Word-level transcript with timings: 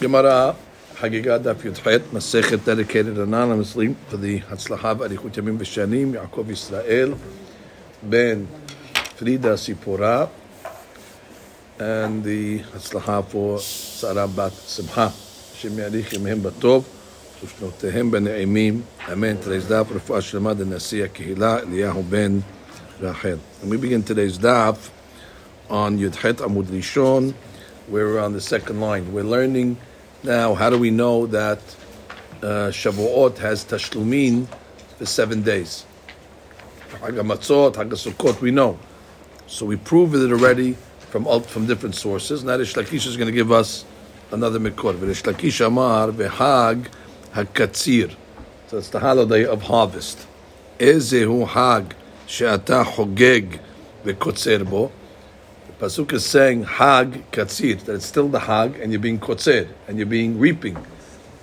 Gemara 0.00 0.56
Hagiga 0.96 1.38
Daf 1.38 1.56
Yudchet 1.56 2.00
Masechet 2.10 2.64
dedicated 2.64 3.18
anonymously 3.18 3.96
to 4.10 4.16
the 4.16 4.40
Hatzlacha 4.40 4.96
Arichut 4.96 5.32
Yamim 5.32 5.58
V'Shanim 5.58 6.12
Yaakov 6.12 6.46
Yisrael 6.46 7.18
Ben 8.02 8.46
Frida 9.16 9.54
Sipora 9.54 10.28
and 11.78 12.24
the 12.24 12.60
Hatzlacha 12.60 13.24
for 13.26 13.58
Sarah 13.60 14.28
Bat 14.28 14.52
Simcha 14.52 15.12
Shem 15.54 15.72
Yarich 15.72 16.10
Yimhem 16.10 16.40
Batov 16.40 16.84
ושנותיהם 17.44 18.10
בנעימים, 18.10 18.82
אמן. 19.12 19.36
Today's 19.42 19.70
daf, 19.70 19.94
רפואה 19.94 20.20
שלמה 20.20 20.54
דנשיא 20.54 21.04
הקהילה, 21.04 21.58
אליהו 21.58 22.02
בן 22.02 22.38
רחל. 23.00 23.36
And 23.62 23.70
we 23.70 23.76
begin 23.76 24.02
today's 24.02 24.38
daf 24.38 24.90
on 25.70 25.98
Yudchet 25.98 26.38
Amud 26.38 26.66
Rishon, 26.66 27.32
where 27.32 27.34
we're 27.87 28.19
on 28.19 28.33
the 28.33 28.41
second 28.41 28.79
line. 28.79 29.13
We're 29.13 29.23
learning 29.23 29.77
now, 30.23 30.53
how 30.53 30.69
do 30.69 30.77
we 30.79 30.89
know 30.89 31.25
that 31.27 31.59
uh, 32.41 32.71
Shavuot 32.71 33.39
has 33.39 33.65
Tashlumin 33.65 34.47
for 34.97 35.05
seven 35.05 35.41
days? 35.41 35.85
Hag 37.01 37.15
HaMatzot, 37.15 37.75
Hag 37.75 37.89
HaSukkot, 37.89 38.39
we 38.39 38.51
know. 38.51 38.79
So 39.47 39.65
we 39.65 39.75
proved 39.75 40.15
it 40.15 40.31
already 40.31 40.77
from 41.09 41.25
from 41.43 41.67
different 41.67 41.95
sources. 41.95 42.43
Now 42.43 42.57
Rish 42.57 42.73
Lakish 42.73 43.05
is 43.05 43.17
going 43.17 43.27
to 43.27 43.33
give 43.33 43.51
us 43.51 43.83
another 44.31 44.59
mikor. 44.59 44.99
Rish 44.99 45.59
Amar 45.59 46.07
v'Hag 46.07 46.87
HaKatzir. 47.33 48.15
So 48.67 48.77
it's 48.77 48.89
the 48.89 48.99
holiday 48.99 49.45
of 49.45 49.63
harvest. 49.63 50.25
Ezehu 50.79 51.47
Hag 51.49 51.95
she'ata 52.27 52.85
hogeg 52.85 53.59
v'kotzer 54.05 54.67
bo. 54.69 54.89
Pasuk 55.79 56.13
is 56.13 56.25
saying 56.25 56.63
Hag 56.63 57.31
Katzir, 57.31 57.83
that 57.85 57.95
it's 57.95 58.05
still 58.05 58.29
the 58.29 58.39
Hag 58.39 58.79
and 58.79 58.91
you're 58.91 59.01
being 59.01 59.19
kotzer, 59.19 59.67
and 59.87 59.97
you're 59.97 60.05
being 60.05 60.39
reaping. 60.39 60.77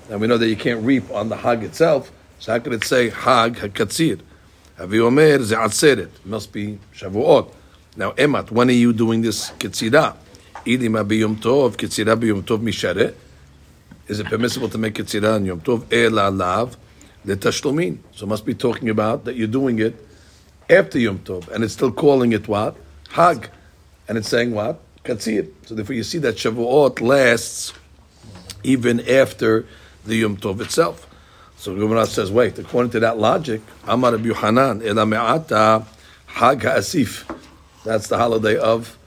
And 0.09 0.21
we 0.21 0.27
know 0.27 0.39
that 0.39 0.49
you 0.49 0.57
can't 0.57 0.83
reap 0.85 1.11
on 1.11 1.29
the 1.29 1.37
Hag 1.37 1.63
itself, 1.63 2.11
so 2.39 2.53
how 2.53 2.59
could 2.59 2.73
it 2.73 2.85
say 2.85 3.11
Hag 3.11 3.57
HaKatzir? 3.57 4.21
Avi 4.79 5.01
Omer 5.01 5.39
Ze'atzeret. 5.39 6.09
Must 6.25 6.51
be 6.53 6.79
Shavuot. 6.95 7.53
Now, 7.97 8.13
Emat, 8.13 8.51
when 8.51 8.69
are 8.71 8.73
you 8.73 8.93
doing 8.93 9.21
this 9.21 9.51
Ketzirah? 9.51 10.17
Idim 10.65 11.03
Abiyum 11.03 11.37
Tov, 11.37 11.77
Ketzirah 11.77 12.19
Biyum 12.19 12.43
Tov 12.43 12.61
Mishareh. 12.63 13.15
Is 14.09 14.21
it 14.21 14.27
permissible 14.29 14.69
to 14.71 14.79
make 14.79 14.95
Ketzirah 14.95 15.35
on 15.35 15.45
Yom 15.45 15.61
Tov? 15.61 15.93
Ela 15.93 16.31
Lav, 16.31 16.79
Letashlomin. 17.27 17.99
So 18.13 18.25
must 18.25 18.47
be 18.47 18.55
talking 18.55 18.89
about 18.89 19.27
that 19.27 19.37
you're 19.37 19.49
doing 19.49 19.81
it 19.81 19.95
after 20.71 20.99
Yom 20.99 21.19
Tov, 21.19 21.49
and 21.49 21.63
it's 21.63 21.75
still 21.75 21.93
calling 21.93 22.33
it 22.33 22.49
what? 22.49 22.77
Hag. 23.11 23.51
And 24.11 24.19
it's 24.19 24.29
saying 24.29 24.51
what? 24.51 24.81
Katzir. 25.05 25.49
So 25.67 25.77
therefore 25.77 25.95
you 25.95 26.03
see 26.03 26.19
that 26.19 26.35
Shavuot 26.35 27.01
lasts 27.01 27.73
even 28.65 28.99
after 29.09 29.67
the 30.05 30.17
Yom 30.17 30.37
Tov 30.37 30.61
itself. 30.61 31.07
So 31.57 31.77
Gemara 31.77 32.07
says, 32.07 32.33
wait, 32.33 32.59
according 32.59 32.91
to 32.91 33.01
that 33.01 33.19
logic, 33.19 33.61
Amar 33.87 34.11
Rabbi 34.11 34.25
Yohanan, 34.25 34.85
Ela 34.85 35.07
Me'ata 35.07 35.87
Hag. 36.27 36.61
That's 36.61 38.09
the 38.09 38.17
holiday 38.17 38.57
of 38.57 38.99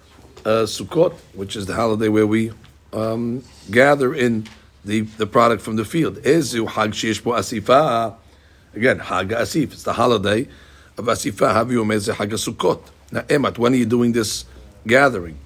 uh, 0.45 0.63
Sukkot, 0.63 1.11
which 1.33 1.57
is 1.57 1.65
the 1.65 1.75
holiday 1.75 2.07
where 2.07 2.25
we 2.25 2.53
um, 2.93 3.43
gather 3.69 4.15
in 4.15 4.47
the, 4.85 5.01
the 5.01 5.27
product 5.27 5.61
from 5.61 5.75
the 5.75 5.83
field. 5.83 6.15
Ezu 6.19 6.69
Hag 6.69 6.91
Sheish 6.91 7.21
Bo 7.21 7.31
Asifa. 7.31 8.15
Again, 8.73 8.99
Hag 8.99 9.27
HaAsif. 9.27 9.73
It's 9.73 9.83
the 9.83 9.91
holiday 9.91 10.47
of 10.97 11.03
Asifa. 11.07 11.53
Havi 11.53 11.73
Umeze 11.73 12.15
Hag 12.15 12.29
HaSukkot. 12.29 12.81
Now, 13.11 13.21
Emat, 13.23 13.57
when 13.57 13.73
are 13.73 13.75
you 13.75 13.85
doing 13.85 14.13
this 14.13 14.45
gathering? 14.85 15.37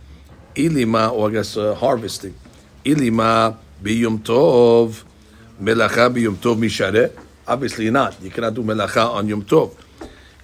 Ilima, 0.56 1.12
or 1.12 1.30
I 1.30 1.34
guess 1.34 1.58
uh, 1.58 1.76
harvesting. 1.76 2.36
Ilima 2.84 3.56
biyum 3.84 4.20
tov, 4.20 5.04
melacha 5.62 6.12
biyum 6.14 6.36
tov 6.36 6.58
mishareh. 6.58 7.12
Obviously 7.48 7.90
not. 7.90 8.22
You 8.22 8.30
cannot 8.30 8.54
do 8.54 8.64
melacha 8.64 9.14
on 9.14 9.28
yom 9.28 9.44
tov. 9.44 9.76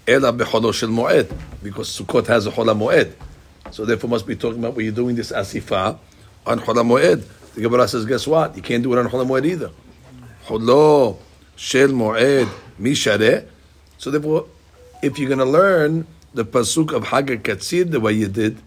Ela 0.07 0.33
becholo 0.33 0.73
shel 0.73 0.89
moed, 0.89 1.33
because 1.61 1.89
Sukkot 1.99 2.27
has 2.27 2.45
a 2.45 2.51
chola 2.51 2.75
moed. 2.75 3.13
So 3.71 3.85
therefore 3.85 4.09
must 4.09 4.27
be 4.27 4.35
talking 4.35 4.59
about 4.59 4.75
when 4.75 4.85
you're 4.85 4.93
doing 4.93 5.15
this 5.15 5.31
asifa 5.31 5.97
on 6.45 6.59
chola 6.59 6.83
moed. 6.83 7.23
The 7.55 7.61
Gemara 7.61 7.87
says, 7.87 8.05
guess 8.05 8.27
what? 8.27 8.55
You 8.55 8.61
can't 8.61 8.83
do 8.83 8.93
it 8.93 8.99
on 8.99 9.09
chola 9.09 9.25
moed 9.25 9.45
either. 9.45 9.71
Cholo 10.45 11.17
shel 11.55 11.89
moed 11.89 12.49
mishareh. 12.79 13.45
So 13.97 14.11
therefore, 14.11 14.47
if 15.01 15.17
you're 15.17 15.29
going 15.29 15.39
to 15.39 15.45
learn 15.45 16.05
the 16.33 16.45
pasuk 16.45 16.93
of 16.93 17.05
Hag 17.07 17.27
Katzir 17.43 17.89
the 17.89 17.99
way 17.99 18.13
you 18.13 18.27
did, 18.27 18.57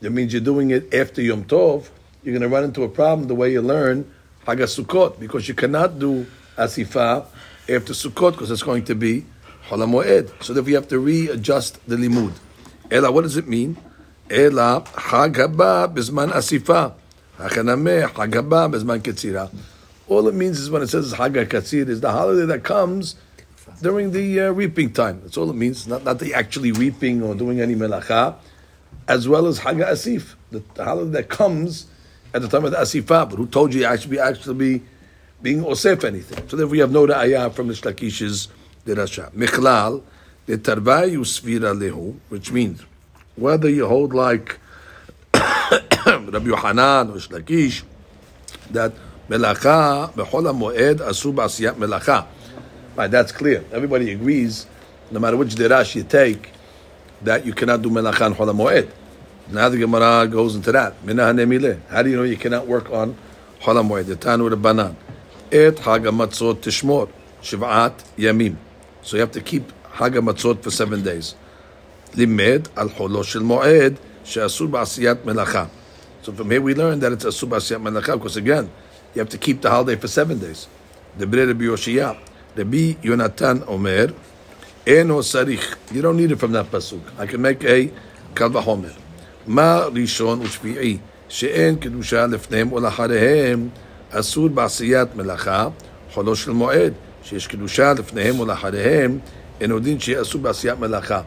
that 0.00 0.10
means 0.10 0.32
you're 0.32 0.42
doing 0.42 0.70
it 0.70 0.92
after 0.94 1.22
Yom 1.22 1.44
Tov, 1.44 1.88
you're 2.22 2.32
going 2.38 2.42
to 2.42 2.48
run 2.48 2.64
into 2.64 2.82
a 2.84 2.88
problem 2.88 3.28
the 3.28 3.34
way 3.34 3.52
you 3.52 3.62
learn 3.62 4.10
Hag 4.46 4.58
Sukkot, 4.58 5.18
because 5.18 5.48
you 5.48 5.54
cannot 5.54 5.98
do 5.98 6.26
Asifa 6.56 7.26
after 7.68 7.92
Sukkot, 7.92 8.32
because 8.32 8.50
it's 8.50 8.62
going 8.62 8.84
to 8.84 8.94
be 8.94 9.24
Chol 9.68 9.86
Moed. 9.88 10.42
So 10.42 10.52
therefore 10.52 10.66
we 10.66 10.72
have 10.74 10.88
to 10.88 10.98
readjust 10.98 11.86
the 11.88 11.96
limud. 11.96 12.32
Ela, 12.90 13.10
what 13.10 13.22
does 13.22 13.36
it 13.36 13.48
mean? 13.48 13.76
Ela 14.28 14.84
Hag 14.96 15.34
Haba 15.34 15.92
Bizman 15.92 16.30
Asifa. 16.30 16.94
Hachanameh 17.38 18.10
Hag 18.16 18.30
Haba 18.30 18.72
Bizman 18.72 19.00
Ketzira. 19.00 19.52
All 20.08 20.28
it 20.28 20.34
means 20.34 20.58
is 20.60 20.70
when 20.70 20.82
it 20.82 20.88
says 20.88 21.12
Hag 21.12 21.34
Katzir 21.34 21.88
is 21.88 22.00
the 22.00 22.10
holiday 22.10 22.46
that 22.46 22.64
comes 22.64 23.16
during 23.80 24.10
the 24.10 24.40
uh, 24.40 24.50
reaping 24.50 24.92
time. 24.92 25.20
That's 25.22 25.36
all 25.36 25.48
it 25.50 25.56
means. 25.56 25.86
Not, 25.86 26.04
not 26.04 26.18
the 26.18 26.34
actually 26.34 26.72
reaping 26.72 27.22
or 27.22 27.34
doing 27.34 27.60
any 27.60 27.74
melacha 27.74 28.36
as 29.12 29.28
well 29.28 29.46
as 29.46 29.58
Hag 29.58 29.76
Asif, 29.76 30.34
the, 30.50 30.62
the 30.72 30.84
holiday 30.84 31.10
that 31.10 31.28
comes 31.28 31.86
at 32.32 32.40
the 32.40 32.48
time 32.48 32.64
of 32.64 32.70
the 32.70 32.78
Asifah. 32.78 33.28
But 33.28 33.36
who 33.36 33.46
told 33.46 33.74
you 33.74 33.80
I 33.80 33.82
you 33.82 33.92
actually 33.92 34.18
actually 34.18 34.54
be 34.54 34.82
being 35.42 35.62
osef 35.62 36.02
anything? 36.04 36.48
So 36.48 36.56
therefore, 36.56 36.72
we 36.72 36.78
have 36.78 36.90
no 36.90 37.06
ra'ayah 37.06 37.52
from 37.52 37.68
the 37.68 37.74
Shlakish's 37.74 38.48
derasha. 38.86 39.30
Michlal 39.32 40.02
the 40.46 40.56
tarvayu 40.56 41.20
svira 41.20 41.78
lehu, 41.78 42.16
which 42.30 42.50
means 42.52 42.82
whether 43.36 43.68
you 43.68 43.86
hold 43.86 44.14
like 44.14 44.58
Rabbi 45.34 46.46
Yohanan 46.46 47.10
or 47.10 47.16
Shlakish 47.16 47.82
that 48.70 48.94
melacha 49.28 50.10
bechol 50.14 50.56
moed 50.56 51.00
asu 51.00 51.34
b'asiyat 51.34 51.74
melacha. 51.74 52.26
Right, 52.96 53.10
that's 53.10 53.32
clear. 53.32 53.62
Everybody 53.72 54.10
agrees, 54.12 54.66
no 55.10 55.20
matter 55.20 55.36
which 55.36 55.54
derash 55.54 55.94
you 55.96 56.02
take, 56.02 56.50
that 57.20 57.44
you 57.44 57.52
cannot 57.52 57.82
do 57.82 57.90
melacha 57.90 58.22
on 58.26 58.34
Chol 58.34 58.54
Moed. 58.54 58.90
Now 59.52 59.68
the 59.68 59.76
Gemara 59.76 60.26
goes 60.28 60.56
into 60.56 60.72
that. 60.72 60.94
How 61.90 62.02
do 62.02 62.10
you 62.10 62.16
know 62.16 62.22
you 62.22 62.38
cannot 62.38 62.66
work 62.66 62.90
on 62.90 63.16
Chol 63.60 63.86
Moed? 63.86 64.06
The 64.06 64.16
Tanu 64.16 64.48
Rabbanan. 64.50 64.96
Et 65.52 65.78
Hag 65.78 66.04
Matzot 66.04 66.54
Tishmor 66.54 67.10
Shiv'at 67.42 67.92
Yamim. 68.16 68.56
So 69.02 69.16
you 69.16 69.20
have 69.20 69.32
to 69.32 69.42
keep 69.42 69.70
Hag 69.90 70.14
Matzot 70.14 70.62
for 70.62 70.70
seven 70.70 71.02
days. 71.02 71.34
Limed 72.16 72.70
al 72.78 72.88
Cholo 72.88 73.22
Shel 73.22 73.42
Moed 73.42 73.98
She'asur 74.24 74.68
Ba'asiyat 74.70 75.16
Melacha. 75.16 75.68
So 76.22 76.32
from 76.32 76.50
here 76.50 76.62
we 76.62 76.74
learn 76.74 77.00
that 77.00 77.12
it's 77.12 77.26
Asur 77.26 77.50
Ba'asiyat 77.50 77.82
Melacha 77.82 78.14
because 78.14 78.38
again, 78.38 78.70
you 79.14 79.18
have 79.18 79.28
to 79.28 79.38
keep 79.38 79.60
the 79.60 79.68
holiday 79.68 80.00
for 80.00 80.08
seven 80.08 80.38
days. 80.38 80.66
The 81.18 81.26
Bnei 81.26 81.48
Rabbi 81.48 81.64
Yoshiyah. 81.64 82.18
Rabbi 82.56 82.94
Yonatan 83.02 83.68
Omer 83.68 84.14
Eno 84.86 85.20
sarich. 85.20 85.76
You 85.92 86.02
don't 86.02 86.16
need 86.16 86.32
it 86.32 86.36
from 86.36 86.52
that 86.52 86.70
pasuk. 86.70 87.02
I 87.18 87.26
can 87.26 87.40
make 87.40 87.62
a 87.64 87.90
kal 88.34 88.50
v'chomer. 89.41 89.47
Ma 89.47 89.89
rishon 89.89 90.43
ushvi'i 90.45 90.99
she'en 91.27 91.77
kedusha 91.77 92.27
lefneim 92.31 92.71
olacharehem 92.71 93.69
asur 94.11 94.49
ba'asiyat 94.49 95.07
melacha 95.15 95.73
cholo 96.13 96.33
shel 96.33 96.53
moed 96.53 96.93
שיש 97.23 97.47
קדושה 97.47 97.93
לפניהם 97.93 98.39
ולאחריהם, 98.39 99.19
אין 99.61 99.71
יודעים 99.71 99.99
שיהיה 99.99 100.21
אסור 100.21 100.41
בעשיית 100.41 100.79
מלאכה. 100.79 101.21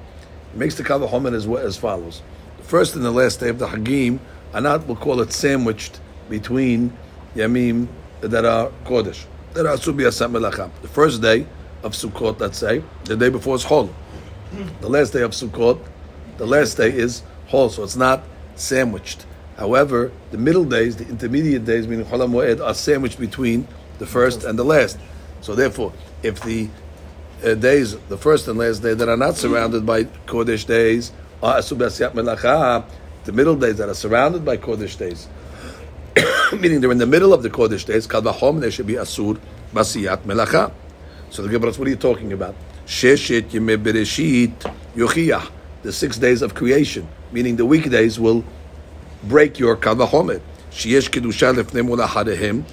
It 0.55 0.59
makes 0.59 0.75
the 0.75 0.83
kal 0.83 1.01
v'chomer 1.01 1.35
as, 1.35 1.47
as 1.47 1.77
follows. 1.77 2.23
The 2.57 2.65
first 2.65 2.97
and 2.97 3.05
the 3.05 3.11
last 3.11 3.41
day 3.41 3.51
of 3.51 3.59
the 3.59 3.67
Hagim 3.67 4.19
are 4.55 4.63
not, 4.63 4.87
we'll 4.87 4.97
call 4.97 5.21
it 5.21 5.29
sandwiched 5.29 6.01
between 6.31 6.91
Yamim 7.37 7.87
that 8.23 8.47
are 8.47 8.71
Kodesh, 8.87 9.27
that 9.53 9.67
are 9.67 9.77
asur 9.77 9.93
b'asiyat 9.95 10.31
melacha. 10.31 10.71
The 10.81 10.89
first 10.89 11.21
day, 11.21 11.47
of 11.83 11.93
Sukkot, 11.93 12.41
let's 12.41 12.59
say, 12.59 12.83
the 13.05 13.17
day 13.17 13.29
before 13.29 13.57
is 13.57 13.65
Chol. 13.65 13.91
The 14.81 14.89
last 14.89 15.13
day 15.13 15.23
of 15.23 15.33
Sukkot, 15.33 15.81
the 16.39 16.47
last 16.47 16.77
day 16.77 16.91
is 16.91 17.23
Chol, 17.50 17.72
so 17.72 17.84
it's 17.84 17.96
not 17.96 18.24
sandwiched. 18.56 19.26
However, 19.58 20.12
the 20.32 20.38
middle 20.38 20.66
days, 20.66 20.98
the 20.98 21.08
intermediate 21.08 21.66
days, 21.66 21.88
meaning 21.88 22.06
Chol 22.06 22.28
Moed, 22.30 22.64
are 22.66 22.74
sandwiched 22.74 23.20
between 23.20 23.68
the 24.00 24.06
first 24.06 24.44
and 24.44 24.60
the 24.60 24.66
last. 24.66 24.98
So 25.42 25.56
therefore, 25.56 25.94
if 26.24 26.42
the 26.42 26.70
uh, 27.44 27.54
days, 27.54 27.98
the 28.10 28.18
first 28.18 28.48
and 28.48 28.58
last 28.58 28.82
day 28.82 28.94
that 28.94 29.08
are 29.08 29.18
not 29.18 29.36
surrounded 29.36 29.86
by 29.86 30.06
Kodesh 30.26 30.66
days 30.66 31.12
are 31.44 31.60
Asub 31.60 31.78
Melacha, 32.14 32.86
the 33.26 33.32
middle 33.32 33.56
days 33.56 33.78
that 33.78 33.90
are 33.90 33.96
surrounded 33.96 34.44
by 34.44 34.58
Kodesh 34.58 34.98
days, 34.98 35.28
meaning 36.60 36.82
they're 36.82 36.92
in 36.92 36.98
the 36.98 37.06
middle 37.06 37.34
of 37.34 37.44
the 37.44 37.50
Kodesh 37.50 37.86
days, 37.86 38.08
Kal 38.08 38.22
Vachom, 38.22 38.60
they 38.60 38.72
should 38.72 38.88
be 38.88 38.94
Asur 38.94 39.40
Basiyat 39.74 40.20
Melacha. 40.20 40.72
So 41.30 41.44
the 41.44 41.50
Gemara, 41.50 41.74
what 41.74 41.88
are 41.88 41.92
you 41.92 41.96
talking 41.96 42.34
about? 42.34 42.56
Sheshet 42.86 43.50
Yemei 43.50 44.52
Yochiyah, 44.96 45.52
the 45.86 45.94
six 45.94 46.18
days 46.18 46.42
of 46.42 46.56
creation, 46.56 47.08
meaning 47.32 47.56
the 47.58 47.66
weekdays 47.66 48.20
will 48.20 48.44
break 49.24 49.60
your 49.60 49.78
kavahomet. 49.78 50.42
Sheyesh 50.72 51.12
kedusha 51.12 51.54
lefnem 51.56 51.88
ulahadehim 51.88 52.64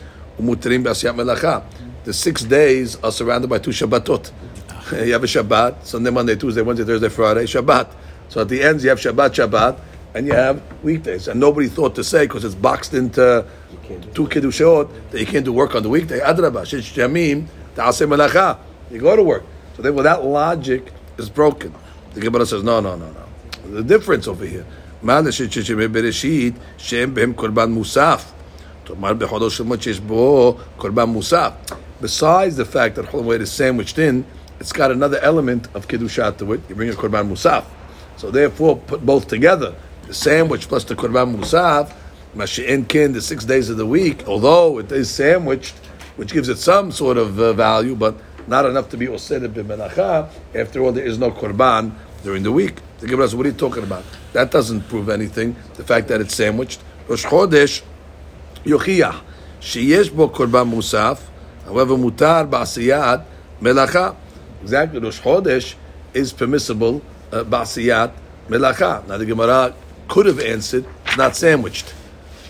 umutrim 0.40 0.82
b'asiyat 0.82 1.14
melacha. 1.14 1.62
The 2.04 2.14
six 2.14 2.42
days 2.42 2.96
are 2.96 3.12
surrounded 3.12 3.50
by 3.50 3.58
two 3.58 3.70
Shabbatot. 3.70 4.32
you 5.06 5.12
have 5.12 5.22
a 5.22 5.26
Shabbat, 5.26 5.84
Sunday, 5.84 6.10
Monday, 6.10 6.36
Tuesday, 6.36 6.62
Wednesday, 6.62 6.86
Thursday, 6.86 7.10
Friday, 7.10 7.44
Shabbat. 7.44 7.92
So 8.30 8.40
at 8.40 8.48
the 8.48 8.62
ends 8.62 8.82
you 8.82 8.88
have 8.88 8.98
Shabbat, 8.98 9.34
Shabbat, 9.34 9.78
and 10.14 10.26
you 10.26 10.32
have 10.32 10.62
weekdays. 10.82 11.28
And 11.28 11.38
nobody 11.38 11.68
thought 11.68 11.94
to 11.96 12.04
say, 12.04 12.26
because 12.26 12.44
it's 12.44 12.54
boxed 12.54 12.94
into 12.94 13.46
two 14.14 14.26
Kiddushot, 14.26 14.90
that 15.10 15.20
you 15.20 15.26
can't 15.26 15.44
do 15.44 15.52
work 15.52 15.74
on 15.74 15.82
the 15.82 15.90
weekday. 15.90 16.20
Adrabah, 16.20 16.62
Shesh 16.62 16.94
Jamim, 16.94 17.46
Ta'aseh 17.76 18.06
Melacha. 18.06 18.58
You 18.90 19.00
go 19.00 19.14
to 19.14 19.22
work. 19.22 19.44
So 19.76 19.82
then, 19.82 19.94
well, 19.94 20.04
that 20.04 20.24
logic 20.24 20.92
is 21.18 21.28
broken. 21.28 21.74
The 22.13 22.21
Gemara 22.21 22.45
says, 22.45 22.63
no, 22.63 22.79
no, 22.79 22.95
no, 22.95 23.11
no. 23.11 23.73
The 23.73 23.83
difference 23.83 24.27
over 24.27 24.45
here. 24.45 24.65
מה 25.03 25.21
בראשית 25.91 26.53
שהם 26.77 27.13
בהם 27.13 27.33
קורבן 27.33 27.71
מוסף. 27.71 28.25
תאמר 28.83 29.13
בחודו 29.13 29.49
של 29.49 29.63
מות 29.63 29.81
שיש 29.81 29.99
בו 29.99 30.57
קורבן 30.77 31.03
מוסף. 31.03 31.51
Besides 32.01 32.57
the 32.57 32.65
fact 32.65 32.95
that 32.95 33.05
Chol 33.05 33.39
is 33.41 33.51
sandwiched 33.51 33.97
in, 33.97 34.23
it's 34.59 34.71
got 34.71 34.91
another 34.91 35.19
element 35.19 35.67
of 35.73 35.87
Kiddushat 35.87 36.37
to 36.37 36.53
it. 36.53 36.61
You 36.69 36.75
bring 36.75 36.89
a 36.89 36.93
Korban 36.93 37.27
Musaf. 37.29 37.63
So 38.17 38.31
therefore, 38.31 38.77
put 38.77 39.05
both 39.05 39.27
together. 39.27 39.75
The 40.07 40.13
sandwich 40.13 40.67
plus 40.67 40.83
the 40.83 40.95
Korban 40.95 41.35
Musaf, 41.35 41.93
Mashi'en 42.35 42.87
Kin, 42.87 43.13
the 43.13 43.21
six 43.21 43.45
days 43.45 43.69
of 43.69 43.77
the 43.77 43.85
week, 43.85 44.27
although 44.27 44.79
it 44.79 44.91
is 44.91 45.09
sandwiched, 45.09 45.75
which 46.17 46.33
gives 46.33 46.49
it 46.49 46.57
some 46.57 46.91
sort 46.91 47.17
of 47.17 47.39
uh, 47.39 47.53
value, 47.53 47.95
but 47.95 48.15
not 48.46 48.64
enough 48.66 48.88
to 48.90 48.96
be 48.96 49.06
Osed 49.06 49.46
b'menacha. 49.52 50.28
After 50.54 50.82
all, 50.82 50.92
there 50.92 51.04
is 51.04 51.18
no 51.18 51.30
Korban 51.30 51.92
during 52.22 52.42
the 52.42 52.52
week. 52.52 52.76
The 53.00 53.06
Gemara 53.06 53.28
says, 53.28 53.36
what 53.36 53.46
are 53.46 53.50
you 53.50 53.54
talking 53.56 53.82
about? 53.82 54.04
That 54.32 54.50
doesn't 54.50 54.82
prove 54.88 55.08
anything. 55.08 55.56
The 55.74 55.84
fact 55.84 56.08
that 56.08 56.20
it's 56.20 56.34
sandwiched. 56.34 56.80
Rosh 57.08 57.24
Chodesh, 57.24 57.82
Yochiyah, 58.64 59.20
sheyesh 59.60 60.14
bo 60.14 60.28
Korban 60.28 60.72
Musaf, 60.72 61.20
however, 61.64 61.94
mutar 61.96 62.48
ba'asiyat 62.48 63.24
melacha. 63.60 64.16
Exactly, 64.62 65.00
Rosh 65.00 65.20
Chodesh 65.20 65.74
is 66.14 66.32
permissible 66.32 67.02
uh, 67.32 67.42
melacha. 67.44 69.06
Now 69.06 69.18
the 69.18 69.26
Gemara 69.26 69.74
could 70.08 70.26
have 70.26 70.40
answered, 70.40 70.84
not 71.16 71.34
sandwiched. 71.34 71.94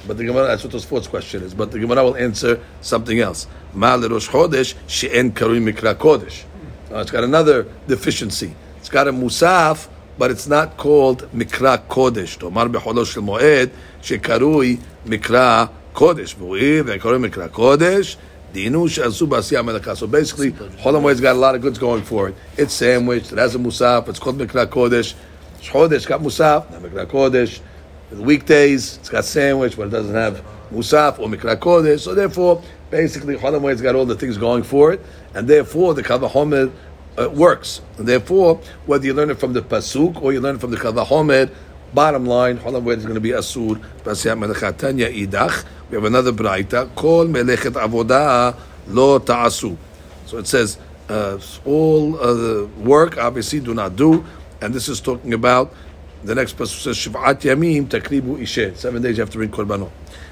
But 0.06 0.16
the 0.16 0.24
Gemara, 0.24 0.48
that's 0.48 0.64
what 0.64 0.72
the 0.72 0.80
sports 0.80 1.06
question 1.06 1.42
is. 1.42 1.54
But 1.54 1.70
the 1.70 1.78
Gemara 1.78 2.02
will 2.02 2.16
answer 2.16 2.60
something 2.80 3.20
else. 3.20 3.46
Ma 3.72 3.94
Rosh 3.94 4.28
Chodesh 4.28 4.74
she'en 4.88 5.32
karui 5.32 5.62
mikra 5.62 5.94
kodesh. 5.94 6.44
Uh, 6.90 6.98
it's 6.98 7.10
got 7.10 7.24
another 7.24 7.66
deficiency. 7.86 8.54
It's 8.78 8.88
got 8.88 9.06
a 9.06 9.12
musaf, 9.12 9.88
but 10.18 10.30
it's 10.30 10.48
not 10.48 10.76
called 10.76 11.30
mikra 11.32 11.86
kodesh. 11.86 12.36
Tomar 12.38 12.66
becholo 12.66 13.06
shel 13.06 13.22
moed 13.22 13.70
shekarui 14.02 14.80
mikra 15.06 15.70
kodesh. 15.94 16.34
V'u'i 16.34 16.82
v'karui 16.82 17.30
mikra 17.30 17.48
kodesh. 17.48 18.16
Dinu 18.52 18.90
she'asu. 18.90 19.96
So 19.96 20.06
basically, 20.08 20.50
Holomoed's 20.52 21.20
got 21.20 21.36
a 21.36 21.38
lot 21.38 21.54
of 21.54 21.62
goods 21.62 21.78
going 21.78 22.02
for 22.02 22.28
it. 22.30 22.34
It's 22.56 22.74
sandwiched. 22.74 23.32
It 23.32 23.38
has 23.38 23.54
a 23.54 23.58
musaf. 23.58 24.08
It's 24.08 24.18
called 24.18 24.38
mikra 24.38 24.66
kodesh. 24.66 25.14
Chodesh 25.60 26.06
got 26.08 26.20
musaf, 26.20 26.68
not 26.72 26.82
mikra 26.82 27.06
kodesh. 27.06 27.60
The 28.12 28.22
weekdays, 28.22 28.98
it's 28.98 29.08
got 29.08 29.24
sandwich, 29.24 29.76
but 29.76 29.86
it 29.86 29.90
doesn't 29.90 30.14
have 30.14 30.44
musaf 30.70 31.18
or 31.18 31.28
mikra 31.28 31.56
kodesh. 31.56 32.00
So 32.00 32.14
therefore, 32.14 32.62
basically, 32.90 33.36
Holomoed's 33.36 33.80
got 33.80 33.94
all 33.94 34.04
the 34.04 34.14
things 34.16 34.36
going 34.36 34.62
for 34.64 34.92
it, 34.92 35.00
and 35.34 35.48
therefore 35.48 35.94
the 35.94 36.02
kavahomed 36.02 36.72
uh, 37.18 37.30
works. 37.30 37.80
And 37.96 38.06
therefore, 38.06 38.60
whether 38.86 39.06
you 39.06 39.14
learn 39.14 39.30
it 39.30 39.38
from 39.38 39.54
the 39.54 39.62
pasuk 39.62 40.20
or 40.22 40.32
you 40.32 40.40
learn 40.40 40.56
it 40.56 40.60
from 40.60 40.70
the 40.70 40.76
kavahomed, 40.76 41.50
bottom 41.94 42.26
line, 42.26 42.58
Holomoed 42.58 42.98
is 42.98 43.04
going 43.04 43.14
to 43.14 43.20
be 43.20 43.30
asur. 43.30 43.80
We 45.90 45.96
have 45.96 46.04
another 46.04 46.32
braita. 46.32 46.94
Kol 46.94 47.26
melechet 47.26 47.72
avodah 47.72 48.58
lo 48.88 49.18
ta'asu. 49.18 49.76
So 50.26 50.38
it 50.38 50.46
says 50.46 50.78
uh, 51.08 51.38
all 51.64 52.18
uh, 52.18 52.34
the 52.34 52.70
work 52.78 53.18
obviously 53.18 53.60
do 53.60 53.74
not 53.74 53.96
do, 53.96 54.24
and 54.60 54.74
this 54.74 54.88
is 54.88 55.00
talking 55.00 55.34
about 55.34 55.74
the 56.24 56.34
next 56.34 56.54
person 56.54 56.78
says, 56.78 56.96
Shiv'at 56.96 57.40
yamim 57.40 57.86
takribu 57.86 58.38
ishe. 58.38 58.76
Seven 58.76 59.02
days 59.02 59.16
you 59.16 59.22
have 59.22 59.30
to 59.30 59.38
bring 59.38 59.50
korbanot. 59.50 59.90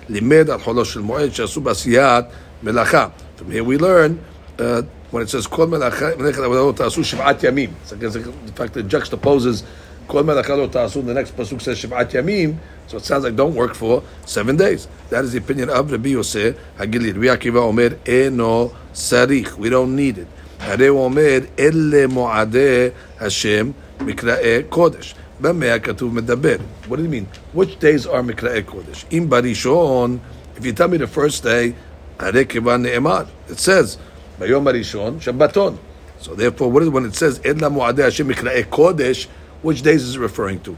Limed 0.09 0.49
al 0.51 0.59
cholosh 0.59 0.97
el 0.97 1.03
moed 1.03 1.35
she'asu 1.35 1.61
basiyat 1.61 2.31
melacha. 2.63 3.13
From 3.37 3.51
here 3.51 3.65
we 3.65 3.77
learn 3.77 4.23
uh, 4.59 4.83
when 5.11 5.23
it 5.23 5.31
says 5.31 5.47
kol 5.47 5.67
melacha 5.67 6.17
lo 6.19 6.73
ta'asu 6.73 7.01
shiv'at 7.01 7.41
yamim. 7.41 7.73
The 7.89 8.53
fact 8.53 8.75
that 8.75 8.87
it 8.87 8.89
juxtaposes 8.89 9.65
kol 10.07 10.23
melacha 10.23 10.57
lo 10.57 10.69
ta'asu. 10.69 11.03
The 11.03 11.15
next 11.15 11.37
pasuk 11.37 11.61
says 11.61 11.83
shiv'at 11.83 12.11
yamim. 12.11 12.59
So 12.87 12.97
it 12.97 13.05
sounds 13.05 13.25
like 13.25 13.37
don't 13.37 13.55
work 13.55 13.75
for 13.75 14.03
seven 14.27 14.57
days. 14.57 14.89
That 15.11 15.25
is 15.25 15.33
the 15.33 15.39
opinion 15.39 15.71
of 15.71 15.91
Rabbi 15.91 16.11
Yosef 16.11 16.57
Hagelili. 16.77 17.15
Rabbi 17.15 17.51
Akiva 17.51 17.63
omer 17.63 17.99
eno 18.07 18.69
sarich. 18.93 19.55
We 19.55 19.71
don't 19.71 19.95
need 19.95 20.19
it. 20.19 20.29
Hare 20.59 20.91
omer 20.91 21.41
אומר, 21.41 22.09
Moade 22.11 22.93
Hashem 23.19 23.75
Mikrae 24.01 24.65
Kodesh. 24.69 25.15
במה 25.42 25.74
הכתוב 25.74 26.16
מדבר? 26.16 26.56
What 26.90 26.94
do 26.94 27.00
you 27.00 27.10
mean? 27.10 27.58
Which 27.58 27.80
days 27.80 28.08
are 28.08 28.22
מקראי 28.22 28.64
קודש? 28.64 29.06
אם 29.12 29.26
בראשון, 29.30 30.18
if 30.58 30.62
you 30.62 30.74
tell 30.74 30.88
me 30.88 30.98
the 30.98 31.18
first 31.18 31.44
day, 31.44 31.72
הרי 32.20 32.46
כיוון 32.50 32.82
נאמר. 32.82 33.24
It 33.50 33.54
says, 33.54 33.98
ביום 34.40 34.68
הראשון, 34.68 35.18
שבתון. 35.20 35.76
So 36.22 36.28
therefore, 36.28 36.72
what 36.72 36.84
is 36.84 36.90
when 36.90 37.06
it 37.06 37.16
says, 37.16 37.40
אלה 37.46 37.70
מועדי 37.70 38.04
השם 38.04 38.28
מקראי 38.28 38.64
קודש, 38.70 39.28
which 39.64 39.82
days 39.82 40.04
is 40.04 40.16
it 40.16 40.20
referring 40.20 40.60
to? 40.68 40.76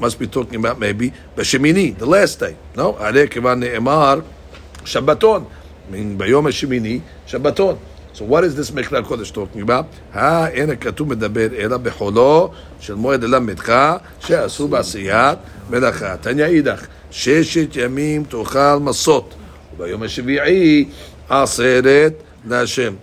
Must 0.00 0.18
be 0.18 0.26
talking 0.26 0.56
about 0.56 0.78
maybe 0.78 1.10
בשמיני, 1.36 1.94
the 1.98 2.06
last 2.06 2.40
day. 2.40 2.54
No? 2.76 2.80
הרי 2.98 3.28
כיוון 3.30 3.60
נאמר, 3.60 4.20
שבתון. 4.84 5.44
I 5.44 5.92
mean, 5.92 6.18
ביום 6.18 6.46
השמיני, 6.46 7.00
שבתון. 7.26 7.76
So 8.14 8.20
what 8.20 8.42
is 8.44 8.56
this 8.56 8.74
מקרא 8.74 9.00
קודש 9.00 9.30
talking 9.30 9.62
about? 9.62 9.84
האין 10.12 10.70
הכתוב 10.70 11.08
מדבר 11.08 11.46
אלא 11.58 11.76
בחולו 11.76 12.50
של 12.80 12.94
מועד 12.94 13.24
ללמדך 13.24 13.96
שאסור 14.20 14.68
בעשיית 14.68 15.38
מלאכה. 15.70 16.16
תניא 16.16 16.44
אידך, 16.44 16.86
ששת 17.10 17.76
ימים 17.76 18.24
תאכל 18.24 18.78
מסות, 18.80 19.34
וביום 19.74 20.02
השביעי 20.02 20.84
עשרת 21.28 22.12
להשם. 22.48 22.94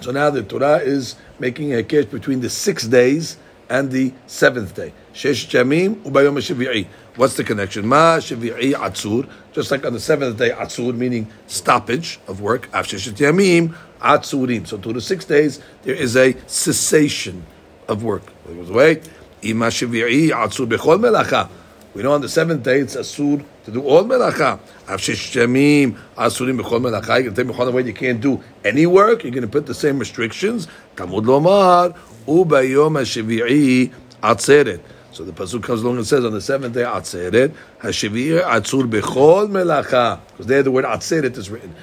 So 0.00 0.12
now 0.12 0.30
the 0.30 0.42
Torah 0.42 0.80
is 0.84 1.14
making 1.40 1.74
a 1.74 1.82
case 1.82 2.04
between 2.04 2.40
the 2.40 2.50
six 2.50 2.84
days 2.84 3.36
and 3.71 3.89
the 3.89 4.11
seventh 4.27 4.75
day. 4.75 4.93
Shesh 5.13 5.47
Jamim 5.47 6.03
ubayom 6.03 6.37
Shavi'i. 6.37 6.85
What's 7.15 7.37
the 7.37 7.43
connection? 7.45 7.87
Ma 7.87 8.17
Shavi'i 8.17 8.73
Atzur. 8.73 9.29
Just 9.53 9.71
like 9.71 9.85
on 9.85 9.93
the 9.93 9.99
seventh 9.99 10.37
day, 10.37 10.49
Atzur, 10.49 10.93
meaning 10.93 11.31
stoppage 11.47 12.19
of 12.27 12.41
work. 12.41 12.67
Af 12.73 12.87
Sheshet 12.87 13.13
Yamim 13.13 13.73
Atzurim. 14.01 14.67
So 14.67 14.77
to 14.77 14.91
the 14.91 14.99
six 14.99 15.23
days, 15.23 15.61
there 15.83 15.95
is 15.95 16.17
a 16.17 16.35
cessation 16.47 17.45
of 17.87 18.03
work. 18.03 18.23
It 18.49 18.55
goes 18.55 18.69
away. 18.69 19.01
Ima 19.41 19.67
Shavi'i 19.67 20.31
Atzur 20.31 20.67
Bechol 20.67 20.99
Melacha. 20.99 21.49
We 21.93 22.03
know 22.03 22.13
on 22.13 22.21
the 22.21 22.29
seventh 22.29 22.63
day 22.63 22.79
it's 22.79 22.95
asur 22.95 23.43
to 23.65 23.71
do 23.71 23.83
all 23.83 24.05
melacha. 24.05 24.59
Avshishamim 24.85 25.97
asurim 26.15 26.61
bechol 26.61 26.79
melacha. 26.79 27.21
You 27.21 27.31
can 27.31 27.47
take 27.47 27.59
away. 27.59 27.81
You 27.81 27.93
can't 27.93 28.21
do 28.21 28.41
any 28.63 28.85
work. 28.85 29.23
You're 29.23 29.33
going 29.33 29.41
to 29.41 29.49
put 29.49 29.65
the 29.65 29.73
same 29.73 29.99
restrictions. 29.99 30.69
Tamud 30.95 31.25
lomar 31.25 31.93
so 32.25 32.43
the 35.25 35.33
pasuk 35.33 35.63
comes 35.63 35.81
along 35.81 35.97
and 35.97 36.07
says 36.07 36.23
on 36.23 36.31
the 36.31 36.39
seventh 36.39 36.73
day, 36.73 36.83
Atzeret, 36.83 37.53
Hashivir 37.81 38.43
Atzur 38.43 38.89
Bechol 38.89 39.49
Melacha, 39.49 40.19
because 40.27 40.45
there 40.45 40.63
the 40.63 40.71
word 40.71 40.85
Atzeret 40.85 41.35
is 41.35 41.49
written. 41.49 41.75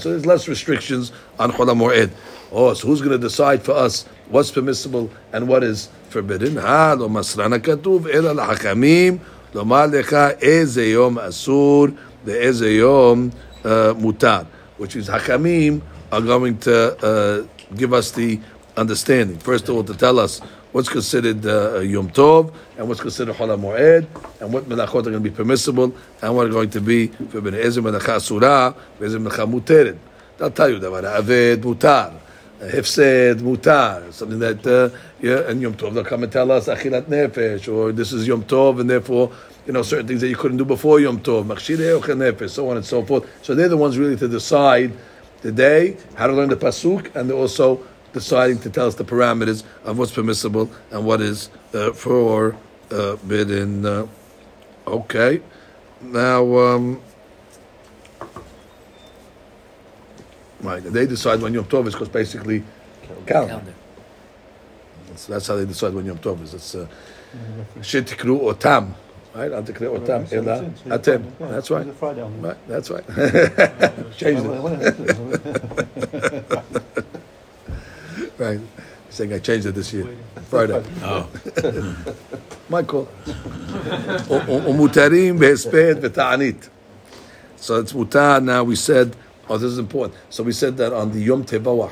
So 0.00 0.10
there's 0.10 0.26
less 0.26 0.48
restrictions 0.48 1.12
on 1.38 1.52
Chol 1.52 1.66
HaMoed. 1.66 2.10
Oh, 2.52 2.72
so 2.74 2.86
who's 2.86 3.00
going 3.00 3.12
to 3.12 3.18
decide 3.18 3.62
for 3.62 3.72
us 3.72 4.04
what's 4.28 4.50
permissible 4.50 5.10
and 5.32 5.48
what 5.48 5.64
is 5.64 5.88
forbidden? 6.10 6.56
Ha, 6.56 6.94
lo 6.98 7.08
masrana 7.08 7.58
katuv, 7.58 8.12
ela 8.12 8.34
lahachamim, 8.34 9.20
lomar 9.52 9.90
lecha 9.90 10.42
eze 10.42 10.92
yom 10.92 11.16
asur, 11.16 11.96
ve'eze 12.24 12.78
yom 12.78 13.32
uh, 13.64 13.94
mutar. 13.94 14.46
Which 14.76 14.96
is, 14.96 15.08
Hakamim 15.08 15.82
are 16.12 16.20
going 16.20 16.58
to 16.58 16.76
uh, 17.04 17.46
give 17.74 17.94
us 17.94 18.10
the 18.10 18.38
understanding. 18.76 19.38
First 19.38 19.68
of 19.68 19.76
all, 19.76 19.84
to 19.84 19.94
tell 19.94 20.18
us 20.18 20.40
what's 20.72 20.88
considered 20.88 21.44
uh, 21.46 21.80
Yom 21.80 22.10
Tov 22.10 22.52
and 22.76 22.86
what's 22.86 23.00
considered 23.00 23.34
Chol 23.34 23.58
Moed 23.58 24.06
and 24.40 24.52
what 24.52 24.64
melachot 24.64 25.06
are 25.06 25.10
going 25.10 25.12
to 25.14 25.20
be 25.20 25.30
permissible 25.30 25.94
and 26.20 26.36
what 26.36 26.46
are 26.46 26.50
going 26.50 26.70
to 26.70 26.80
be 26.80 27.06
forbidden. 27.08 27.60
Ezem 27.60 27.90
melacha 27.90 28.20
surah, 28.20 28.74
ezem 29.00 29.26
melacha 29.26 29.50
muteret. 29.50 29.96
They'll 30.36 30.50
tell 30.50 30.68
you 30.68 30.78
that 30.78 30.90
aved 30.90 31.62
mutar, 31.62 32.12
hefsed 32.60 33.40
mutar, 33.40 34.12
something 34.12 34.38
that 34.38 34.66
uh, 34.66 34.94
yeah, 35.20 35.48
and 35.50 35.62
Yom 35.62 35.74
Tov 35.74 35.94
they'll 35.94 36.04
come 36.04 36.24
and 36.24 36.32
tell 36.32 36.50
us 36.52 36.68
achilat 36.68 37.04
nefesh 37.04 37.72
or 37.72 37.92
this 37.92 38.12
is 38.12 38.26
Yom 38.26 38.44
Tov 38.44 38.80
and 38.80 38.90
therefore 38.90 39.32
you 39.66 39.72
know 39.72 39.82
certain 39.82 40.06
things 40.06 40.20
that 40.20 40.28
you 40.28 40.36
couldn't 40.36 40.58
do 40.58 40.66
before 40.66 41.00
Yom 41.00 41.20
Tov, 41.20 41.44
machshirei 41.44 42.00
nefesh, 42.00 42.50
so 42.50 42.68
on 42.68 42.76
and 42.76 42.84
so 42.84 43.02
forth. 43.02 43.26
So 43.42 43.54
they're 43.54 43.68
the 43.68 43.78
ones 43.78 43.96
really 43.96 44.16
to 44.16 44.28
decide 44.28 44.92
the 45.42 45.52
day, 45.52 45.96
how 46.14 46.26
to 46.26 46.32
learn 46.32 46.48
the 46.48 46.56
pasuk, 46.56 47.14
and 47.14 47.30
also 47.30 47.82
deciding 48.12 48.58
to 48.60 48.70
tell 48.70 48.86
us 48.86 48.94
the 48.94 49.04
parameters 49.04 49.64
of 49.84 49.98
what's 49.98 50.12
permissible 50.12 50.70
and 50.90 51.04
what 51.04 51.20
is 51.20 51.50
uh, 51.74 51.92
forbidden. 51.92 53.84
Uh, 53.86 54.06
Okay. 54.86 55.40
Now, 56.00 56.58
um, 56.58 57.00
right, 60.60 60.82
they 60.82 61.06
decide 61.06 61.40
when 61.40 61.54
Yom 61.54 61.64
Tov 61.66 61.86
is 61.86 61.94
because 61.94 62.08
basically 62.08 62.64
calendar. 63.26 63.32
Calendar. 63.32 63.74
So 65.14 65.32
that's 65.32 65.46
how 65.46 65.56
they 65.56 65.64
decide 65.66 65.94
when 65.94 66.06
Yom 66.06 66.18
Tov 66.18 66.42
is. 66.42 66.54
It's 66.54 66.74
uh, 66.74 66.88
Shetikru 67.78 68.40
Otam, 68.52 68.94
right? 69.34 69.52
Al 69.52 69.62
Tikru 69.62 69.98
Otam 69.98 70.32
Ela 70.32 70.98
Atem. 70.98 71.24
That's 71.38 71.70
right. 71.70 71.94
Friday 71.94 72.22
Right, 72.22 72.56
that's 72.68 72.90
right. 72.90 73.04
Changed 74.16 74.44
it. 74.46 74.62
Right. 78.38 78.60
He's 79.06 79.14
saying 79.16 79.32
I 79.32 79.38
changed 79.38 79.66
it 79.66 79.74
this 79.74 79.92
year. 79.92 80.06
Friday. 80.48 80.82
Oh. 81.02 81.28
My 82.68 82.82
call. 82.82 83.06
Umutarim 83.26 85.38
behesped 85.38 86.00
v'ta'anit. 86.00 86.68
So 87.56 87.78
it's 87.78 87.92
mutar 87.92 88.42
now. 88.42 88.64
We 88.64 88.76
said, 88.76 89.14
oh, 89.48 89.58
this 89.58 89.70
is 89.70 89.78
important. 89.78 90.14
So 90.30 90.42
we 90.42 90.52
said 90.52 90.76
that 90.78 90.92
on 90.92 91.12
the 91.12 91.20
Yom 91.20 91.44
Tevawah, 91.44 91.90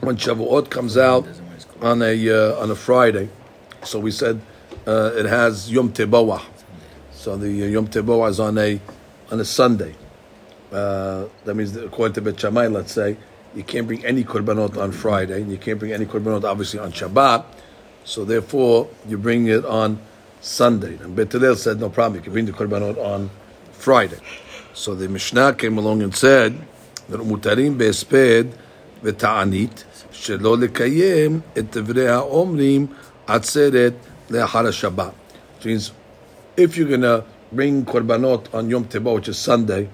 when 0.00 0.16
Shavuot 0.16 0.68
comes 0.70 0.96
out 0.98 1.26
on 1.80 2.02
a 2.02 2.30
uh, 2.30 2.60
on 2.60 2.70
a 2.70 2.74
Friday, 2.74 3.28
so 3.84 3.98
we 3.98 4.10
said 4.10 4.40
uh, 4.86 5.12
it 5.14 5.26
has 5.26 5.70
Yom 5.70 5.92
Teboah. 5.92 6.42
So 7.12 7.36
the 7.36 7.50
Yom 7.50 7.88
Teboah 7.88 8.30
is 8.30 8.40
on 8.40 8.58
a 8.58 8.80
on 9.30 9.40
a 9.40 9.44
Sunday. 9.44 9.94
Uh, 10.72 11.26
that 11.44 11.54
means 11.54 11.72
that 11.72 11.84
according 11.84 12.14
to 12.14 12.20
Bet 12.22 12.40
Shammai, 12.40 12.66
let's 12.66 12.92
say 12.92 13.16
you 13.54 13.62
can't 13.62 13.86
bring 13.86 14.04
any 14.04 14.24
korbanot 14.24 14.76
on 14.76 14.92
Friday, 14.92 15.42
and 15.42 15.50
you 15.50 15.58
can't 15.58 15.78
bring 15.78 15.92
any 15.92 16.06
korbanot 16.06 16.44
obviously 16.44 16.80
on 16.80 16.92
Shabbat. 16.92 17.44
So 18.04 18.24
therefore, 18.24 18.88
you 19.06 19.18
bring 19.18 19.46
it 19.46 19.64
on 19.64 20.00
Sunday. 20.40 20.96
And 20.96 21.14
Bet 21.14 21.30
Hillel 21.30 21.56
said, 21.56 21.78
no 21.78 21.88
problem, 21.88 22.16
you 22.16 22.22
can 22.22 22.32
bring 22.32 22.46
the 22.46 22.52
korbanot 22.52 22.98
on 22.98 23.30
Friday. 23.72 24.18
So 24.74 24.94
the 24.94 25.08
Mishnah 25.08 25.54
came 25.54 25.78
along 25.78 26.02
and 26.02 26.14
said 26.14 26.58
that 27.08 27.20
mutarim 27.20 27.76
beesped 27.76 28.52
v'ta'anit 29.02 29.84
shelo 30.10 30.56
lekayem 30.56 31.42
et 31.54 31.70
tevrei 31.70 32.08
ha'omrim 32.08 32.88
atzeret 33.26 33.94
le'achar 34.32 34.64
Shabbat, 34.72 35.12
which 35.56 35.66
means 35.66 35.92
if 36.56 36.76
you're 36.76 36.88
gonna 36.88 37.24
bring 37.52 37.84
korbanot 37.84 38.52
on 38.54 38.68
Yom 38.70 38.84
Teba, 38.86 39.14
which 39.14 39.28
is 39.28 39.38
Sunday, 39.38 39.88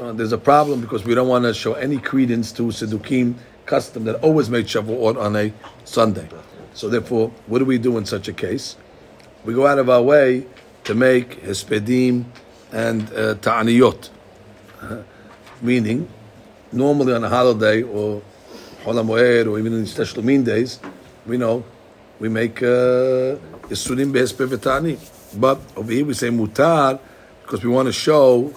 uh, 0.00 0.12
there's 0.12 0.32
a 0.32 0.38
problem 0.38 0.80
because 0.80 1.04
we 1.04 1.14
don't 1.14 1.28
want 1.28 1.44
to 1.44 1.54
show 1.54 1.72
any 1.74 1.98
credence 1.98 2.52
to 2.52 2.64
Siddukim 2.64 3.34
custom 3.64 4.04
that 4.04 4.16
always 4.16 4.50
made 4.50 4.66
Shavuot 4.66 5.18
on 5.18 5.36
a 5.36 5.52
Sunday. 5.84 6.28
So 6.74 6.88
therefore, 6.88 7.30
what 7.46 7.60
do 7.60 7.64
we 7.64 7.78
do 7.78 7.96
in 7.96 8.04
such 8.04 8.28
a 8.28 8.32
case? 8.32 8.76
We 9.44 9.54
go 9.54 9.66
out 9.66 9.78
of 9.78 9.88
our 9.88 10.02
way 10.02 10.46
to 10.84 10.94
make 10.94 11.42
Hespedim 11.42 12.26
and 12.72 13.02
uh, 13.12 13.34
Ta'aniyot, 13.36 14.10
uh, 14.82 15.02
meaning 15.62 16.08
normally 16.72 17.14
on 17.14 17.24
a 17.24 17.28
holiday 17.28 17.82
or 17.82 18.22
Holamoed 18.82 19.50
or 19.50 19.58
even 19.58 19.72
in 19.72 19.84
Shtashlumin 19.84 20.44
days, 20.44 20.78
we 21.26 21.38
know 21.38 21.64
we 22.18 22.28
make 22.28 22.62
uh, 22.62 23.36
Yisurim 23.68 24.12
Behesper 24.12 24.46
V'Tani. 24.46 24.98
But 25.38 25.60
over 25.76 25.92
here 25.92 26.04
we 26.04 26.14
say 26.14 26.28
Mutar 26.28 26.98
because 27.42 27.62
we 27.62 27.70
want 27.70 27.86
to 27.86 27.92
show 27.92 28.52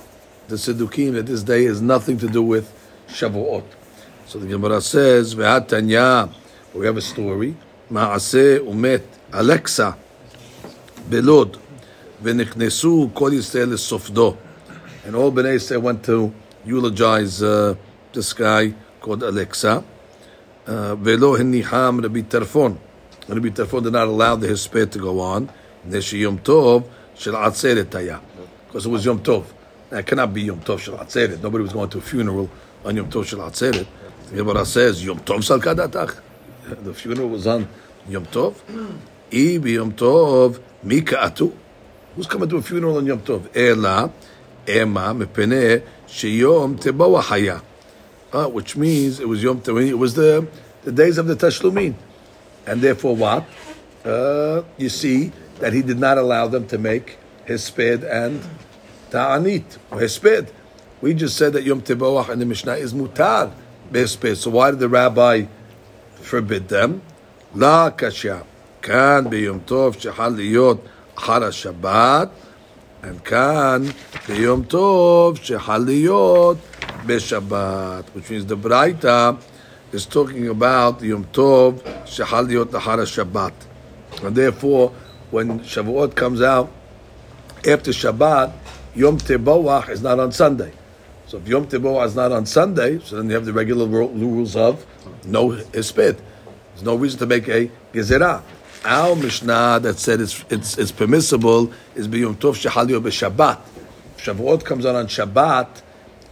the 0.47 0.55
Siddukim 0.55 1.13
that 1.13 1.25
this 1.25 1.43
day 1.43 1.65
has 1.65 1.81
nothing 1.81 2.17
to 2.19 2.27
do 2.27 2.41
with 2.41 2.71
Shavuot. 3.07 3.63
So 4.25 4.39
the 4.39 4.47
Gemara 4.47 4.81
says, 4.81 5.35
we 5.35 5.43
have 5.43 5.71
a 6.97 7.01
story. 7.01 7.55
Ma'aseh 7.91 8.59
Umet 8.59 9.03
Alexa 9.33 9.97
Belud, 11.09 11.57
V'Niknesu 12.23 13.13
Kol 13.13 13.31
Yisrael 13.31 13.73
Sofdo. 13.77 14.37
And 15.05 15.15
all 15.15 15.31
Bnei 15.31 15.55
Yisrael 15.55 15.81
went 15.81 16.03
to 16.05 16.33
eulogize 16.65 17.41
uh, 17.41 17.75
this 18.13 18.33
guy 18.33 18.73
called 19.01 19.23
Alexa. 19.23 19.83
Velo 20.65 21.35
Hiniham 21.35 22.01
Rabbi 22.03 22.21
Tarfon 22.21 22.77
to 23.35 23.41
be 23.41 23.49
they're 23.49 23.91
not 23.91 24.07
allowed 24.07 24.37
the 24.37 24.47
hispah 24.47 24.89
to 24.91 24.99
go 24.99 25.19
on. 25.19 25.49
Neshi 25.87 26.19
Yom 26.19 26.39
Tov 26.39 26.85
Shel 27.15 27.33
Atzeret 27.33 27.85
Taya, 27.85 28.19
because 28.67 28.85
it 28.85 28.89
was 28.89 29.05
Yom 29.05 29.19
Tov. 29.19 29.45
That 29.89 30.05
cannot 30.05 30.33
be 30.33 30.43
Yom 30.43 30.59
Tov 30.61 30.79
Shel 30.79 30.97
Atzeret. 30.97 31.41
Nobody 31.41 31.63
was 31.63 31.73
going 31.73 31.89
to 31.89 31.97
a 31.97 32.01
funeral 32.01 32.49
on 32.83 32.95
Yom 32.95 33.09
Tov 33.09 33.25
Shel 33.25 33.39
Atzeret. 33.39 33.87
The 34.29 34.35
Gemara 34.35 34.65
says 34.65 35.03
Yom 35.03 35.19
Tov 35.19 35.39
Salkadatach. 35.39 36.21
The 36.83 36.93
funeral 36.93 37.29
was 37.29 37.47
on 37.47 37.67
Yom 38.07 38.25
Tov. 38.27 38.55
Ibi 39.31 39.71
Yom 39.73 39.93
Tov 39.93 40.61
Mika 40.83 41.15
Atu. 41.15 41.53
Who's 42.15 42.27
coming 42.27 42.49
to 42.49 42.57
a 42.57 42.61
funeral 42.61 42.97
on 42.97 43.05
Yom 43.05 43.21
Tov? 43.21 43.55
Ela 43.55 44.11
Ema 44.67 45.13
Mepene 45.13 45.83
Sheyom 46.07 46.79
Tebawa 46.79 47.21
Haya. 47.21 47.61
Ah, 48.31 48.47
which 48.47 48.75
means 48.75 49.19
it 49.19 49.27
was 49.27 49.41
Yom 49.41 49.61
Tov. 49.61 49.87
It 49.87 49.95
was 49.95 50.13
the 50.13 50.47
the 50.83 50.91
days 50.91 51.17
of 51.17 51.27
the 51.27 51.35
Tashlumin. 51.35 51.95
And 52.66 52.80
therefore 52.80 53.16
what? 53.16 53.44
Uh, 54.04 54.62
you 54.76 54.88
see 54.88 55.32
that 55.60 55.72
he 55.72 55.82
did 55.82 55.98
not 55.98 56.18
allow 56.18 56.46
them 56.48 56.66
to 56.68 56.78
make 56.78 57.18
his 57.44 57.64
sped 57.64 58.04
and 58.04 58.42
ta'anit, 59.10 59.78
or 59.90 59.98
hesped. 59.98 60.48
We 61.00 61.14
just 61.14 61.36
said 61.36 61.52
that 61.52 61.62
Yom 61.64 61.82
Teboach 61.82 62.30
in 62.30 62.38
the 62.38 62.46
Mishnah 62.46 62.74
is 62.74 62.94
mutar 62.94 63.52
behesped. 63.92 64.36
So 64.36 64.50
why 64.50 64.70
did 64.70 64.80
the 64.80 64.88
rabbi 64.88 65.46
forbid 66.16 66.68
them? 66.68 67.02
La 67.54 67.90
kasha. 67.90 68.44
כאן 68.84 69.24
ביום 69.28 69.58
טוב 69.64 69.96
שחל 69.98 70.28
להיות 70.28 70.78
אחר 71.14 71.44
השבת, 71.44 72.28
and 73.02 73.24
כאן 73.24 73.82
ביום 74.28 74.62
טוב 74.62 75.36
שחל 75.42 75.78
להיות 75.78 76.56
בשבת, 77.06 78.04
which 78.14 78.30
means 78.30 78.44
the 78.46 78.56
Braita 78.56 79.36
is 79.91 80.05
talking 80.05 80.47
about 80.47 81.01
Yom 81.01 81.25
Tov 81.25 81.81
Shehal 82.05 82.69
Tahara 82.69 83.03
Shabbat. 83.03 83.53
And 84.23 84.35
therefore, 84.35 84.93
when 85.31 85.59
Shavuot 85.61 86.15
comes 86.15 86.41
out 86.41 86.71
after 87.67 87.91
Shabbat, 87.91 88.53
Yom 88.95 89.17
Tebowah 89.17 89.89
is 89.89 90.01
not 90.01 90.19
on 90.19 90.31
Sunday. 90.31 90.73
So 91.27 91.37
if 91.37 91.47
Yom 91.47 91.67
Tebowah 91.67 92.05
is 92.05 92.15
not 92.15 92.31
on 92.31 92.45
Sunday, 92.45 92.99
so 92.99 93.17
then 93.17 93.27
you 93.27 93.35
have 93.35 93.45
the 93.45 93.53
regular 93.53 93.85
rules 93.85 94.55
of 94.55 94.85
no 95.25 95.49
Ispid. 95.51 96.19
There's 96.73 96.83
no 96.83 96.95
reason 96.95 97.19
to 97.19 97.25
make 97.25 97.47
a 97.47 97.69
Gezerah. 97.93 98.41
Our 98.85 99.15
Mishnah 99.15 99.79
that 99.81 99.99
said 99.99 100.21
it's, 100.21 100.43
it's, 100.49 100.77
it's 100.77 100.91
permissible 100.91 101.71
is 101.95 102.07
Yom 102.07 102.35
Tov 102.35 102.55
Shehal 102.55 102.87
Shabbat. 102.87 103.59
Shavuot 104.17 104.65
comes 104.65 104.85
out 104.85 104.95
on 104.95 105.07
Shabbat, 105.07 105.81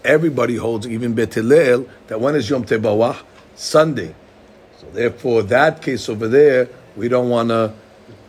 everybody 0.03 0.55
holds, 0.55 0.87
even 0.87 1.13
Bet 1.13 1.33
Hillel, 1.33 1.87
that 2.07 2.19
when 2.19 2.35
is 2.35 2.49
Yom 2.49 2.63
Tebowah? 2.63 3.23
Sunday. 3.57 4.15
So 4.79 4.87
therefore, 4.91 5.43
that 5.43 5.81
case 5.81 6.07
over 6.07 6.27
there, 6.27 6.69
we 6.95 7.09
don't 7.09 7.29
want 7.29 7.49
to 7.49 7.73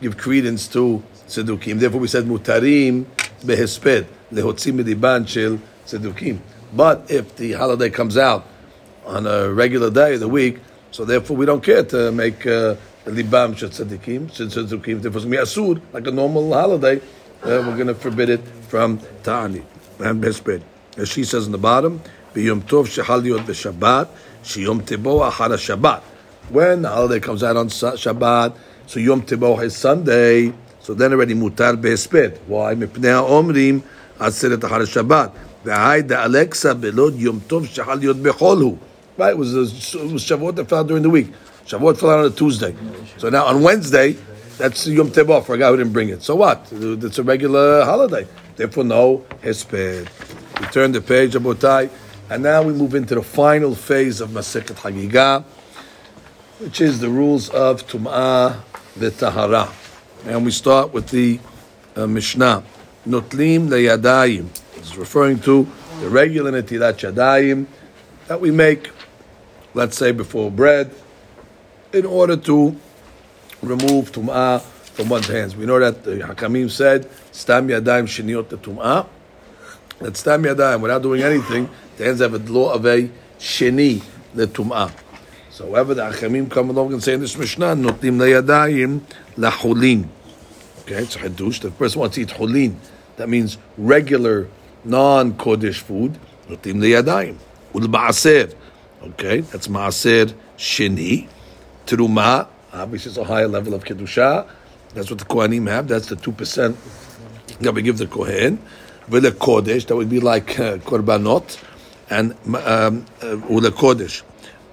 give 0.01 0.17
credence 0.17 0.67
to 0.69 1.03
Sedukim. 1.29 1.79
Therefore, 1.79 2.01
we 2.01 2.09
said 2.09 2.25
mutarim 2.25 3.05
behesped 3.41 4.07
shel 5.29 5.61
Sedukim. 5.87 6.39
But 6.73 7.11
if 7.11 7.37
the 7.37 7.53
holiday 7.53 7.91
comes 7.91 8.17
out 8.17 8.47
on 9.07 9.27
a 9.27 9.53
regular 9.53 9.91
day 9.91 10.15
of 10.15 10.21
the 10.21 10.29
week, 10.29 10.59
so 10.91 11.05
therefore 11.05 11.37
we 11.37 11.47
don't 11.47 11.63
care 11.63 11.85
to 11.85 12.11
make 12.11 12.47
uh, 12.47 12.77
libam 13.05 13.57
shel 13.57 13.69
Sedukim, 13.69 14.31
Sedukim. 14.31 15.03
Therefore, 15.03 15.23
it's 15.25 15.95
like 15.95 16.07
a 16.07 16.11
normal 16.11 16.53
holiday. 16.53 16.97
Uh, 17.43 17.63
we're 17.65 17.77
going 17.77 17.87
to 17.87 17.95
forbid 17.95 18.31
it 18.31 18.41
from 18.69 19.01
ta'ani 19.23 19.63
and 20.01 20.23
behesped. 20.23 20.63
As 20.97 21.09
she 21.09 21.23
says 21.23 21.47
in 21.47 21.53
the 21.53 21.59
bottom, 21.59 22.01
biyom 22.35 22.63
tov 22.63 22.87
shehal 22.87 23.23
b'Shabbat, 23.23 24.09
Shiyom 24.43 24.83
Tiboah 24.83 25.33
Hara 25.33 25.57
Shabbat. 25.57 26.03
When 26.51 26.83
the 26.83 26.89
holiday 26.89 27.21
comes 27.21 27.43
out 27.43 27.57
on 27.57 27.69
Shabbat, 27.69 28.57
so 28.87 29.01
Yom 29.01 29.23
Tiboah 29.23 29.65
is 29.65 29.77
Sunday, 29.77 30.53
so 30.81 30.95
then 30.95 31.13
already 31.13 31.35
Mutar 31.35 31.77
Be'esped. 31.81 32.39
Why? 32.47 32.75
Mipnei 32.75 33.21
Omrim 33.29 33.83
Aseret 34.19 34.63
Hara 34.67 34.85
Shabbat. 34.85 35.33
Right, 35.65 35.99
it 39.31 39.37
was, 39.37 39.55
it 39.55 40.13
was 40.13 40.25
Shavuot 40.25 40.55
that 40.55 40.69
fell 40.69 40.85
during 40.85 41.03
the 41.03 41.11
week. 41.11 41.33
Shavuot 41.67 41.99
fell 41.99 42.11
out 42.11 42.21
on 42.21 42.27
a 42.27 42.31
Tuesday. 42.31 42.75
So 43.19 43.29
now 43.29 43.45
on 43.47 43.63
Wednesday, 43.63 44.17
that's 44.57 44.87
Yom 44.87 45.11
Tebah 45.11 45.45
for 45.45 45.57
a 45.57 45.59
guy 45.59 45.69
who 45.69 45.77
didn't 45.77 45.93
bring 45.93 46.09
it. 46.09 46.23
So 46.23 46.37
what? 46.37 46.67
It's 46.73 47.19
a 47.19 47.23
regular 47.23 47.85
holiday. 47.85 48.27
Therefore, 48.57 48.85
no 48.85 49.25
hesped. 49.43 50.09
We 50.61 50.67
turn 50.69 50.93
the 50.93 51.01
page, 51.01 51.35
Abotai 51.35 51.91
and 52.31 52.43
now 52.43 52.63
we 52.63 52.73
move 52.73 52.95
into 52.95 53.15
the 53.15 53.23
final 53.23 53.75
phase 53.75 54.21
of 54.21 54.31
Masechet 54.31 54.77
Hagigah 54.77 55.45
which 56.59 56.81
is 56.81 56.99
the 56.99 57.09
rules 57.09 57.49
of 57.51 57.87
Tum'ah 57.87 58.61
v'Tahara. 58.99 59.73
And 60.27 60.45
we 60.45 60.51
start 60.51 60.93
with 60.93 61.09
the 61.09 61.39
uh, 61.95 62.07
Mishnah. 62.07 62.65
Notlim 63.07 63.69
leyadayim. 63.69 64.49
It's 64.77 64.97
referring 64.97 65.39
to 65.41 65.69
the 66.01 66.09
regular 66.09 66.51
netilat 66.51 66.99
yadayim 66.99 67.67
that 68.27 68.41
we 68.41 68.51
make, 68.51 68.91
let's 69.75 69.97
say, 69.97 70.11
before 70.11 70.51
bread, 70.51 70.93
in 71.93 72.05
order 72.05 72.37
to 72.37 72.77
remove 73.63 74.11
Tum'ah 74.11 74.61
from 74.61 75.09
one's 75.09 75.29
hands. 75.29 75.55
We 75.55 75.65
know 75.65 75.79
that 75.79 76.03
the 76.03 76.17
Hakamim 76.17 76.71
said, 76.71 77.09
Stam 77.31 77.69
Yadayim 77.69 78.09
Shiniot 78.09 78.49
Tum'ah. 78.49 79.07
That 80.01 80.17
Stam 80.17 80.45
Yadayim, 80.45 80.81
without 80.81 81.03
doing 81.03 81.23
anything, 81.23 81.69
the 81.97 82.05
hands 82.05 82.21
have 82.21 82.35
a 82.35 82.39
law 82.39 82.73
of 82.73 82.87
a 82.87 83.11
Sheni, 83.39 84.03
the 84.35 84.47
Tum'ah. 84.47 84.93
So 85.51 85.67
however 85.67 85.95
the 85.95 86.03
Hakamim 86.03 86.49
come 86.51 86.71
along 86.71 86.93
and 86.93 87.03
say 87.03 87.15
in 87.15 87.21
this 87.21 87.37
Mishnah, 87.37 87.75
Notim 87.75 88.17
Layadayim 88.17 89.01
Lahulin. 89.37 90.09
Okay, 90.83 91.03
it's 91.03 91.17
a 91.17 91.19
Hadush. 91.19 91.61
The 91.61 91.73
person 91.73 92.01
wants 92.01 92.15
to 92.15 92.23
eat 92.23 92.29
Hulin. 92.29 92.77
That 93.17 93.29
means 93.29 93.59
regular, 93.77 94.49
non-Kodesh 94.85 95.81
food. 95.81 96.17
Notim 96.49 96.77
Layadayim. 96.77 97.37
Ul 97.75 99.09
Okay, 99.11 99.41
that's 99.41 99.69
Maaser 99.69 100.33
Sheni. 100.57 101.29
Teruma, 101.87 102.47
obviously 102.73 103.11
it's 103.11 103.19
a 103.19 103.25
higher 103.25 103.49
level 103.49 103.75
of 103.75 103.85
Kedusha. 103.85 104.49
That's 104.95 105.11
what 105.11 105.19
the 105.19 105.25
Kohanim 105.25 105.69
have. 105.69 105.89
That's 105.89 106.07
the 106.07 106.17
2% 106.17 106.77
that 107.61 107.75
we 107.75 107.83
give 107.83 107.99
the 107.99 108.07
Kohen. 108.07 108.61
Vile 109.09 109.31
Kodesh, 109.31 109.87
that 109.87 109.97
would 109.97 110.11
be 110.11 110.21
like 110.21 110.59
uh, 110.61 110.77
Korbanot. 110.79 111.65
And 112.11 112.33
um, 112.33 113.07
uh, 113.23 113.71
Kodesh, 113.71 114.23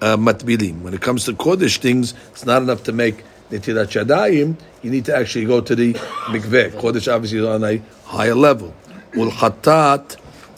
uh, 0.01 0.17
Matbilim. 0.17 0.81
When 0.81 0.93
it 0.93 1.01
comes 1.01 1.25
to 1.25 1.33
Kodesh 1.33 1.77
things, 1.77 2.13
it's 2.31 2.45
not 2.45 2.61
enough 2.61 2.83
to 2.83 2.91
make 2.91 3.23
Netilat 3.49 4.03
Yadayim. 4.03 4.57
You 4.81 4.91
need 4.91 5.05
to 5.05 5.15
actually 5.15 5.45
go 5.45 5.61
to 5.61 5.75
the 5.75 5.93
Mikveh. 5.93 6.71
Kodesh 6.71 7.13
obviously 7.13 7.39
is 7.39 7.45
on 7.45 7.63
a 7.63 7.81
higher 8.03 8.35
level. 8.35 8.75
Ul 9.15 9.31
Hatat, 9.31 10.17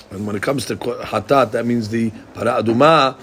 and 0.10 0.26
when 0.26 0.36
it 0.36 0.42
comes 0.42 0.66
to 0.66 0.76
Hatat, 0.76 1.52
that 1.52 1.66
means 1.66 1.90
the 1.90 2.10
Para 2.34 2.64
Aduma. 2.64 3.16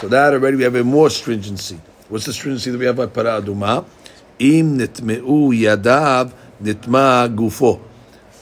So 0.00 0.08
that 0.08 0.34
already 0.34 0.58
we 0.58 0.64
have 0.64 0.74
a 0.74 0.84
more 0.84 1.08
stringency. 1.08 1.80
What's 2.10 2.26
the 2.26 2.32
stringency 2.34 2.70
that 2.70 2.78
we 2.78 2.84
have 2.84 2.96
by 2.96 3.06
Para 3.06 3.40
Aduma? 3.40 3.86
Im 4.38 4.78
nitmeu 4.78 5.58
yadav 5.58 6.32
nitma 6.62 7.34
gufo 7.34 7.80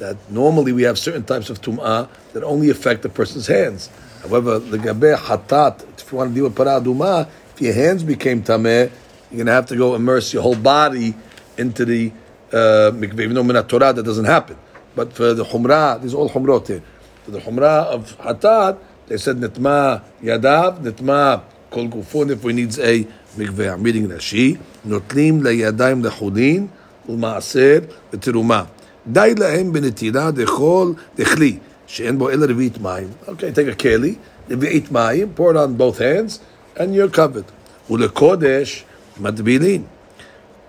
that 0.03 0.17
normally 0.29 0.73
we 0.73 0.83
have 0.83 0.99
certain 0.99 1.23
types 1.23 1.49
of 1.49 1.61
tum'ah 1.63 2.09
that 2.33 2.43
only 2.43 2.71
affect 2.71 3.03
the 3.03 3.09
person's 3.09 3.47
hands. 3.47 3.89
However, 4.23 4.59
the 4.59 4.77
gabeh 4.77 5.17
hatat, 5.17 5.87
if 5.97 6.11
you 6.11 6.19
want 6.19 6.31
to 6.31 6.35
deal 6.35 6.45
with 6.45 6.57
paraduma, 6.57 7.29
if 7.55 7.61
your 7.63 7.73
hands 7.73 8.03
became 8.03 8.43
tameh, 8.43 8.91
you're 9.31 9.39
going 9.39 9.47
to 9.47 9.53
have 9.53 9.67
to 9.67 9.77
go 9.77 9.95
immerse 9.95 10.33
your 10.33 10.43
whole 10.43 10.57
body 10.57 11.15
into 11.57 11.85
the 11.85 12.11
uh, 12.51 12.91
mikveh. 12.91 13.21
Uh, 13.21 13.23
even 13.23 13.35
though 13.35 13.45
minat 13.45 13.69
Torah 13.69 13.93
that 13.93 14.03
doesn't 14.03 14.25
happen. 14.25 14.57
But 14.97 15.13
for 15.13 15.35
the 15.35 15.45
humrah, 15.45 16.03
these 16.03 16.15
all 16.15 16.29
humrot 16.29 16.67
here. 16.67 16.83
For 17.23 17.31
the 17.31 17.39
humrah 17.39 17.87
of 17.87 18.19
hatat, 18.19 18.81
they 19.07 19.19
said 19.19 19.37
nitma 19.37 20.03
yadav, 20.21 20.83
nitma 20.83 21.45
kol 21.71 21.87
gufun, 21.87 22.33
if 22.33 22.43
we 22.43 22.53
needs 22.53 22.81
a 22.81 23.05
mikveh. 23.37 23.73
I'm 23.73 23.85
reading 23.85 24.09
Rashi. 24.09 24.59
Notlim 24.85 25.43
leyadayim 25.43 26.03
lechudin, 26.03 26.69
ulma'asir, 27.07 27.89
v'tirumah. 28.11 28.67
די 29.07 29.35
להם 29.39 29.73
בנטילה 29.73 30.31
דכל 30.31 30.93
דכלי, 31.17 31.57
שאין 31.87 32.19
בו 32.19 32.31
אלא 32.31 32.47
רביעית 32.49 32.79
מים. 32.81 33.09
אוקיי, 33.29 33.53
a 33.71 33.75
כלי, 33.75 34.15
רביעית 34.51 34.93
מים, 34.93 35.29
pour 35.37 35.41
it 35.41 35.57
on 35.57 35.81
both 35.81 35.99
hands, 35.99 36.39
and 36.77 36.81
you're 36.81 37.17
covered. 37.17 37.91
ולקודש 37.91 38.85
מטבילין. 39.21 39.83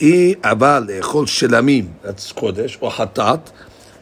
אי 0.01 0.33
אבל 0.43 0.85
לאכול 0.87 1.27
שלמים, 1.27 1.87
that's 2.05 2.33
קודש, 2.33 2.77
או 2.81 2.89
חטאת, 2.89 3.49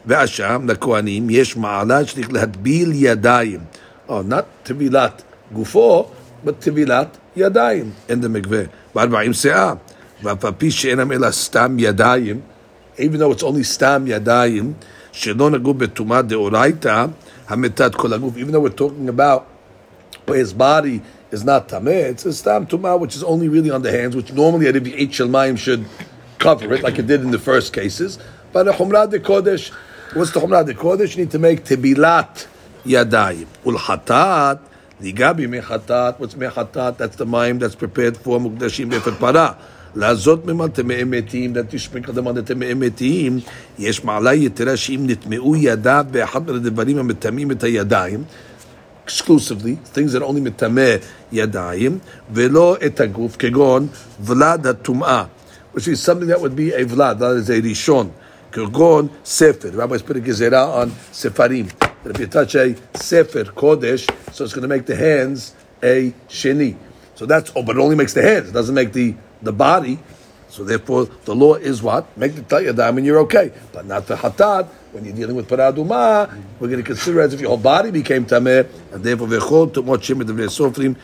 ואשם, 0.06 0.62
לכהנים, 0.68 1.30
יש 1.30 1.56
מעלה 1.56 2.06
שצריך 2.06 2.32
להטביל 2.32 2.92
ידיים. 2.94 3.60
Oh, 4.08 4.12
not 4.12 4.44
טבילת 4.62 5.22
גופו, 5.52 6.08
but 6.46 6.50
טבילת 6.58 7.16
ידיים, 7.36 7.90
in 8.08 8.24
the 8.24 8.28
מקווה. 8.28 8.62
וארבעים 8.94 9.32
שאה. 9.32 9.74
even 12.97 13.19
though 13.19 13.31
it's 13.31 13.43
only 13.43 13.63
stam 13.63 14.05
yadayim, 14.07 14.73
שלא 15.17 15.49
נגעו 15.49 15.73
בטומאה 15.73 16.21
דאורייתא, 16.21 17.05
המתת 17.47 17.95
כל 17.95 18.13
הגוף, 18.13 18.37
even 18.37 18.51
though 18.51 18.59
we're 18.59 18.69
talking 18.69 19.09
about 19.09 19.47
where 20.25 20.37
his 20.37 20.53
body 20.53 21.01
is 21.31 21.43
not 21.43 21.67
tameh, 21.69 22.11
it's 22.11 22.25
a 22.25 22.33
stam 22.33 22.67
tumah 22.67 22.99
which 22.99 23.15
is 23.15 23.23
only 23.23 23.47
really 23.49 23.71
on 23.71 23.81
the 23.81 23.91
hands, 23.91 24.15
which 24.15 24.31
normally 24.31 24.67
a 24.67 24.69
Eight 24.69 25.11
Shalmayim 25.11 25.57
should 25.57 25.85
cover 26.37 26.71
it, 26.73 26.83
like 26.83 26.99
it 26.99 27.07
did 27.07 27.21
in 27.21 27.31
the 27.31 27.39
first 27.39 27.73
cases. 27.73 28.19
But 28.53 28.67
a 28.67 28.71
Humrah 28.73 29.09
de 29.09 29.19
Kodesh, 29.19 29.71
what's 30.13 30.31
the 30.31 30.39
Humrah 30.39 30.65
de 30.65 30.73
Kodesh? 30.73 31.15
You 31.15 31.23
need 31.23 31.31
to 31.31 31.39
make 31.39 31.63
tebilat 31.65 32.47
yadayim. 32.85 33.47
Ul 33.65 33.77
hatat, 33.77 34.59
ligabi 35.01 35.47
mechatat, 35.47 36.19
what's 36.19 36.35
mechatat? 36.35 36.97
That's 36.97 37.15
the 37.15 37.25
mayim 37.25 37.59
that's 37.59 37.75
prepared 37.75 38.17
for 38.17 38.39
mukdashim 38.39 38.91
befet 38.91 39.13
parah. 39.13 39.57
לעזות 39.95 40.45
ממל 40.45 40.67
טמאי 40.67 41.03
מתים, 41.03 41.53
that 41.53 41.73
you 41.73 41.77
sprinkle 41.77 42.13
them 42.13 42.27
on 42.27 42.35
the 42.37 42.41
טמאי 42.45 42.73
מתים, 42.73 43.39
יש 43.79 44.03
מעלה 44.03 44.33
יתרה 44.33 44.77
שאם 44.77 45.03
נטמאו 45.07 45.55
ידיו 45.55 46.05
באחד 46.11 46.51
מהדברים 46.51 46.97
המטמאים 46.97 47.51
את 47.51 47.63
הידיים, 47.63 48.23
exclusively, 49.07 49.77
things 49.93 50.13
that 50.13 50.21
only 50.21 50.41
מטמא 50.41 50.95
ידיים, 51.31 51.99
ולא 52.33 52.77
את 52.85 52.99
הגוף, 52.99 53.35
כגון 53.39 53.87
ולד 54.21 54.67
הטומאה, 54.67 55.23
which 55.75 55.87
is 55.87 55.99
something 55.99 56.27
that 56.27 56.41
would 56.41 56.55
be 56.55 56.73
a 56.73 56.95
ולד, 56.95 57.19
that 57.19 57.45
is 57.45 57.49
a 57.49 57.67
ראשון, 57.69 58.09
כגון 58.51 59.07
ספר, 59.25 59.69
rabbis 59.69 60.01
put 60.01 60.15
a 60.15 60.19
גזירה 60.19 60.83
on 60.83 60.87
ספרים, 61.13 61.65
that 62.05 62.11
if 62.11 62.19
you 62.19 62.27
touch 62.27 62.55
a 62.55 62.97
ספר 62.97 63.43
קודש, 63.53 64.07
so 64.31 64.43
it's 64.43 64.53
going 64.53 64.61
to 64.61 64.67
make 64.67 64.85
the 64.85 64.95
hands 64.95 65.53
a 65.83 66.13
sheni. 66.29 66.75
So 67.15 67.25
that's, 67.25 67.51
oh, 67.55 67.63
but 67.63 67.75
it 67.75 67.79
only 67.79 67.95
makes 67.95 68.13
the 68.13 68.21
hands, 68.21 68.49
it 68.49 68.53
doesn't 68.53 68.75
make 68.75 68.93
the 68.93 69.15
the 69.41 69.51
body. 69.51 69.99
So 70.49 70.63
therefore, 70.63 71.05
the 71.25 71.35
law 71.35 71.55
is 71.55 71.83
what? 71.83 72.17
Make 72.17 72.35
the 72.35 72.41
tayyadam 72.41 72.97
and 72.97 73.05
you're 73.05 73.19
okay. 73.19 73.51
But 73.73 73.85
not 73.85 74.07
the 74.07 74.15
hatat. 74.15 74.67
When 74.91 75.03
you're 75.05 75.15
dealing 75.15 75.35
with 75.35 75.47
paraduma, 75.47 76.33
we're 76.59 76.69
going 76.69 76.81
to 76.81 76.83
consider 76.83 77.21
as 77.21 77.33
if 77.33 77.41
your 77.41 77.49
whole 77.49 77.57
body 77.57 77.91
became 77.91 78.25
tameh, 78.25 78.67
and 78.91 79.03
therefore 79.03 79.27
v'chol 79.27 79.69
tumot 79.69 79.97
shemet 79.97 80.25
sofrim 80.47 80.95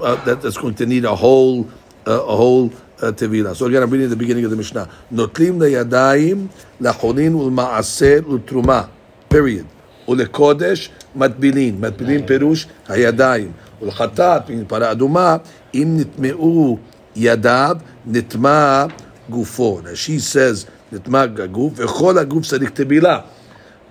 uh, 0.00 0.24
that 0.24 0.40
that's 0.40 0.56
going 0.56 0.74
to 0.76 0.86
need 0.86 1.04
a 1.04 1.14
whole 1.14 1.68
uh, 2.06 2.12
a 2.12 2.36
whole 2.36 2.72
uh, 3.02 3.10
tevila. 3.10 3.54
So 3.54 3.66
again, 3.66 3.82
I'm 3.82 3.90
reading 3.90 4.08
the 4.08 4.16
beginning 4.16 4.44
of 4.44 4.50
the 4.50 4.56
Mishnah. 4.56 4.88
Notlim 5.12 5.58
leyadayim 5.58 6.48
lacholin 6.80 7.34
ulmaaser 7.34 8.22
ultruma. 8.22 8.88
Period. 9.28 9.66
ולקודש 10.08 10.90
מטבילין, 11.16 11.80
מטבילין 11.80 12.26
פירוש 12.26 12.66
הידיים, 12.88 13.52
ולחטאת, 13.82 14.42
פרה 14.68 14.92
אדומה, 14.92 15.36
אם 15.74 15.96
נטמעו 16.00 16.78
ידיו 17.18 17.76
נטמע 18.06 18.86
גופו. 19.30 19.80
she 19.94 20.18
says, 20.18 20.66
נטמע 20.92 21.22
הגוף, 21.22 21.72
וכל 21.76 22.18
הגוף 22.18 22.46
צריך 22.46 22.70
טבילה. 22.70 23.20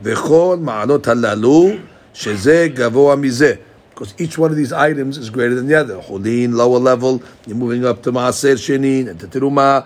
וכל 0.03 0.57
מעלות 0.61 1.07
הללו, 1.07 1.69
שזה 2.13 2.67
גבוה 2.73 3.15
מזה. 3.15 3.53
Because 3.93 4.13
each 4.17 4.39
one 4.39 4.49
of 4.49 4.57
these 4.57 4.73
items 4.73 5.17
is 5.19 5.29
greater 5.29 5.53
than 5.53 5.67
the 5.67 5.75
other. 5.75 5.97
Cholin, 5.99 6.53
lower 6.53 6.79
level, 6.79 7.21
you're 7.45 7.55
moving 7.55 7.85
up 7.85 8.01
to 8.01 8.11
Maaser 8.11 8.55
Shenin, 8.55 9.07
and 9.07 9.19
to 9.19 9.27
Teruma. 9.27 9.85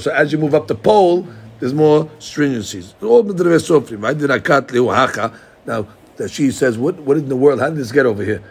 So 0.00 0.12
as 0.12 0.30
you 0.30 0.38
move 0.38 0.54
up 0.54 0.68
the 0.68 0.76
pole, 0.76 1.26
there's 1.58 1.74
more 1.74 2.04
stringencies. 2.20 2.94
All 3.02 3.24
the 3.24 3.34
Sofrim, 3.34 4.02
right? 4.02 5.32
Now, 5.66 5.88
she 6.28 6.50
says, 6.52 6.78
what, 6.78 7.00
what 7.00 7.16
in 7.16 7.28
the 7.28 7.36
world, 7.36 7.60
how 7.60 7.70
did 7.70 7.78
this 7.78 7.92
get 7.92 8.06
over 8.06 8.22
here? 8.22 8.42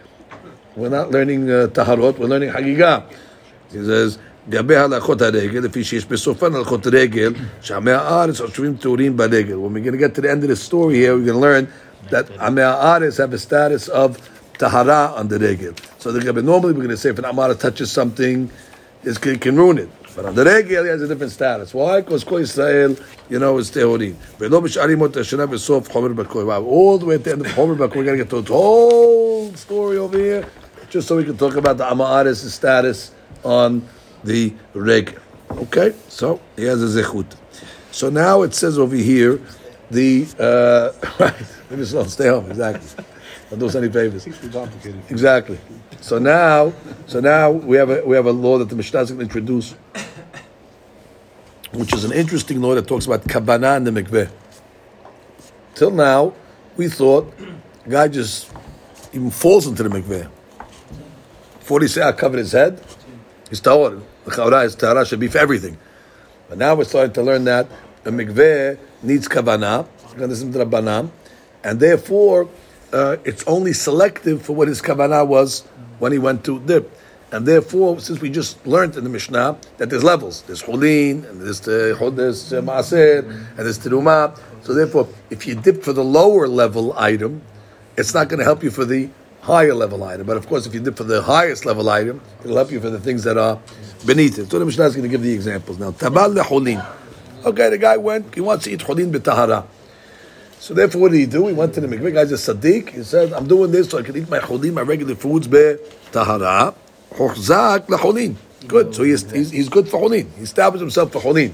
We're 0.76 0.90
not 0.90 1.12
learning 1.12 1.50
uh, 1.50 1.68
Taharot, 1.68 2.20
we're 2.20 2.28
learning 2.28 2.52
Hagigah. 2.52 3.04
He 3.74 3.84
says, 3.86 4.18
גבי 4.50 4.76
הלכות 4.76 5.22
הרגל, 5.22 5.60
לפי 5.60 5.84
שיש 5.84 6.06
בסופן 6.06 6.56
הלכות 6.56 6.88
רגל, 6.88 7.34
שעמי 7.62 7.92
הארץ 7.92 8.42
חושבים 8.42 8.76
טהורים 8.76 9.18
ברגל. 9.18 9.54
When 9.54 9.74
we're 9.74 9.80
going 9.80 9.94
to 9.94 9.98
get 9.98 10.16
to 10.16 10.22
the 10.22 10.32
end 10.32 10.44
of 10.44 10.50
the 10.50 10.56
story 10.56 10.96
here, 10.96 11.16
we're 11.16 11.26
going 11.26 11.34
to 11.34 11.40
learn 11.40 11.68
that 12.12 12.42
עמי 12.42 12.62
הארץ 12.62 13.20
have 13.20 13.34
a 13.34 13.38
status 13.38 13.90
of 13.90 14.18
tahara 14.60 15.14
on 15.16 15.28
the 15.28 15.40
regel. 15.40 15.74
So 16.00 16.12
the 16.12 16.42
normally 16.42 16.74
we're 16.74 16.84
going 16.84 16.90
to 16.90 16.98
say 16.98 17.10
if 17.10 17.20
an 17.20 17.26
amara 17.26 17.56
touches 17.56 17.92
something, 17.92 18.50
it 19.04 19.22
can, 19.22 19.40
can 19.40 19.56
ruin 19.56 19.78
it. 19.78 19.90
But 20.16 20.26
on 20.26 20.36
the 20.36 20.44
regel, 20.44 20.84
he 20.84 20.90
has 20.90 21.02
a 21.02 21.08
different 21.08 21.32
status. 21.32 21.74
Why? 21.74 22.02
Because 22.02 22.24
Kol 22.24 22.40
Israel, 22.40 22.96
you 23.30 23.40
know, 23.40 23.58
is 23.58 23.72
tehorim. 23.72 24.16
ולא 24.40 24.60
בשארים 24.60 25.02
אותה 25.02 25.20
השנה 25.20 25.46
בסוף 25.46 25.92
חומר 25.92 26.08
בקור. 26.08 26.44
Wow, 26.44 26.66
all 26.66 26.98
the 26.98 27.06
way 27.06 27.16
at 27.16 27.24
the 27.24 27.32
end 27.32 27.42
of 27.42 27.48
חומר 27.56 27.74
בקור, 27.74 28.02
we're 28.02 28.06
going 28.06 28.18
to 28.18 28.24
get 28.24 28.30
to 28.30 28.42
the 28.42 28.54
whole 28.54 29.56
story 29.56 29.98
over 29.98 30.18
here, 30.18 30.46
just 30.90 31.08
so 31.08 31.16
we 31.16 31.24
can 31.24 31.38
talk 31.38 31.56
about 31.56 31.78
the 31.78 31.86
Amaris' 31.86 32.50
status 32.50 33.12
on 33.45 33.87
the 34.25 34.53
reg. 34.75 35.19
Okay, 35.51 35.95
so 36.09 36.41
he 36.57 36.65
has 36.65 36.83
a 36.83 37.03
zechut. 37.03 37.37
So 37.93 38.11
now 38.11 38.43
it 38.43 38.55
says 38.55 38.79
over 38.79 38.97
here, 38.97 39.41
the 39.91 40.27
uh, 40.39 40.93
right. 41.21 41.35
Maybe 41.71 41.85
slow, 41.85 42.05
stay 42.05 42.29
home. 42.29 42.51
Exactly. 42.51 43.05
Don't 43.51 43.59
do 43.59 43.67
us 43.67 43.75
any 43.75 43.89
favors. 43.89 44.27
Exactly. 45.11 45.59
So 46.01 46.19
now, 46.19 46.73
so 47.07 47.21
now 47.21 47.51
we 47.51 47.77
have 47.77 47.91
a 47.91 48.05
we 48.05 48.17
have 48.17 48.27
a 48.27 48.33
law 48.33 48.59
that 48.59 48.69
the 48.69 48.77
Mishnah 48.77 49.01
is 49.01 49.11
going 49.11 49.19
to 49.19 49.25
introduce, 49.25 49.75
which 51.73 51.93
is 51.95 52.05
an 52.05 52.13
interesting 52.13 52.61
law 52.61 52.75
that 52.75 52.87
talks 52.87 53.07
about 53.07 53.27
kabbalah 53.29 53.77
and 53.77 53.87
the 53.87 53.91
mikveh. 53.91 54.31
Till 55.75 55.91
now, 55.91 56.35
we 56.77 56.89
thought 56.89 57.33
a 57.87 57.89
guy 57.89 58.09
just 58.09 58.51
even 59.13 59.31
falls 59.31 59.67
into 59.67 59.83
the 59.83 59.89
mikveh. 59.89 60.31
He 61.81 61.89
say 61.89 62.03
I 62.03 62.13
covered 62.13 62.39
his 62.39 62.53
head, 62.53 62.81
he's 63.49 63.61
tahor. 63.61 64.03
The 64.25 64.31
chaura 64.31 64.65
is 64.65 64.75
tahara 64.75 65.07
should 65.07 65.21
be 65.21 65.29
for 65.29 65.39
everything. 65.39 65.79
But 66.49 66.59
now 66.59 66.75
we're 66.75 66.85
starting 66.85 67.13
to 67.15 67.23
learn 67.23 67.45
that 67.45 67.69
a 68.05 68.11
mikveh 68.11 68.79
needs 69.03 69.29
Rabbanan, 69.29 71.11
and 71.65 71.81
therefore 71.81 72.49
uh, 72.93 73.17
it's 73.25 73.45
only 73.47 73.73
selective 73.73 74.43
for 74.43 74.55
what 74.55 74.69
his 74.69 74.81
kavanah 74.81 75.27
was 75.27 75.63
when 75.99 76.13
he 76.13 76.19
went 76.19 76.45
to 76.45 76.61
dip. 76.61 76.91
And 77.33 77.47
therefore, 77.47 77.99
since 77.99 78.21
we 78.21 78.31
just 78.31 78.65
learned 78.65 78.97
in 78.97 79.03
the 79.03 79.11
Mishnah 79.11 79.59
that 79.79 79.91
there's 79.91 80.05
levels, 80.05 80.43
there's 80.43 80.63
cholin, 80.63 81.29
and 81.29 81.41
there's 81.41 81.61
the 81.61 81.97
there's 82.15 82.53
uh, 82.53 82.61
maaser, 82.63 83.25
and 83.29 83.59
there's 83.59 83.81
teruma. 83.81 84.39
So 84.63 84.73
therefore, 84.73 85.09
if 85.31 85.47
you 85.47 85.57
dip 85.57 85.83
for 85.83 85.93
the 85.93 86.05
lower 86.05 86.47
level 86.47 86.93
item, 86.97 87.43
it's 87.97 88.15
not 88.15 88.29
going 88.29 88.39
to 88.39 88.45
help 88.45 88.63
you 88.63 88.71
for 88.71 88.85
the 88.85 89.09
higher 89.45 89.75
level 89.75 90.03
item. 90.03 90.27
But 90.27 90.37
of 90.39 90.47
course, 90.49 90.67
if 90.67 90.75
you 90.75 90.81
dip 90.81 90.97
for 90.97 91.05
the 91.05 91.23
highest 91.23 91.67
level 91.67 91.89
item, 91.91 92.21
it'll 92.43 92.57
help 92.57 92.71
you 92.71 92.81
for 92.81 92.91
the 92.91 92.99
things 92.99 93.25
that 93.25 93.37
are 93.37 93.61
beneath 94.07 94.39
it. 94.39 94.51
So 94.51 94.59
the 94.59 94.65
Mishnah 94.65 94.87
is 94.87 94.97
going 94.97 95.05
to 95.05 95.09
give 95.09 95.23
the 95.23 95.33
examples 95.33 95.79
now. 95.79 95.91
Tabal 95.93 96.35
leholin. 96.35 96.85
Okay, 97.45 97.69
the 97.69 97.79
guy 97.79 97.99
went. 97.99 98.35
He 98.35 98.41
wants 98.41 98.65
to 98.65 98.73
eat 98.73 98.81
cholin 98.81 99.13
b'tahara. 99.13 99.67
So 100.59 100.73
therefore, 100.73 101.03
what 101.03 101.13
did 101.13 101.19
he 101.19 101.27
do? 101.27 101.47
He 101.47 101.53
went 101.53 101.75
to 101.75 101.83
the 101.83 101.87
mikveh. 101.87 102.15
Guy's 102.15 102.33
a 102.33 102.37
sadiq. 102.37 102.89
He 102.89 103.03
said, 103.03 103.35
"I'm 103.35 103.47
doing 103.47 103.71
this 103.71 103.91
so 103.91 103.99
I 103.99 104.03
can 104.03 104.17
eat 104.17 104.31
my 104.31 104.39
cholin, 104.39 104.73
my 104.73 104.81
regular 104.81 105.15
foods 105.15 105.47
b'tahara." 105.47 106.75
Hochzak 107.13 107.87
lecholin. 107.87 108.37
Good. 108.67 108.95
So 108.95 109.03
he's, 109.03 109.31
he's, 109.31 109.51
he's 109.51 109.69
good 109.69 109.89
for 109.89 110.01
cholin. 110.01 110.35
He 110.37 110.43
established 110.43 110.81
himself 110.81 111.13
for 111.13 111.21
cholin. 111.21 111.53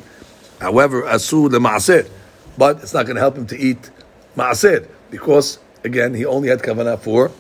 However, 0.61 1.03
asur 1.03 1.49
lemaaser, 1.49 2.09
but 2.57 2.83
it's 2.83 2.95
not 2.95 3.07
going 3.07 3.17
to 3.17 3.21
help 3.21 3.37
him 3.37 3.47
to 3.49 3.59
eat 3.59 3.91
maaser 4.37 4.87
because 5.11 5.59
again 5.83 6.15
he 6.15 6.25
only 6.25 6.49
had 6.49 6.61
kavanah 6.61 6.99
for 7.01 7.33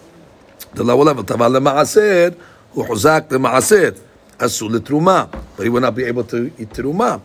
זה 0.75 0.85
לא 0.85 0.93
עולם, 0.93 1.19
אבל 1.19 1.57
למעשר, 1.57 2.29
הוא 2.73 2.87
חוזק 2.87 3.25
למעשר. 3.31 3.91
אסור 4.39 4.71
לתרומה, 4.71 5.25
but 5.57 5.61
he 5.61 5.69
would 5.69 5.83
not 5.83 5.95
be 5.95 6.05
able 6.05 6.25
to 6.33 6.61
eat 6.61 6.75
תרומה. 6.75 7.17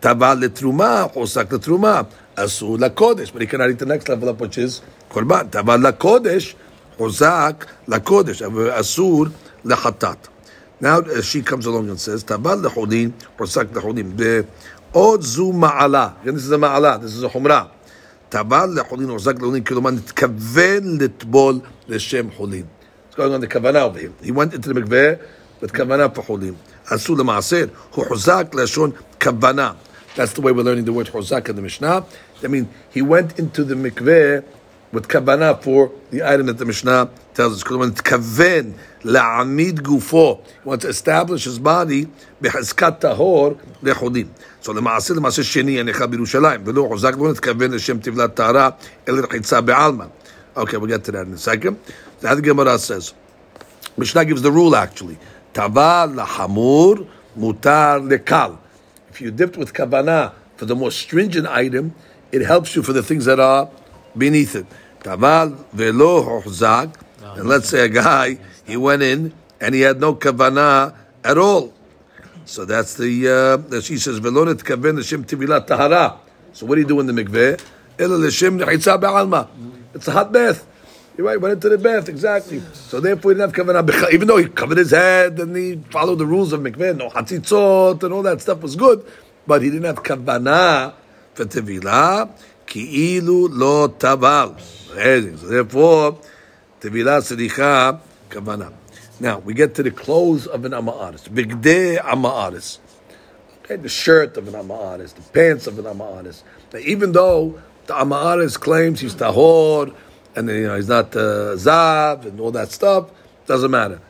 טבע 0.00 0.34
לתרומה, 0.34 1.06
חוזק 1.12 1.52
לתרומה. 1.52 2.00
אסור 2.34 2.78
לקודש, 2.78 3.32
but 3.36 3.40
he 3.40 3.46
cannot 3.46 3.70
eat 3.70 3.78
the 3.78 3.86
next 3.86 4.08
level 4.08 4.28
up, 4.28 4.40
which 4.40 4.56
is 4.56 4.80
קורבן. 5.08 5.46
טבע 5.50 5.76
לקודש, 5.76 6.56
חוזק 6.96 7.66
לקודש, 7.88 8.42
אבל 8.42 8.80
אסור 8.80 9.26
לחטאת. 9.64 10.28
Now 10.82 10.86
she 11.20 11.42
comes 11.42 11.66
along 11.66 11.88
and 11.90 11.98
says, 11.98 12.24
טבע 12.24 12.54
לחולין, 12.54 13.10
חוזק 13.38 13.76
לחולין. 13.76 14.12
ועוד 14.16 15.22
זו 15.22 15.52
מעלה, 15.52 16.08
כן, 16.24 16.36
זה 16.36 16.56
מעלה, 16.56 16.96
זה 17.02 17.28
חומרה. 17.28 17.64
טבל 18.28 18.70
לחולין, 18.74 19.08
הוחזק 19.08 19.36
לחולין, 19.36 19.64
כלומר 19.64 19.90
נתכוון 19.90 20.98
לטבול 21.00 21.58
לשם 21.88 22.30
חולין. 22.36 22.64
It's 23.09 23.15
going 23.15 23.33
on 23.33 23.41
the 23.41 23.47
כוונה 23.47 23.85
over 23.85 23.99
here. 23.99 24.11
He 24.23 24.31
went 24.31 24.53
into 24.53 24.69
the 24.69 24.73
מקווה 24.73 25.17
with 25.61 25.71
כוונה 25.71 26.15
for 26.15 26.21
חולין. 26.21 26.53
עשו 26.87 27.15
למעשר, 27.15 27.65
הוא 27.91 28.05
חוזק 28.05 28.47
לשון 28.53 28.91
כוונה. 29.21 29.71
That's 30.15 30.33
the 30.33 30.41
way 30.41 30.51
we're 30.51 30.63
learning 30.63 30.85
the 30.85 30.93
word 30.93 31.09
חוזק 31.09 31.49
in 31.49 31.55
the 31.55 31.61
Mishnah. 31.61 32.05
I 32.43 32.47
mean, 32.47 32.67
he 32.89 33.01
went 33.01 33.39
into 33.39 33.63
the 33.63 33.75
mikveh 33.75 34.43
with 34.91 35.07
kavanah 35.07 35.61
for 35.61 35.91
the 36.11 36.23
item 36.23 36.45
that 36.45 36.57
the 36.57 36.65
Mishnah 36.65 37.09
tells 37.33 37.53
us. 37.53 37.63
Because 37.63 37.77
when 37.77 37.89
it's 37.89 38.01
kaven 38.01 38.73
la'amid 39.03 39.79
gufo, 39.81 40.43
he 40.45 40.69
wants 40.69 40.83
to 40.83 40.89
establish 40.89 41.43
his 41.43 41.59
body 41.59 42.07
behazkat 42.41 43.01
tahor 43.01 43.57
lechodim. 43.83 44.27
So 44.61 44.73
למעשה, 44.73 45.13
למעשה 45.13 45.43
שני 45.43 45.79
הניחה 45.79 46.07
בירושלים, 46.07 46.61
ולא 46.65 46.85
חוזק 46.89 47.13
לא 47.17 47.31
נתכוון 47.31 47.71
לשם 47.71 47.97
טבלת 47.99 48.33
טהרה, 48.33 48.69
אלא 49.07 49.21
רחיצה 49.21 49.61
בעלמא. 49.61 50.05
Okay, 50.55 50.77
we'll 50.77 50.87
get 50.87 51.03
to 51.03 51.11
that 51.11 51.27
in 51.27 51.33
a 51.33 51.37
second. 51.37 51.75
That 52.20 52.42
Gemara 52.42 52.78
says. 52.78 53.14
Mishnah 53.96 54.24
gives 54.24 54.42
the 54.42 54.52
rule 54.52 54.76
actually. 54.76 55.18
Tava 55.52 56.06
lahamur 56.08 57.08
mutar 57.36 58.00
lekal. 58.00 58.58
If 59.08 59.20
you 59.20 59.30
dipped 59.30 59.56
with 59.56 59.72
kavanah 59.72 60.32
for 60.56 60.66
the 60.66 60.76
more 60.76 60.90
stringent 60.90 61.46
item, 61.46 61.94
it 62.30 62.42
helps 62.42 62.76
you 62.76 62.82
for 62.82 62.92
the 62.92 63.02
things 63.02 63.24
that 63.24 63.40
are 63.40 63.70
beneath 64.16 64.54
it. 64.54 64.66
Taval 65.00 65.56
velo 65.72 66.22
hochzag. 66.22 66.94
And 67.22 67.48
let's 67.48 67.68
say 67.68 67.84
a 67.84 67.88
guy, 67.88 68.38
he 68.64 68.76
went 68.76 69.02
in 69.02 69.32
and 69.60 69.74
he 69.74 69.80
had 69.80 70.00
no 70.00 70.14
kavanah 70.14 70.94
at 71.24 71.38
all. 71.38 71.72
So 72.44 72.64
that's 72.64 72.94
the, 72.94 73.62
uh, 73.70 73.80
she 73.80 73.98
says, 73.98 74.18
velo 74.18 74.44
netkaven 74.44 74.98
l'shem 74.98 75.24
tivilat 75.24 75.66
tahara. 75.66 76.18
So 76.52 76.66
what 76.66 76.74
do 76.76 76.82
you 76.82 76.86
do 76.86 77.00
in 77.00 77.06
the 77.06 77.12
mikveh? 77.12 77.60
It's 77.98 78.86
a 80.08 80.12
hot 80.12 80.32
bath. 80.32 80.66
You're 81.20 81.28
right, 81.28 81.38
went 81.38 81.52
into 81.52 81.68
the 81.68 81.76
bath, 81.76 82.08
exactly. 82.08 82.62
So 82.72 82.98
therefore 82.98 83.32
he 83.32 83.34
didn't 83.34 83.54
have 83.54 83.66
kavanah 83.66 84.10
even 84.10 84.26
though 84.26 84.38
he 84.38 84.48
covered 84.48 84.78
his 84.78 84.90
head 84.90 85.38
and 85.38 85.54
he 85.54 85.76
followed 85.90 86.14
the 86.14 86.24
rules 86.24 86.54
of 86.54 86.62
mikveh, 86.62 86.96
no 86.96 87.10
hatzitzot 87.10 88.02
and 88.02 88.14
all 88.14 88.22
that 88.22 88.40
stuff 88.40 88.62
was 88.62 88.74
good, 88.74 89.04
but 89.46 89.60
he 89.60 89.68
didn't 89.68 89.84
have 89.84 90.02
kavanah 90.02 90.94
for 91.34 91.44
tevilah, 91.44 92.30
ki'ilu 92.64 93.50
lo 93.50 93.88
taval. 93.88 94.58
So 95.38 95.46
therefore, 95.46 96.18
tevilah 96.80 97.20
sedicha 97.20 98.00
kavanah. 98.30 98.72
Now, 99.20 99.40
we 99.40 99.52
get 99.52 99.74
to 99.74 99.82
the 99.82 99.90
clothes 99.90 100.46
of 100.46 100.64
an 100.64 100.72
amma 100.72 100.96
artist, 100.96 101.34
bigdeh 101.34 102.02
amma. 102.02 102.50
Okay, 103.64 103.76
the 103.76 103.90
shirt 103.90 104.38
of 104.38 104.48
an 104.48 104.54
amma 104.54 104.96
the 104.96 105.22
pants 105.34 105.66
of 105.66 105.78
an 105.78 105.86
amma. 105.86 106.22
Now, 106.22 106.78
even 106.78 107.12
though 107.12 107.60
the 107.84 108.00
amma 108.00 108.48
claims 108.54 109.00
he's 109.00 109.14
tahor, 109.14 109.94
and 110.36 110.48
you 110.48 110.66
know, 110.66 110.76
he's 110.76 110.88
not 110.88 111.14
uh, 111.16 111.56
Zav, 111.56 112.24
and 112.24 112.40
all 112.40 112.50
that 112.52 112.70
stuff, 112.70 113.10
doesn't 113.46 113.70
matter. 113.70 114.00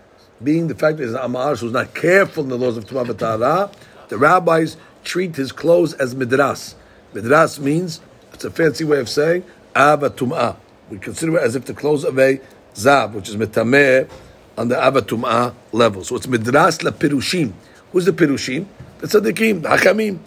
Being 0.42 0.68
the 0.68 0.74
fact 0.74 0.98
that 0.98 1.04
he's 1.04 1.14
an 1.14 1.20
Ama'aris 1.20 1.60
who's 1.60 1.72
not 1.72 1.94
careful 1.94 2.44
in 2.44 2.48
the 2.48 2.58
laws 2.58 2.76
of 2.76 2.86
Tumah 2.86 3.74
the 4.10 4.18
rabbis 4.18 4.76
treat 5.04 5.36
his 5.36 5.52
clothes 5.52 5.94
as 5.94 6.14
midras. 6.14 6.74
Midras 7.14 7.58
means 7.60 8.00
it's 8.32 8.44
a 8.44 8.50
fancy 8.50 8.84
way 8.84 8.98
of 8.98 9.08
saying 9.08 9.44
ava 9.76 10.10
tum'ah. 10.10 10.56
We 10.90 10.98
consider 10.98 11.38
it 11.38 11.42
as 11.44 11.54
if 11.54 11.64
the 11.64 11.74
clothes 11.74 12.04
of 12.04 12.18
a 12.18 12.40
zav, 12.74 13.12
which 13.12 13.28
is 13.28 13.36
metameh, 13.36 14.10
on 14.58 14.68
the 14.68 14.76
ava 14.76 15.54
level. 15.72 16.02
So 16.02 16.16
it's 16.16 16.26
midras 16.26 16.82
la 16.82 16.90
pirushim. 16.90 17.52
Who's 17.92 18.04
the 18.04 18.12
pirushim? 18.12 18.66
The 18.98 19.06
tzaddikim, 19.06 19.62
the 19.62 19.68
hakamim. 19.68 20.18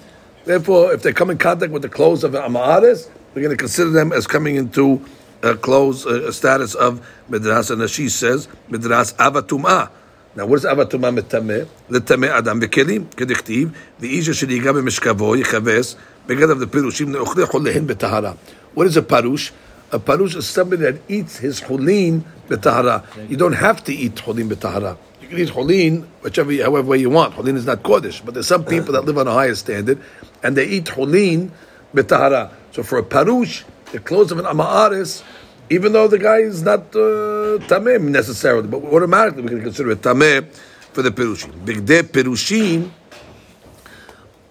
Therefore, 0.46 0.94
if 0.94 1.04
they 1.04 1.12
come 1.12 1.30
in 1.30 1.38
contact 1.38 1.72
with 1.72 1.82
the 1.82 1.90
clothes 1.90 2.24
of 2.24 2.36
an 2.36 2.42
amaris, 2.42 3.10
we're 3.36 3.42
going 3.42 3.56
to 3.56 3.58
consider 3.58 3.90
them 3.90 4.14
as 4.14 4.28
coming 4.28 4.56
into 4.56 5.04
Uh, 5.44 5.56
clothes 5.56 6.06
uh, 6.06 6.30
a 6.30 6.32
status 6.32 6.74
of 6.74 7.06
midras. 7.30 7.70
And 7.70 7.90
she 7.90 8.08
says, 8.08 8.48
midras 8.70 9.14
ava 9.20 9.42
tum'ah. 9.42 9.90
Now, 10.36 10.48
what 10.48 10.56
is 10.56 10.66
avatuma 10.66 11.16
metameh? 11.16 11.68
Letameh 11.90 12.30
adam 12.30 12.60
bekelim 12.60 13.06
kedichtiv 13.06 13.76
v'isha 14.00 14.34
sheliga 14.34 14.74
b'mishkavo 14.74 15.40
yichaves 15.40 15.96
begad 16.26 16.50
of 16.50 16.60
the 16.60 16.66
pirushim 16.66 17.14
neochle 17.14 17.46
cholehin 17.46 17.86
betahara. 17.86 18.36
What 18.74 18.88
is 18.88 18.98
a 18.98 19.04
parush? 19.04 19.52
A 19.92 20.00
parush 20.00 20.36
is 20.36 20.48
somebody 20.48 20.82
that 20.82 21.02
eats 21.08 21.38
his 21.38 21.62
cholin 21.62 22.24
betahara. 22.48 23.04
You 23.30 23.38
don't 23.38 23.54
have 23.54 23.84
to 23.84 23.94
eat 23.94 24.16
cholin 24.16 24.50
betahara. 24.50 24.98
You 25.22 25.28
can 25.28 25.38
eat 25.38 25.50
cholin 25.50 26.08
whichever, 26.22 26.52
however 26.64 26.88
way 26.88 26.98
you 26.98 27.12
want. 27.12 27.36
Cholin 27.36 27.56
is 27.56 27.68
not 27.68 27.84
kodesh, 27.84 28.26
but 28.26 28.34
there's 28.34 28.48
some 28.48 28.66
people 28.66 28.94
that 28.94 29.06
live 29.06 29.20
on 29.20 29.28
a 29.28 29.34
higher 29.34 29.54
standard 29.54 30.02
and 30.42 30.58
they 30.58 30.66
eat 30.66 30.86
cholin 30.86 31.52
betahara. 31.94 32.52
So 32.72 32.82
for 32.82 32.98
a 32.98 33.04
parush, 33.04 33.66
the 33.94 34.00
clothes 34.00 34.32
of 34.34 34.40
an 34.40 34.46
amaris 34.46 35.24
even 35.70 35.94
though 35.94 36.08
the 36.08 36.20
guy 36.20 36.40
is 36.40 36.62
not 36.62 36.82
uh, 36.96 37.58
tamim 37.70 38.10
necessarily, 38.10 38.68
but 38.68 38.84
automatically 38.84 39.44
we 39.44 39.50
can 39.50 39.62
consider 39.62 39.92
it 39.92 40.02
tameh 40.02 40.46
for 40.92 41.02
the 41.02 41.10
perushim. 41.10 41.52
Bigde 41.64 42.04
perushim 42.12 42.92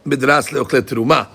midras 0.07 0.51
leokle 0.51 0.81
teruma. 0.81 1.29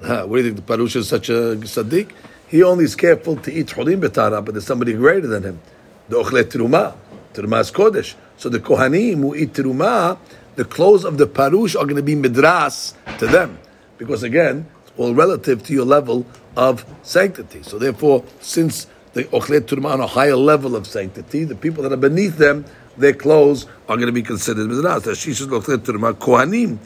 What 0.00 0.28
do 0.28 0.36
you 0.36 0.52
think? 0.52 0.66
The 0.66 0.74
parush 0.74 0.96
is 0.96 1.08
such 1.08 1.28
a 1.28 1.56
tzaddik? 1.56 2.10
He 2.48 2.62
only 2.62 2.84
is 2.84 2.94
careful 2.94 3.36
to 3.36 3.52
eat 3.52 3.68
cholim 3.68 4.00
betara, 4.00 4.44
but 4.44 4.52
there's 4.52 4.66
somebody 4.66 4.92
greater 4.92 5.28
than 5.28 5.44
him. 5.44 5.60
The 6.08 6.16
teruma. 6.16 6.94
Teruma 7.32 7.60
is 7.60 7.70
kodesh. 7.70 8.14
So 8.36 8.48
the 8.48 8.58
kohanim 8.58 9.18
who 9.18 9.34
eat 9.34 9.54
teruma, 9.54 10.18
the 10.56 10.64
clothes 10.64 11.04
of 11.04 11.16
the 11.16 11.26
parush 11.26 11.74
are 11.74 11.84
going 11.84 11.96
to 11.96 12.02
be 12.02 12.14
midras 12.14 12.94
to 13.18 13.26
them, 13.26 13.58
because 13.96 14.22
again, 14.22 14.66
it's 15.01 15.01
all 15.01 15.13
relative 15.13 15.63
to 15.63 15.73
your 15.73 15.85
level 15.85 16.25
of 16.55 16.85
sanctity. 17.03 17.63
So 17.63 17.77
therefore, 17.77 18.23
since 18.39 18.87
the 19.17 19.27
Ochle 19.35 19.61
Turma 19.61 19.93
on 19.93 19.99
a 19.99 20.05
higher 20.05 20.35
level 20.35 20.75
of 20.75 20.85
sanctity. 20.85 21.43
The 21.43 21.55
people 21.55 21.81
that 21.83 21.91
are 21.91 21.97
beneath 21.97 22.37
them, 22.37 22.65
their 22.97 23.13
clothes 23.13 23.65
are 23.89 23.95
going 23.95 24.07
to 24.07 24.13
be 24.13 24.21
considered 24.21 24.69
Midras. 24.69 25.01
Shishas 25.01 25.51
Ochle 25.51 25.79
Turma 25.79 26.13
Kohanim. 26.13 26.77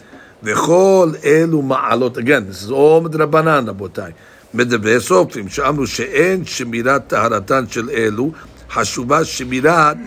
V'chol 0.41 1.17
elu 1.17 1.61
ma'alot. 1.61 2.15
Again, 2.15 2.47
this 2.47 2.63
is 2.63 2.71
all 2.71 3.01
midrabanan, 3.01 3.73
Rabotai. 3.73 4.13
מדברי 4.53 4.99
סופרים, 4.99 5.49
שאמרו 5.49 5.87
שאין 5.87 6.45
שמירת 6.45 7.07
טהרתן 7.07 7.63
של 7.69 7.89
אלו, 7.89 8.31
חשובה 8.69 9.25
שמירת 9.25 9.97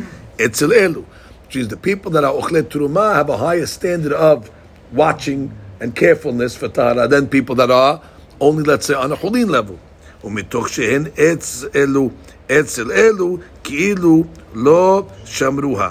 אצל 0.44 0.72
אלו. 0.72 1.02
Which 1.48 1.56
is 1.56 1.68
the 1.68 1.76
people 1.76 2.10
that 2.10 2.24
are 2.24 2.32
אוכלי 2.32 2.62
תרומה 2.62 3.14
have 3.14 3.30
a 3.30 3.36
higher 3.36 3.66
standard 3.66 4.12
of 4.12 4.50
watching 4.92 5.50
and 5.80 5.94
carefulness 5.94 6.56
for 6.56 6.68
tahara 6.68 7.08
than 7.08 7.26
people 7.26 7.54
that 7.56 7.70
are 7.70 8.00
only, 8.40 8.62
let's 8.64 8.86
say, 8.86 8.94
on 8.94 9.12
a 9.12 9.16
chulin 9.16 9.48
level. 9.48 9.78
ומתוך 10.24 10.68
שהן 10.68 11.04
עץ 11.16 11.64
אלו, 11.74 12.10
אצל 12.50 12.92
אלו, 12.92 13.38
כאילו 13.64 14.24
לא 14.54 15.06
שמרוה. 15.24 15.90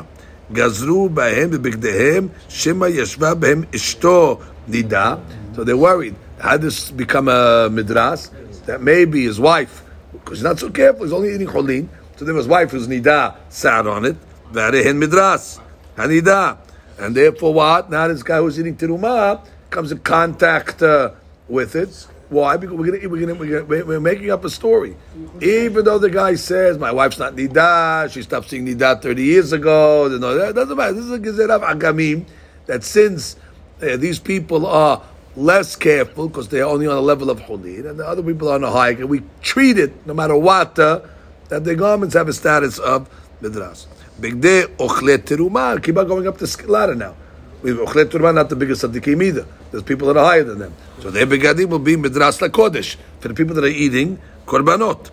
גזרו 0.54 1.10
בהם 1.10 1.50
בבגדיהם, 1.50 2.28
שמא 2.50 2.86
ישבה 2.86 3.34
בהם 3.34 3.64
אשתו 3.76 4.40
נידה. 4.68 5.16
So 5.56 5.64
they're 5.64 5.78
worried 5.78 6.16
had 6.44 6.62
this 6.62 6.92
become 6.92 7.30
a 7.30 7.70
midras, 7.72 8.30
that 8.66 8.82
maybe 8.82 9.24
his 9.24 9.40
wife, 9.40 9.82
because 10.12 10.40
he's 10.40 10.44
not 10.44 10.60
so 10.60 10.70
careful, 10.70 11.04
he's 11.06 11.14
only 11.14 11.34
eating 11.34 11.48
cholin, 11.48 11.88
so 12.18 12.26
then 12.26 12.36
his 12.36 12.48
wife 12.48 12.72
who's 12.72 12.88
nida 12.88 13.36
sat 13.48 13.88
on 13.88 14.04
it, 14.04 14.18
varihin 14.52 15.02
midras, 15.02 15.62
hanida. 15.96 16.58
And 17.00 17.16
therefore 17.16 17.54
what? 17.54 17.90
Now 17.90 18.08
this 18.10 18.24
guy 18.24 18.38
who's 18.38 18.60
eating 18.60 18.76
terumah 18.76 19.46
comes 19.71 19.93
in 19.93 19.99
contact 19.99 20.83
uh, 20.83 21.13
with 21.49 21.77
it. 21.77 22.07
Why? 22.29 22.59
Because 22.59 22.77
we're, 22.77 22.93
gonna, 22.93 23.09
we're, 23.09 23.21
gonna, 23.21 23.35
we're, 23.35 23.63
gonna, 23.65 23.85
we're 23.87 24.01
making 24.01 24.31
up 24.31 24.45
a 24.45 24.51
story. 24.51 24.97
Even 25.41 25.85
though 25.85 25.99
the 25.99 26.11
guy 26.11 26.35
says, 26.35 26.77
my 26.77 26.93
wife's 26.93 27.19
not 27.19 27.35
nida, 27.37 28.11
she 28.11 28.23
stopped 28.23 28.51
seeing 28.51 28.67
nida 28.67 29.01
30 29.01 29.23
years 29.23 29.53
ago, 29.53 30.09
no, 30.09 30.35
that 30.35 30.55
doesn't 30.55 30.77
matter. 30.77 30.93
This 30.93 31.05
is 31.05 31.11
a 31.13 31.19
gezerah 31.19 31.63
agamim, 31.63 32.27
that 32.67 32.85
since 32.85 33.37
uh, 33.81 33.97
these 33.97 34.19
people 34.19 34.67
are 34.67 35.03
less 35.37 35.77
careful 35.77 36.29
because 36.29 36.49
they're 36.49 36.67
only 36.67 36.87
on 36.87 36.97
a 36.97 37.01
level 37.01 37.31
of 37.31 37.41
hulin, 37.41 37.89
and 37.89 37.99
the 37.99 38.07
other 38.07 38.23
people 38.23 38.49
are 38.49 38.57
on 38.57 38.65
a 38.65 38.71
higher. 38.71 38.93
And 38.93 39.09
we 39.09 39.23
treat 39.41 39.79
it, 39.79 40.07
no 40.07 40.13
matter 40.13 40.37
what, 40.37 40.79
uh, 40.79 41.01
that 41.49 41.65
their 41.65 41.77
garments 41.77 42.15
have 42.15 42.29
a 42.29 42.33
status 42.33 42.79
of 42.79 43.09
midras. 43.41 43.87
Bigde 44.21 44.77
ochlet 44.77 45.19
teruma. 45.19 45.83
Keep 45.83 45.97
on 45.97 46.09
going 46.09 46.27
up 46.27 46.39
the 46.39 46.65
ladder 46.67 46.95
now 46.95 47.15
We 47.62 47.72
ochlet 47.72 48.06
teruma 48.06 48.34
not 48.34 48.50
the 48.50 48.56
biggest 48.56 48.84
tzaddikim 48.84 49.24
either. 49.24 49.46
There's 49.72 49.84
people 49.84 50.08
that 50.08 50.18
are 50.18 50.26
higher 50.26 50.44
than 50.44 50.60
them. 50.60 50.74
So 51.02 51.12
their 51.12 51.26
begadim 51.26 51.70
will 51.70 51.80
be 51.80 51.96
midras 51.96 52.40
lakodesh 52.46 52.98
for 53.20 53.30
the 53.30 53.34
people 53.34 53.56
that 53.56 53.64
are 53.64 53.68
eating 53.68 54.20
korbanot, 54.46 55.12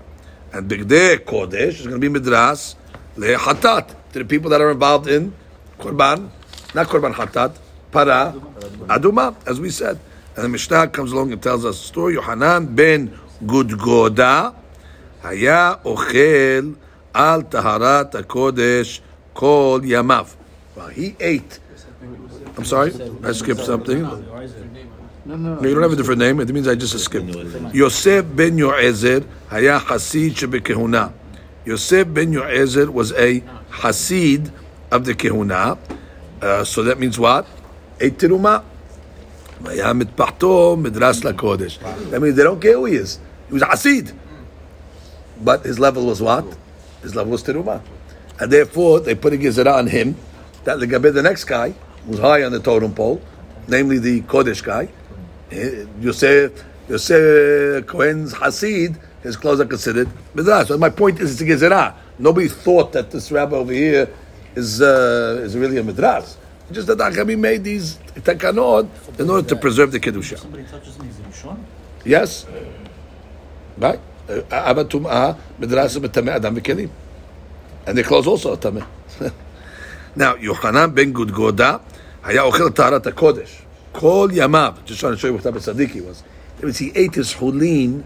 and 0.52 0.68
bigde 0.68 1.24
kodesh 1.24 1.80
is 1.80 1.86
going 1.86 2.00
to 2.00 2.10
be 2.10 2.20
midras 2.20 2.74
lehatat 3.16 3.94
to 4.12 4.18
the 4.18 4.24
people 4.24 4.50
that 4.50 4.60
are 4.60 4.70
involved 4.70 5.06
in 5.08 5.32
korban, 5.78 6.28
not 6.74 6.88
korban 6.88 7.14
hatat, 7.14 7.56
para 7.92 8.34
aduma, 8.86 9.36
as 9.46 9.60
we 9.60 9.70
said. 9.70 9.98
And 10.36 10.44
the 10.44 10.48
Mishnah 10.48 10.88
comes 10.88 11.12
along 11.12 11.32
and 11.32 11.42
tells 11.42 11.64
us 11.64 11.78
the 11.80 11.86
story. 11.86 12.14
Yohanan 12.14 12.74
ben 12.74 13.18
Gudgoda 13.44 14.54
היה 15.22 15.74
אוכל 15.84 16.72
על 17.14 17.42
טהרת 17.42 18.14
הקודש 18.14 19.00
כל 19.32 19.80
ימיו. 19.84 20.26
Well, 20.76 20.88
he 20.88 21.16
ate. 21.20 21.58
I'm 22.57 22.65
sorry, 22.65 22.93
I 23.23 23.31
skipped 23.33 23.61
something. 23.61 24.01
No, 25.27 25.35
no, 25.35 25.55
no, 25.55 25.67
you 25.67 25.73
don't 25.73 25.81
have 25.83 25.93
a 25.93 25.95
different 25.95 26.19
name. 26.19 26.39
It 26.39 26.49
means 26.49 26.67
I 26.67 26.75
just 26.75 26.97
skipped. 26.99 27.25
Yosef 27.73 28.25
ben 28.35 28.57
Yo'ezer 28.57 29.25
haya 29.49 29.79
Hasid 29.79 30.31
shebekehuna. 30.33 31.11
Yosef 31.65 32.13
ben 32.13 32.31
Yo'ezer 32.31 32.89
was 32.89 33.11
a 33.13 33.41
Hasid 33.71 34.51
of 34.91 35.05
the 35.05 35.13
Kehuna. 35.13 35.77
Uh, 36.41 36.63
so 36.63 36.83
that 36.83 36.99
means 36.99 37.17
what? 37.17 37.47
A 37.99 38.09
Tiruma. 38.11 38.63
That 39.61 39.79
means 42.21 42.35
they 42.35 42.43
don't 42.43 42.61
care 42.61 42.73
who 42.73 42.85
he 42.85 42.95
is. 42.95 43.19
He 43.47 43.53
was 43.53 43.61
a 43.63 43.67
Hasid. 43.67 44.13
But 45.41 45.65
his 45.65 45.79
level 45.79 46.05
was 46.05 46.21
what? 46.21 46.45
His 47.01 47.15
level 47.15 47.31
was 47.31 47.43
teruma, 47.43 47.81
And 48.39 48.51
therefore, 48.51 48.99
they 48.99 49.15
put 49.15 49.33
a 49.33 49.37
Gezerah 49.37 49.75
on 49.75 49.87
him 49.87 50.15
that 50.65 50.79
the 50.79 50.85
the 50.85 51.23
next 51.23 51.45
guy 51.45 51.73
was 52.07 52.19
high 52.19 52.43
on 52.43 52.51
the 52.51 52.59
totem 52.59 52.93
pole, 52.93 53.21
namely 53.67 53.97
the 53.97 54.21
Kodesh 54.21 54.63
guy. 54.63 54.87
Eh, 55.51 55.85
Yosef, 55.99 56.63
Yosef 56.89 57.85
Cohen's 57.87 58.33
Hasid, 58.33 58.97
his 59.23 59.35
clothes 59.35 59.59
are 59.59 59.65
considered 59.65 60.09
bizarre. 60.33 60.65
So 60.65 60.77
my 60.77 60.89
point 60.89 61.19
is, 61.19 61.33
it's 61.33 61.41
a 61.41 61.45
gezerah. 61.45 61.95
Nobody 62.19 62.47
thought 62.47 62.93
that 62.93 63.11
this 63.11 63.31
rabbi 63.31 63.55
over 63.55 63.73
here 63.73 64.09
is 64.55 64.81
uh, 64.81 65.41
is 65.43 65.57
really 65.57 65.77
a 65.77 65.83
madras. 65.83 66.37
Just 66.71 66.87
that 66.87 66.97
Achamim 66.97 67.39
made 67.39 67.63
these 67.63 67.97
takanot 68.15 68.87
in 69.19 69.29
order 69.29 69.47
to 69.47 69.55
preserve 69.55 69.91
the 69.91 69.99
kedusha. 69.99 70.37
Somebody 70.37 70.63
touches 70.63 70.97
me, 70.99 71.09
is 71.09 71.55
Yes. 72.03 72.45
Right. 73.77 73.99
Uh, 74.29 74.41
Abba 74.49 74.85
tum'ah, 74.85 75.37
madras 75.59 75.97
b'tameh 75.97 76.35
adam 76.35 76.55
Kelim. 76.57 76.89
And 77.85 77.97
their 77.97 78.03
clothes 78.03 78.25
also 78.27 78.53
are 78.53 78.57
tameh. 78.57 78.85
Now, 80.17 80.35
Yochanan 80.35 80.95
ben 80.95 81.13
Gudgoda 81.13 81.81
היה 82.24 82.42
אוכל 82.42 82.70
טהרת 82.70 83.06
הקודש. 83.06 83.62
כל 83.92 84.28
ימיו, 84.32 84.72
just 84.86 85.00
trying 85.00 85.14
to 85.14 85.18
show 85.18 85.26
you 85.26 85.34
what 85.34 85.42
type 85.42 85.56
of 85.56 85.62
tzaddik 85.62 85.90
he 85.90 86.00
was. 86.00 86.22
That 86.56 86.66
means 86.66 86.78
he 86.78 86.92
ate 86.94 87.14
his 87.14 87.32
chulin 87.34 88.02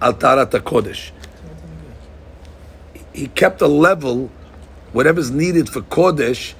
al 0.00 0.12
טהרת 0.12 0.54
הקודש. 0.54 1.12
He 3.12 3.26
kept 3.28 3.60
a 3.60 3.66
level, 3.66 4.30
whatever's 4.92 5.30
needed 5.30 5.68
for 5.68 5.82
kodesh, 5.82 6.54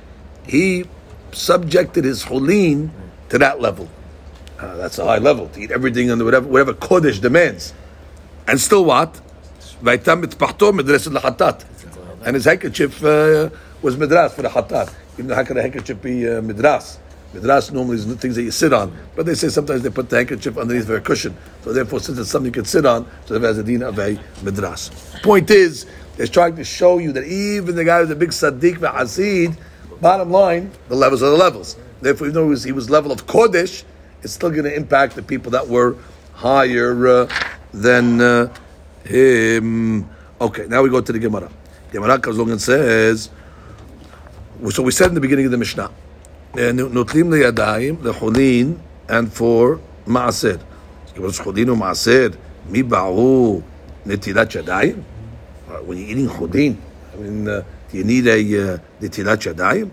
he 0.46 0.84
subjected 1.32 2.04
his 2.04 2.24
chulin 2.24 2.90
to 3.28 3.38
that 3.38 3.60
level. 3.60 3.88
Uh, 4.58 4.76
that's 4.76 4.98
a 4.98 5.04
high 5.04 5.18
level, 5.18 5.48
to 5.48 5.60
eat 5.60 5.70
everything 5.70 6.10
under 6.10 6.24
whatever, 6.24 6.46
whatever 6.46 6.74
kodesh 6.74 7.20
demands. 7.20 7.72
And 8.46 8.60
still 8.60 8.84
what? 8.84 9.20
והייתה 9.82 10.14
מטפחתו 10.14 10.72
מדרסת 10.72 11.12
לחטאת. 11.12 11.64
And 12.24 12.36
his 12.36 12.44
handkerchief 12.44 13.02
uh, 13.02 13.48
was 13.80 13.96
midras 13.96 14.32
for 14.32 14.42
the 14.42 14.48
hatat. 14.48 14.90
Even 15.17 15.31
how 15.31 15.43
could 15.43 15.57
a 15.57 15.61
handkerchief 15.61 16.01
be 16.01 16.27
uh, 16.27 16.41
midras? 16.41 16.97
Midras 17.33 17.71
normally 17.71 17.95
is 17.95 18.07
the 18.07 18.15
things 18.15 18.35
that 18.35 18.43
you 18.43 18.51
sit 18.51 18.73
on. 18.73 18.95
But 19.15 19.25
they 19.25 19.35
say 19.35 19.49
sometimes 19.49 19.81
they 19.81 19.89
put 19.89 20.09
the 20.09 20.17
handkerchief 20.17 20.57
underneath 20.57 20.89
a 20.89 21.01
cushion. 21.01 21.35
So 21.63 21.73
therefore, 21.73 21.99
since 21.99 22.17
it's 22.17 22.29
something 22.29 22.47
you 22.47 22.51
can 22.51 22.65
sit 22.65 22.85
on, 22.85 23.07
so 23.25 23.35
it 23.35 23.41
has 23.41 23.57
a 23.57 23.63
din 23.63 23.83
of 23.83 23.97
a 23.99 24.15
midras. 24.43 24.91
Point 25.23 25.49
is, 25.49 25.85
they're 26.17 26.27
trying 26.27 26.55
to 26.55 26.63
show 26.63 26.97
you 26.97 27.11
that 27.13 27.25
even 27.25 27.75
the 27.75 27.83
guy 27.83 28.01
who's 28.01 28.09
a 28.09 28.15
big 28.15 28.29
tzaddik 28.29 28.77
hasid, 28.77 29.57
bottom 30.01 30.31
line, 30.31 30.71
the 30.87 30.95
levels 30.95 31.23
are 31.23 31.29
the 31.29 31.37
levels. 31.37 31.77
Therefore, 32.01 32.27
even 32.27 32.35
though 32.35 32.43
he 32.43 32.49
was, 32.49 32.63
he 32.63 32.71
was 32.71 32.89
level 32.89 33.11
of 33.11 33.25
kodesh, 33.25 33.83
it's 34.21 34.33
still 34.33 34.49
going 34.49 34.63
to 34.63 34.73
impact 34.75 35.15
the 35.15 35.23
people 35.23 35.51
that 35.51 35.67
were 35.67 35.97
higher 36.33 37.07
uh, 37.07 37.29
than 37.73 38.21
uh, 38.21 38.53
him. 39.05 40.09
Okay, 40.39 40.67
now 40.67 40.81
we 40.81 40.89
go 40.89 41.01
to 41.01 41.11
the 41.11 41.19
Gemara. 41.19 41.51
Gemara 41.91 42.19
comes 42.19 42.37
along 42.37 42.51
and 42.51 42.61
says, 42.61 43.29
so 44.70 44.82
we 44.82 44.90
said 44.90 45.08
in 45.08 45.14
the 45.14 45.20
beginning 45.20 45.46
of 45.46 45.52
the 45.52 45.58
Mishnah, 45.58 45.90
נוטלים 46.92 47.32
לידיים, 47.32 47.96
לחולין, 48.02 48.74
and 49.08 49.38
for 49.38 49.78
מעשר. 50.06 50.56
כיוון 51.14 51.32
שחולין 51.32 51.70
ומעשר, 51.70 52.28
מי 52.70 52.82
בעו 52.82 53.60
נטילת 54.06 54.54
ידיים? 54.54 54.94
When 55.68 55.92
you're 55.92 56.10
eating 56.10 56.28
חולין, 56.28 56.74
I 57.14 57.16
mean, 57.16 57.48
uh, 57.48 57.62
do 57.90 57.98
you 57.98 58.04
need 58.04 58.26
a 58.26 58.76
uh, 58.76 58.78
נטילת 59.00 59.46
ידיים? 59.46 59.88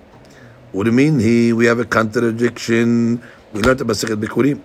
What 0.73 0.83
do 0.83 0.89
you 0.89 0.95
mean? 0.95 1.19
He, 1.19 1.53
we 1.53 1.65
have 1.65 1.79
a 1.79 1.85
contradiction. 1.85 3.21
We 3.53 3.61
learned 3.61 3.81
about 3.81 3.95
Sechet 3.95 4.19
Bikurim. 4.19 4.59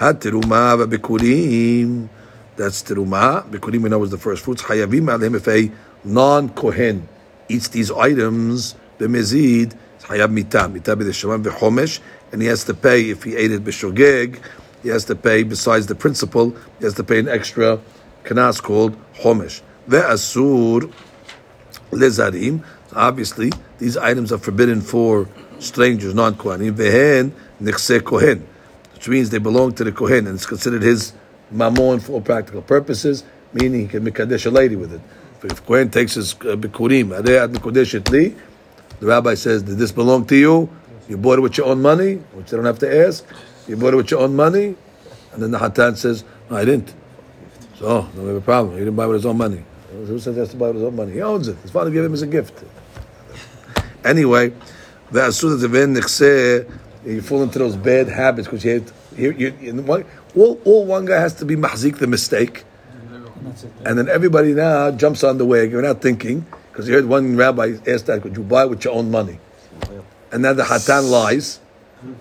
התרומה 0.00 0.74
והבikurim, 0.78 2.08
that's 2.56 2.82
teruma. 2.82 3.42
Bikurim 3.50 3.82
we 3.82 3.88
know 3.88 3.98
was 3.98 4.10
the 4.10 4.18
first 4.18 4.42
fruits. 4.44 4.62
Hayavim 4.62 5.12
alim 5.12 5.34
if 5.34 5.48
a 5.48 5.70
non-kohen 6.04 7.08
eats 7.48 7.68
these 7.68 7.90
items, 7.90 8.76
b'mezid, 9.07 9.77
hayav 10.03 10.31
mita, 10.31 10.67
mita 10.67 10.95
b'deshaman 10.95 11.43
v'chomesh, 11.43 11.99
and 12.31 12.41
he 12.41 12.47
has 12.47 12.63
to 12.63 12.73
pay 12.73 13.09
if 13.09 13.23
he 13.23 13.35
ate 13.35 13.51
it 13.51 13.63
b'shogeg, 13.63 14.39
he 14.81 14.89
has 14.89 15.05
to 15.05 15.15
pay 15.15 15.43
besides 15.43 15.87
the 15.87 15.95
principal, 15.95 16.51
he 16.79 16.85
has 16.85 16.93
to 16.93 17.03
pay 17.03 17.19
an 17.19 17.27
extra 17.27 17.79
kanas 18.23 18.61
called 18.61 18.97
chomesh. 19.15 19.61
Ve'asur 19.87 20.93
lezarim. 21.91 22.63
Obviously, 22.95 23.51
these 23.79 23.97
items 23.97 24.31
are 24.31 24.37
forbidden 24.37 24.81
for 24.81 25.27
strangers, 25.59 26.13
non-kohanim. 26.13 26.73
Vehen 26.73 27.31
nechse 27.61 28.03
kohen, 28.03 28.47
which 28.93 29.07
means 29.07 29.29
they 29.29 29.39
belong 29.39 29.73
to 29.73 29.83
the 29.83 29.91
kohen, 29.91 30.27
and 30.27 30.35
it's 30.35 30.45
considered 30.45 30.83
his 30.83 31.13
mamon 31.53 32.01
for 32.01 32.13
all 32.13 32.21
practical 32.21 32.61
purposes, 32.61 33.23
meaning 33.53 33.81
he 33.81 33.87
can 33.87 34.05
mikadesh 34.05 34.45
a 34.45 34.49
lady 34.49 34.75
with 34.75 34.93
it. 34.93 35.01
If 35.43 35.65
Kohen 35.65 35.89
takes 35.89 36.13
his 36.13 36.33
uh, 36.35 36.55
bikurim, 36.55 37.11
the 39.03 39.09
rabbi 39.09 39.33
says, 39.33 39.63
did 39.63 39.77
this 39.77 39.91
belong 39.91 40.25
to 40.27 40.35
you? 40.37 40.69
You 41.09 41.17
bought 41.17 41.37
it 41.37 41.41
with 41.41 41.57
your 41.57 41.65
own 41.65 41.81
money, 41.81 42.15
which 42.35 42.51
they 42.51 42.55
don't 42.55 42.65
have 42.65 42.79
to 42.79 43.05
ask. 43.05 43.25
You 43.67 43.75
bought 43.75 43.93
it 43.93 43.97
with 43.97 44.09
your 44.09 44.21
own 44.21 44.33
money, 44.33 44.77
and 45.33 45.43
then 45.43 45.51
the 45.51 45.57
hatan 45.59 45.97
says, 45.97 46.23
no, 46.49 46.55
I 46.55 46.63
didn't. 46.63 46.93
So, 47.75 47.85
oh, 47.85 48.09
no, 48.15 48.21
we 48.21 48.27
have 48.29 48.37
a 48.37 48.41
problem. 48.41 48.75
He 48.75 48.79
didn't 48.79 48.95
buy 48.95 49.03
it 49.03 49.07
with 49.07 49.17
his 49.17 49.25
own 49.25 49.37
money. 49.37 49.65
Who 49.91 50.17
says 50.19 50.35
he 50.35 50.39
has 50.39 50.51
to 50.51 50.55
buy 50.55 50.67
it 50.67 50.75
with 50.75 50.83
his 50.83 50.85
own 50.85 50.95
money? 50.95 51.11
He 51.11 51.21
owns 51.21 51.49
it. 51.49 51.57
His 51.57 51.71
father 51.71 51.91
gave 51.91 52.05
him 52.05 52.13
as 52.13 52.21
a 52.21 52.27
gift. 52.27 52.63
Anyway, 54.05 54.53
the 55.11 55.19
asur 55.19 55.59
that 55.59 56.67
you 57.05 57.21
fall 57.21 57.43
into 57.43 57.59
those 57.59 57.75
bad 57.75 58.07
habits 58.07 58.47
because 58.47 58.63
you, 58.63 58.85
you, 59.17 59.31
you, 59.31 59.53
you 59.59 59.81
one, 59.81 60.05
all, 60.33 60.61
all 60.63 60.85
one 60.85 61.03
guy 61.03 61.19
has 61.19 61.33
to 61.33 61.45
be 61.45 61.57
mahzik 61.57 61.97
the 61.97 62.07
mistake, 62.07 62.63
and 63.83 63.99
then 63.99 64.07
everybody 64.07 64.53
now 64.53 64.91
jumps 64.91 65.25
on 65.25 65.37
the 65.37 65.45
wagon 65.45 65.71
You're 65.71 65.81
not 65.81 66.01
thinking 66.01 66.45
because 66.73 66.87
he 66.87 66.93
heard 66.93 67.05
one 67.05 67.37
rabbi 67.37 67.77
asked 67.85 68.07
that, 68.07 68.23
could 68.23 68.35
you 68.35 68.41
buy 68.41 68.65
with 68.65 68.83
your 68.83 68.95
own 68.95 69.11
money? 69.11 69.37
And 70.31 70.41
now 70.41 70.53
the 70.53 70.63
Hatan 70.63 71.07
lies 71.11 71.59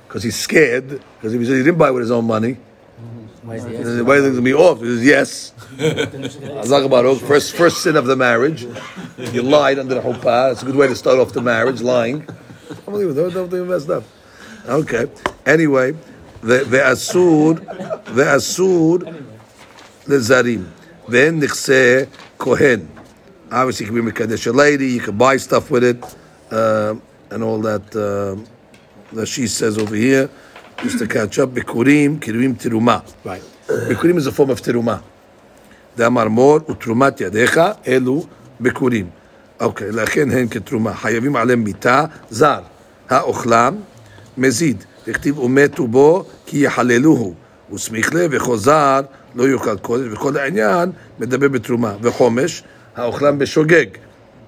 because 0.07 0.23
he's 0.23 0.37
scared, 0.37 0.88
because 0.88 1.33
if 1.33 1.41
he 1.41 1.47
said 1.47 1.57
he 1.57 1.62
didn't 1.62 1.79
buy 1.79 1.91
with 1.91 2.03
his 2.03 2.11
own 2.11 2.27
money, 2.27 2.59
why 3.41 3.55
is 3.55 3.65
it 3.65 4.05
going 4.05 4.35
to 4.37 4.43
be 4.43 4.53
off? 4.53 4.81
He 4.81 4.85
says, 4.85 5.05
yes. 5.07 5.53
Allah 6.71 6.85
about 6.85 7.19
first, 7.23 7.57
first 7.57 7.83
sin 7.83 7.97
of 7.97 8.05
the 8.05 8.15
marriage. 8.15 8.67
You 9.17 9.41
lied 9.41 9.79
under 9.79 9.95
the 9.95 10.03
chuppah. 10.03 10.53
It's 10.53 10.62
a 10.62 10.67
good 10.67 10.77
way 10.77 10.87
to 10.87 10.95
start 10.95 11.19
off 11.19 11.33
the 11.33 11.41
marriage, 11.41 11.81
lying. 11.81 12.29
Unbelievable. 12.87 13.31
Don't, 13.31 13.51
don't 13.51 13.69
messed 13.69 13.88
up. 13.88 14.05
Okay. 14.67 15.07
Anyway, 15.47 15.93
the, 16.43 16.59
asud, 16.59 17.65
Asur, 17.65 18.05
the 18.15 18.25
Asur, 18.25 19.25
the 20.05 20.17
Zarim. 20.17 20.69
Then 21.09 21.41
Nikseh 21.41 22.09
Kohen. 22.37 22.91
Obviously, 23.53 23.85
you 23.85 23.93
can 23.93 24.05
be 24.05 24.11
Mekadesh 24.11 24.47
a 24.47 24.53
lady, 24.53 24.88
you 24.93 25.01
can 25.01 25.17
buy 25.17 25.37
stuff 25.37 25.71
with 25.71 25.85
it, 25.85 26.03
uh, 26.51 26.95
and 27.31 27.45
all 27.45 27.61
that, 27.61 27.85
uh, 27.95 28.35
that 29.12 29.27
she 29.27 29.47
says 29.47 29.77
over 29.77 29.95
here. 29.95 30.31
Just 30.83 30.99
to 31.01 31.07
catch 31.07 31.38
up, 31.38 31.51
Bikurim, 31.51 32.19
Kirim 32.19 32.55
Tiruma. 32.55 33.05
Right. 33.25 33.43
Bikurim 33.67 34.17
is 34.17 34.27
a 34.27 34.33
form 34.33 34.51
of 34.51 34.61
Tiruma. 34.62 35.03
דאמר 35.97 36.29
מור 36.29 36.59
ותרומת 36.71 37.21
ידיך 37.21 37.61
אלו 37.87 38.27
ביקורים. 38.61 39.07
אוקיי, 39.61 39.93
לכן 39.93 40.31
הן 40.31 40.49
כתרומה. 40.49 40.95
חייבים 40.95 41.37
עליהם 41.37 41.65
מיתה, 41.65 42.05
זר. 42.31 42.61
האוכלם, 43.11 43.77
מזיד. 44.38 44.85
וכתיב 45.09 45.38
ומתו 45.38 45.87
בו 45.87 46.25
כי 46.47 46.59
יחללוהו. 46.59 47.35
וסמיך 47.75 48.15
לב 48.15 48.55
זר 48.55 49.01
לא 49.35 49.49
יאכל 49.49 49.79
קודש, 49.79 50.12
וכל 50.12 50.37
העניין 50.37 50.93
מדבר 51.19 51.49
בתרומה. 51.49 51.95
וחומש, 52.03 52.62
האוכלם 52.96 53.38
בשוגג. 53.38 53.87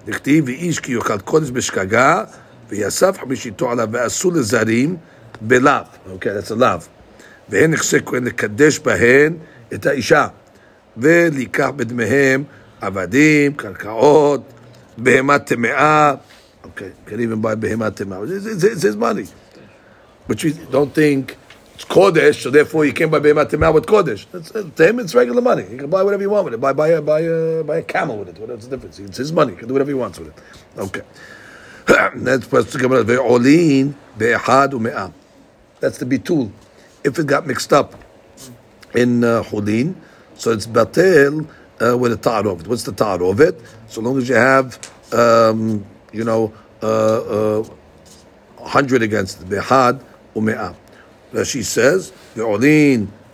וכתיב 0.07 0.45
ואיש 0.47 0.81
כי 0.81 0.93
יאכל 0.93 1.19
קודש 1.19 1.51
בשגגה, 1.51 2.25
ויסף 2.69 3.19
חמישיתו 3.21 3.71
עליו, 3.71 3.89
ואסור 3.93 4.33
לזרים 4.33 4.97
בלאו. 5.41 5.83
אוקיי, 6.11 6.39
that's 6.39 6.51
a 6.51 6.55
לאו. 6.55 6.79
והן 7.49 7.71
נכסי 7.71 7.97
כהן 8.07 8.25
לקדש 8.25 8.79
בהן 8.79 9.37
את 9.75 9.87
האישה. 9.87 10.27
ולקח 10.97 11.71
בדמיהם 11.77 12.45
עבדים, 12.81 13.55
קרקעות, 13.55 14.53
בהמה 14.99 15.39
טמאה. 15.39 16.15
Okay, 16.65 17.11
even 17.11 17.43
buy 17.43 17.55
בהמה 17.59 17.91
טמאה. 17.91 18.19
Is 18.23 18.97
money. 18.97 19.27
But 20.29 20.43
you 20.43 20.53
don't 20.73 20.95
think 20.95 21.44
It's 21.85 21.93
Kodesh, 21.93 22.43
so 22.43 22.51
therefore 22.51 22.87
you 22.87 22.93
can't 22.95 23.11
buy 23.11 23.19
Behemoth 23.19 23.51
Tamar 23.51 23.71
with 23.73 23.85
Kodesh. 23.85 24.25
That's, 24.33 24.55
uh, 24.55 24.69
to 24.77 24.89
him, 24.89 25.01
it's 25.01 25.15
regular 25.15 25.43
money. 25.43 25.65
He 25.65 25.77
can 25.77 25.91
buy 25.91 26.03
whatever 26.03 26.23
you 26.23 26.31
want 26.31 26.47
with 26.47 26.55
it. 26.55 26.61
Buy, 26.61 26.73
buy, 26.73 26.89
a, 26.89 27.03
buy, 27.03 27.21
a, 27.21 27.63
buy 27.63 27.79
a 27.79 27.83
camel 27.83 28.19
with 28.19 28.31
it. 28.31 28.39
What's 28.39 28.67
the 28.67 28.77
difference? 28.77 28.99
It's 28.99 29.19
his 29.19 29.33
money. 29.33 29.53
He 29.53 29.59
can 29.59 29.69
do 29.69 29.75
whatever 29.75 29.91
he 29.91 29.95
wants 29.95 30.19
with 30.19 30.29
it. 30.29 30.35
Okay. 30.79 31.03
That's 31.87 32.47
Ve'olin 32.47 33.95
u'me'am. 34.19 35.13
That's 35.81 35.99
the 35.99 36.07
bitul. 36.07 36.51
If 37.05 37.19
it 37.19 37.27
got 37.27 37.47
mixed 37.47 37.73
up 37.73 37.95
in 38.95 39.23
uh, 39.23 39.43
so 39.43 40.53
it's 40.53 40.67
batel 40.67 41.47
uh, 41.83 41.99
with 41.99 42.13
a 42.13 42.17
tar 42.17 42.47
of 42.47 42.63
it. 42.63 42.67
What's 42.67 42.85
the 42.85 42.93
tar 42.93 43.23
of 43.23 43.41
it? 43.41 43.61
So 43.89 44.01
long 44.01 44.17
as 44.17 44.29
you 44.29 44.37
have, 44.37 44.79
um, 45.13 45.85
you 46.13 46.25
know, 46.25 46.55
uh, 46.83 47.59
uh, 47.59 47.63
100 48.57 49.03
against 49.03 49.43
it, 49.43 49.51
behad 49.51 50.03
u'me'am. 50.35 50.77
Rashi 51.35 51.65
says, 51.65 52.13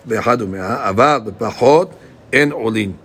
behad 0.07 0.39
ume'ah, 0.39 0.91
aval 0.91 1.31
bepachot 1.31 1.93
en 2.33 2.51
olin. 2.51 2.97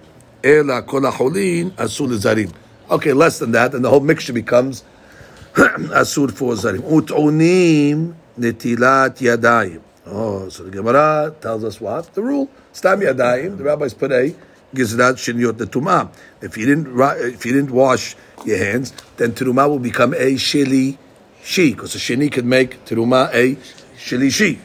Ela 0.42 0.82
kol 0.82 1.02
ha'olin 1.02 1.70
asul 1.72 2.16
zarim. 2.18 2.52
Okay, 2.90 3.12
less 3.12 3.38
than 3.38 3.52
that, 3.52 3.74
and 3.74 3.84
the 3.84 3.90
whole 3.90 4.00
mixture 4.00 4.32
becomes 4.32 4.84
asur 5.54 6.32
for 6.32 6.54
zarim. 6.54 6.80
Ut'onim 6.80 8.14
netilat 8.38 9.18
yadayim. 9.18 9.80
Oh, 10.06 10.48
so 10.48 10.62
the 10.62 10.70
Gemara 10.70 11.34
tells 11.40 11.64
us 11.64 11.80
what? 11.80 12.14
The 12.14 12.22
rule. 12.22 12.48
Stam 12.72 13.00
yadayim, 13.00 13.58
the 13.58 13.64
rabbis 13.64 13.92
put 13.92 14.12
a 14.12 14.34
gizrat 14.74 15.14
shinyot 15.14 15.58
the 15.58 15.66
tumah. 15.66 16.12
If 16.40 16.56
you 16.56 16.66
didn't 16.66 16.98
if 17.34 17.44
you 17.44 17.52
didn't 17.52 17.70
wash 17.70 18.16
your 18.44 18.58
hands, 18.58 18.92
then 19.16 19.32
terumah 19.32 19.68
will 19.68 19.78
become 19.78 20.14
a 20.14 20.34
shili 20.34 20.98
she, 21.42 21.74
because 21.74 21.94
a 21.94 21.98
sheni 21.98 22.30
can 22.30 22.48
make 22.48 22.84
terumah 22.84 23.32
a 23.32 23.56
shili 23.96 24.32
she. 24.32 24.60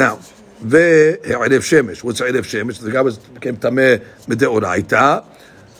Now, 0.00 0.16
וערב 0.68 1.60
שמש. 1.60 2.00
What's 2.00 2.22
ערב 2.22 2.44
שמש? 2.44 2.78
The 2.78 2.90
guy 2.90 3.02
was 3.02 3.38
became 3.38 3.64
tameh 3.64 4.28
מדאורייתא. 4.28 5.18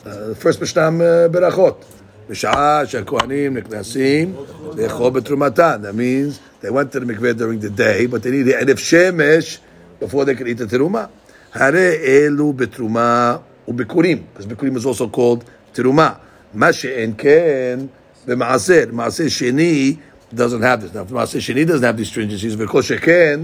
Uh, 0.03 0.07
first 0.43 0.61
משנם 0.61 1.01
uh, 1.01 1.31
ברכות. 1.31 1.85
בשעה 2.29 2.85
שהכהנים 2.85 3.57
נכנסים 3.57 4.35
לאכול 4.77 5.11
בתרומתן. 5.11 5.81
That 5.83 5.95
means 5.95 6.65
they 6.65 6.69
went 6.69 6.91
to 6.91 6.99
the 6.99 7.05
mikveh 7.05 7.33
during 7.37 7.59
the 7.59 7.69
day, 7.69 8.05
but 8.05 8.23
they 8.23 8.31
needed 8.31 8.53
ערב 8.53 8.77
שמש 8.77 9.59
before 10.01 10.25
they 10.25 10.35
could 10.35 10.47
eat 10.47 10.57
the 10.57 10.75
terumah. 10.75 11.07
הרי 11.53 11.95
אלו 12.05 12.53
בתרומה 12.53 13.37
ובקורים, 13.67 14.23
because 14.35 14.45
בקורים 14.45 14.77
is 14.77 14.85
also 14.85 15.15
called 15.15 15.43
תרומה. 15.71 16.13
מה 16.53 16.73
שאין 16.73 17.13
כן 17.17 17.79
במעשר. 18.27 18.83
מעשר 18.91 19.27
שני 19.27 19.95
doesn't 20.35 20.61
have 20.61 20.81
this. 20.81 20.93
Now, 20.93 21.01
if 21.01 21.11
מעשר 21.11 21.39
שני 21.39 21.65
doesn't 21.65 21.83
have 21.83 21.97
these 21.97 22.09
stringencies, 22.09 22.55
וכל 22.57 22.81
שכן 22.81 23.39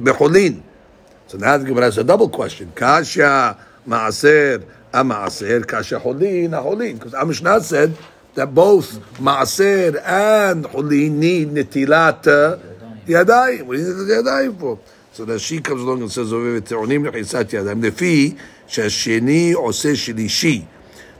בחולין. 0.00 0.60
So 1.28 1.38
now 1.38 1.56
the 1.56 1.64
Gemara 1.64 1.84
has 1.84 1.98
a 1.98 2.04
double 2.04 2.28
question. 2.28 2.72
Kasha 2.74 3.56
Maaser 3.88 4.64
Amaaser, 4.92 5.64
Kasha 5.66 5.98
Holin 5.98 6.52
Holin. 6.52 6.96
Because 6.96 7.12
Amishna 7.12 7.60
said 7.60 7.96
that 8.34 8.52
both 8.52 8.98
Maaser 9.20 10.02
and 10.04 10.66
Holin 10.66 11.20
need 11.20 11.48
Netilat 11.50 12.26
uh, 12.26 12.58
Yadayim. 13.06 13.62
What 13.62 13.76
do 13.76 13.82
need 13.82 14.08
the 14.08 14.22
Yadayim 14.24 14.58
for? 14.58 14.78
So 15.12 15.24
that 15.24 15.40
she 15.40 15.60
comes 15.60 15.82
along 15.82 16.02
and 16.02 16.10
says, 16.10 16.32
"ותעונים 16.32 17.04
לחיסת 17.04 17.52
ידיים, 17.52 17.84
לפי 17.84 18.34
שהשני 18.66 19.52
עושה 19.52 19.96
שלישי, 19.96 20.62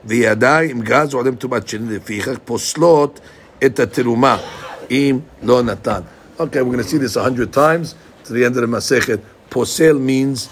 וידיים 0.04 0.80
גז 0.80 1.14
עולם 1.14 1.34
טומאת 1.34 1.68
שני, 1.68 1.96
לפיכך 1.96 2.38
פוסלות 2.44 3.20
את 3.66 3.80
התרומה, 3.80 4.38
אם 4.90 5.18
לא 5.42 5.62
נתן. 5.62 6.00
Okay, 6.38 6.62
we're 6.62 6.72
going 6.72 6.78
to 6.78 6.84
see 6.84 6.96
this 6.96 7.16
a 7.16 7.22
hundred 7.22 7.52
times 7.52 7.94
to 8.24 8.32
the 8.32 8.44
end 8.44 8.56
of 8.56 8.62
the 8.62 8.66
Masechet. 8.66 9.20
Posel 9.50 10.00
means 10.00 10.48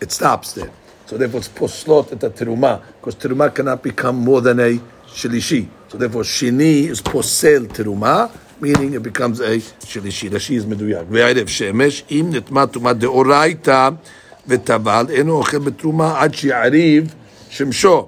it 0.00 0.10
stops 0.10 0.54
there. 0.54 0.70
So 1.06 1.18
therefore 1.18 1.40
it's 1.40 1.48
poslot 1.48 2.12
at 2.12 2.20
the 2.20 2.30
teruma, 2.30 2.80
because 2.96 3.14
teruma 3.16 3.54
cannot 3.54 3.82
become 3.82 4.16
more 4.16 4.40
than 4.40 4.60
a 4.60 4.80
shilishi. 5.06 5.68
So 5.88 5.98
therefore 5.98 6.22
shini 6.22 6.88
is 6.92 7.02
posel 7.02 7.66
teruma, 7.66 8.30
meaning 8.60 8.94
it 8.94 9.02
becomes 9.02 9.40
a 9.40 9.58
shilishi. 9.90 10.30
Rashi 10.30 10.54
is 10.56 10.64
meduyak. 10.64 11.04
וערב 11.10 11.46
שמש, 11.46 12.04
אם 12.10 12.30
נטמע 12.32 12.66
טומאת 12.66 12.98
דאורייתא 12.98 13.88
וטבל, 14.46 15.06
אינו 15.10 15.32
אוכל 15.32 15.58
בתרומה 15.58 16.20
עד 16.20 16.34
שיעריב 16.34 17.14
שמשו. 17.50 18.06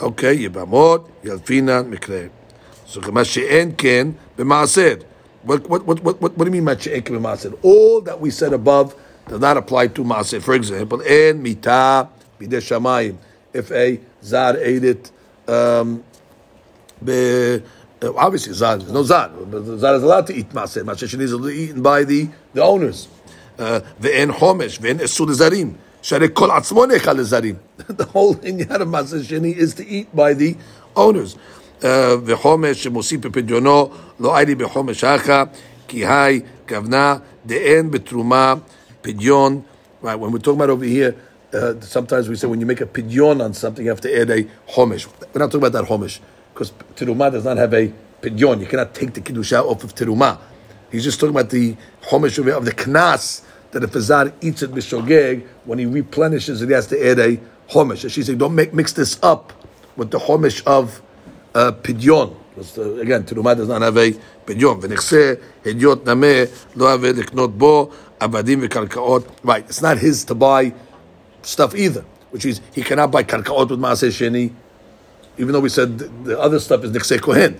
אוקיי, 0.00 0.36
יבמות, 0.36 1.08
ילפינן, 1.24 1.82
מקרה. 1.90 2.20
So 2.95 3.11
מה 3.11 3.23
שאין 3.23 3.71
כן 3.77 4.07
במעשר. 4.37 4.93
What, 5.45 5.67
what, 5.69 5.85
what, 5.85 6.03
what, 6.03 6.21
what 6.21 6.37
do 6.37 6.45
you 6.45 6.51
mean 6.51 6.65
by 6.65 6.83
שאין 6.83 7.01
כן 7.05 7.15
במעשר? 7.15 7.49
All 7.63 8.01
that 8.01 8.19
we 8.21 8.29
said 8.29 8.53
above 8.53 8.93
does 9.27 9.39
not 9.39 9.57
apply 9.57 9.87
to 9.87 10.03
מעשר. 10.03 10.41
For 10.41 10.53
example, 10.53 11.01
אין 11.01 11.41
מיתה 11.41 12.01
בידי 12.39 12.61
שמיים. 12.61 13.15
If 13.53 13.71
a 13.71 13.99
zar 14.23 14.55
ate 14.57 14.83
it, 14.83 15.11
um, 15.47 16.03
be, 17.03 17.61
uh, 18.01 18.13
obviously 18.15 18.53
zar, 18.53 18.77
there's 18.77 18.91
no 18.91 19.03
zar. 19.03 19.29
But 19.29 19.65
the 19.65 19.77
Zar 19.77 19.95
is 19.95 20.03
allowed 20.03 20.27
to 20.27 20.33
eat 20.33 20.53
מעשר. 20.53 20.83
מעשר 20.83 21.07
שני 21.07 21.23
is 21.23 21.33
eaten 21.33 21.81
by 21.81 22.03
the, 22.03 22.27
the 22.53 22.61
owners. 22.61 23.07
Uh, 23.57 23.81
ואין 23.99 24.31
חומש, 24.33 24.79
ואין 24.81 25.01
אסור 25.01 25.27
לזרים. 25.27 25.73
שהרי 26.01 26.27
כל 26.33 26.51
עצמו 26.51 26.85
נאכל 26.85 27.13
לזרים. 27.13 27.55
The 27.89 28.05
whole 28.13 28.35
עניין 28.43 28.81
of 28.81 28.85
מעשר 28.85 29.21
שני 29.23 29.55
is 29.57 29.73
to 29.73 29.81
eat 29.81 30.15
by 30.15 30.33
the 30.33 30.55
owners. 30.95 31.37
Uh, 31.81 31.85
וחומש 32.25 32.83
שמוסיף 32.83 33.21
בפדיונו, 33.21 33.89
לא 34.19 34.37
הייתי 34.37 34.55
בחומש 34.55 35.03
אחא, 35.03 35.43
כי 35.87 36.05
היי 36.05 36.41
כוונה 36.69 37.15
דאין 37.45 37.91
בתרומה 37.91 38.53
פדיון. 39.01 39.61
Right, 40.03 40.19
when 40.19 40.31
we're 40.31 40.37
talking 40.37 40.61
about 40.61 40.69
over 40.69 40.85
here, 40.85 41.15
uh, 41.53 41.73
sometimes 41.81 42.29
we 42.29 42.35
say 42.35 42.47
when 42.47 42.59
you 42.59 42.67
make 42.67 42.81
a 42.81 42.85
pidyon 42.85 43.43
on 43.43 43.53
something, 43.55 43.83
you 43.83 43.89
have 43.89 44.01
to 44.01 44.15
add 44.15 44.29
a 44.29 44.43
homish. 44.73 45.07
We're 45.33 45.39
not 45.39 45.51
talking 45.51 45.65
about 45.65 45.73
that 45.73 45.85
homish, 45.85 46.19
because 46.53 46.71
teruma 46.95 47.31
does 47.31 47.45
not 47.45 47.57
have 47.57 47.73
a 47.73 47.91
pidyon. 48.21 48.59
You 48.59 48.67
cannot 48.67 48.93
take 48.93 49.13
the 49.13 49.21
kiddusha 49.21 49.63
off 49.63 49.83
of 49.83 49.95
teruma. 49.95 50.37
He's 50.91 51.03
just 51.03 51.19
talking 51.19 51.35
about 51.35 51.49
the 51.49 51.75
homish 52.09 52.37
of 52.37 52.65
the 52.65 52.73
knas, 52.73 53.41
that 53.71 53.83
if 53.83 53.95
a 53.95 54.01
zar 54.01 54.31
eats 54.41 54.61
it 54.61 54.71
b'shogeg, 54.71 55.47
when 55.65 55.79
he 55.79 55.87
replenishes 55.87 56.61
it, 56.61 56.67
he 56.67 56.73
has 56.73 56.85
to 56.87 57.09
add 57.09 57.17
a 57.17 57.39
homish. 57.71 58.07
She's 58.07 58.27
saying, 58.27 58.37
don't 58.37 58.53
make, 58.53 58.71
mix 58.71 58.93
this 58.93 59.17
up 59.23 59.51
with 59.95 60.11
the 60.11 60.19
homish 60.19 60.61
of 60.67 61.01
uh, 61.55 61.71
pidyon. 61.71 62.35
Because, 62.49 62.77
uh, 62.77 62.95
again, 62.95 63.23
teruma 63.23 63.55
does 63.55 63.67
not 63.67 63.81
have 63.81 63.97
a 63.97 64.11
pidyon. 64.45 64.79
ונכסה 64.81 65.33
הדיוט 65.65 66.07
נמה 66.07 66.27
לא 66.75 66.93
הווה 66.93 67.11
לקנות 67.11 67.57
בו 67.57 67.89
עבדים 68.19 68.59
וקרקעות. 68.61 69.23
Right, 69.43 69.65
it's 69.69 69.81
not 69.81 69.97
his 69.97 70.25
to 70.25 70.35
buy 70.35 70.73
stuff 71.43 71.75
either, 71.75 72.03
which 72.31 72.45
is 72.45 72.61
he 72.73 72.81
cannot 72.83 73.11
buy 73.11 73.23
karkaot 73.23 73.69
with 73.69 73.79
maaseh 73.79 74.09
sheni, 74.09 74.51
even 75.37 75.53
though 75.53 75.59
we 75.59 75.69
said 75.69 75.97
the, 75.97 76.07
the 76.23 76.39
other 76.39 76.59
stuff 76.59 76.83
is 76.83 76.91
nixei 76.91 77.19
kohen. 77.19 77.59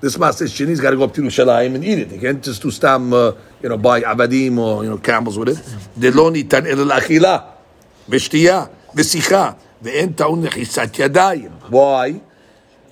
This 0.00 0.16
maaseh 0.16 0.46
sheni's 0.46 0.80
got 0.80 0.90
to 0.90 0.96
go 0.96 1.04
up 1.04 1.14
to 1.14 1.22
Yerushalayim 1.22 1.74
and 1.74 1.84
eat 1.84 1.98
it. 1.98 2.10
He 2.10 2.18
can't 2.18 2.42
just 2.42 2.62
do 2.62 2.70
stam, 2.70 3.12
uh, 3.12 3.32
you 3.62 3.68
know, 3.68 3.76
buy 3.76 4.00
abadim 4.00 4.58
or 4.58 4.84
you 4.84 4.90
know 4.90 4.98
camels 4.98 5.38
with 5.38 5.48
it. 5.48 5.58
דלא 5.98 6.30
ניתן 6.30 6.66
אלא 6.66 6.86
לאכילה 6.86 7.38
ושתייה 8.08 8.64
ושיחה 8.94 9.52
ואין 9.82 10.12
טעון 10.12 10.44
לחיסת 10.44 10.98
ידיים. 10.98 11.50
Why? 11.70 12.20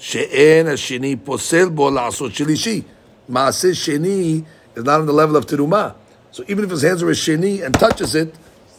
שאין 0.01 0.67
השני 0.67 1.17
פוסל 1.25 1.69
בו 1.69 1.91
לעשות 1.91 2.35
שלישי. 2.35 2.83
מעשה 3.29 3.75
שני 3.75 4.43
is 4.77 4.85
not 4.85 5.01
on 5.01 5.07
the 5.07 5.13
level 5.13 5.37
of 5.37 5.47
teruma. 5.47 5.95
So 6.33 6.45
even 6.49 6.65
if 6.65 6.71
his 6.71 6.83
hands 6.83 7.03
are 7.03 7.09
a 7.09 7.13
sheni 7.13 7.65
and 7.65 7.75
touches 7.75 8.15
it, 8.15 8.35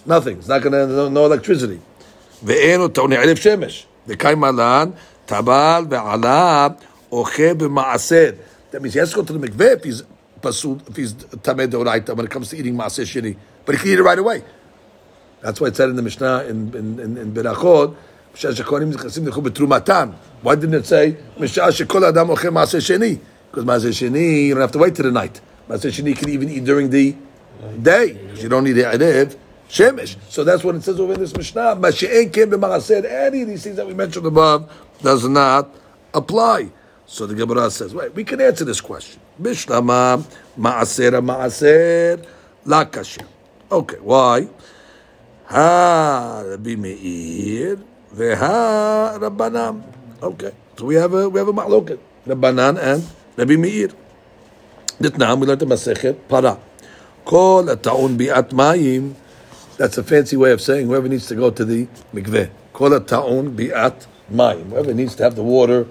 nothing. 0.05 0.37
It's 0.37 0.47
not 0.47 0.61
going 0.61 0.73
to, 0.73 0.85
no, 0.87 1.09
no 1.09 1.25
electricity. 1.25 1.79
ואין 2.43 2.87
טעון 2.87 3.13
ערב 3.13 3.35
שמש. 3.37 3.87
וקיים 4.07 4.43
עלן, 4.43 4.89
טבל 5.25 5.85
ועלה, 5.89 6.67
אוכל 7.11 7.53
במעשר. 7.53 8.31
That 8.71 8.81
means 8.81 8.93
he 8.93 8.99
has 8.99 9.09
to 9.09 9.15
go 9.15 9.23
to 9.23 9.33
the 9.33 9.47
mikveh 9.47 9.77
if 9.77 9.83
he's 9.83 10.03
pasul, 10.41 10.79
if 10.87 10.95
he's 10.95 11.13
tameh 11.13 11.67
deoraita 11.67 12.15
when 12.15 12.25
it 12.25 12.31
comes 12.31 12.49
to 12.49 12.57
eating 12.57 12.75
maaser 12.75 13.05
sheni. 13.05 13.35
But 13.65 13.75
he 13.75 13.81
can 13.81 13.89
eat 13.89 13.99
it 13.99 14.03
right 14.03 14.19
away. 14.19 14.43
That's 15.41 15.59
why 15.59 15.69
it 15.69 15.75
said 15.75 15.89
in 15.89 15.95
the 15.95 16.01
Mishnah 16.03 16.43
in 16.43 16.75
in 16.75 16.99
in, 16.99 17.17
in 17.17 17.33
Berachot, 17.33 17.95
why 20.42 20.56
didn't 20.56 20.74
it 20.74 20.86
say 20.86 21.16
"Mishah 21.38 21.70
shekol 21.70 22.08
adam 22.08 22.28
maaser 22.28 22.80
sheni"? 22.80 23.20
Because 23.50 23.64
maaser 23.64 23.90
sheni 23.90 24.46
you 24.46 24.54
don't 24.54 24.60
have 24.60 24.72
to 24.72 24.78
wait 24.78 24.94
till 24.94 25.04
the 25.04 25.12
night. 25.12 25.40
Maaser 25.68 25.90
sheni 25.90 26.16
can 26.16 26.28
even 26.28 26.50
eat 26.50 26.64
during 26.64 26.90
the 26.90 27.16
day 27.80 28.18
you 28.34 28.48
don't 28.48 28.64
need 28.64 28.72
the 28.72 28.82
erev 28.82 29.36
shemesh. 29.68 30.16
So 30.28 30.42
that's 30.42 30.64
what 30.64 30.74
it 30.74 30.82
says 30.82 30.98
over 30.98 31.14
in 31.14 31.20
this 31.20 31.34
Mishnah. 31.36 31.76
Mashe'en 31.76 32.32
kem 32.32 32.50
b'maaser. 32.50 33.04
Any 33.04 33.42
of 33.42 33.48
these 33.48 33.62
things 33.62 33.76
that 33.76 33.86
we 33.86 33.94
mentioned 33.94 34.26
above 34.26 34.70
does 35.00 35.28
not 35.28 35.72
apply. 36.12 36.70
So 37.06 37.26
the 37.26 37.34
Gemara 37.34 37.70
says, 37.70 37.94
wait, 37.94 38.14
we 38.14 38.24
can 38.24 38.40
answer 38.40 38.64
this 38.64 38.80
question. 38.80 39.20
Bishlama 39.40 40.24
maaser 40.58 41.12
maaser 41.24 42.26
la 42.64 42.84
kasher. 42.84 43.26
Okay, 43.70 43.98
why? 43.98 44.48
Ha 45.46 46.42
Rabbi 46.46 46.74
Meir 46.74 47.78
veha 48.14 49.18
Rabbanan. 49.20 49.82
Okay, 50.22 50.52
so 50.78 50.86
we 50.86 50.94
have 50.94 51.12
a 51.14 51.28
we 51.28 51.40
have 51.40 51.48
a 51.48 51.52
ma'loket 51.52 51.98
Rabbanan 52.24 52.78
and 52.78 53.02
Rabbi 53.34 53.56
Meir. 53.56 53.90
Ditnam 55.02 55.40
we 55.40 55.48
learned 55.48 55.58
the 55.58 55.66
Masechet 55.66 56.14
Para. 56.28 56.60
Kol 57.24 57.64
ataun 57.64 58.16
bi'at 58.16 58.50
mayim. 58.54 59.14
That's 59.78 59.98
a 59.98 60.04
fancy 60.04 60.36
way 60.36 60.52
of 60.52 60.60
saying 60.60 60.86
whoever 60.86 61.08
needs 61.08 61.26
to 61.26 61.34
go 61.34 61.50
to 61.50 61.64
the 61.64 61.88
mikveh. 62.14 62.50
Kol 62.72 62.90
ataun 62.90 63.56
bi'at 63.56 64.06
mayim. 64.30 64.70
Whoever 64.70 64.94
needs 64.94 65.16
to 65.16 65.24
have 65.24 65.34
the 65.34 65.42
water, 65.42 65.88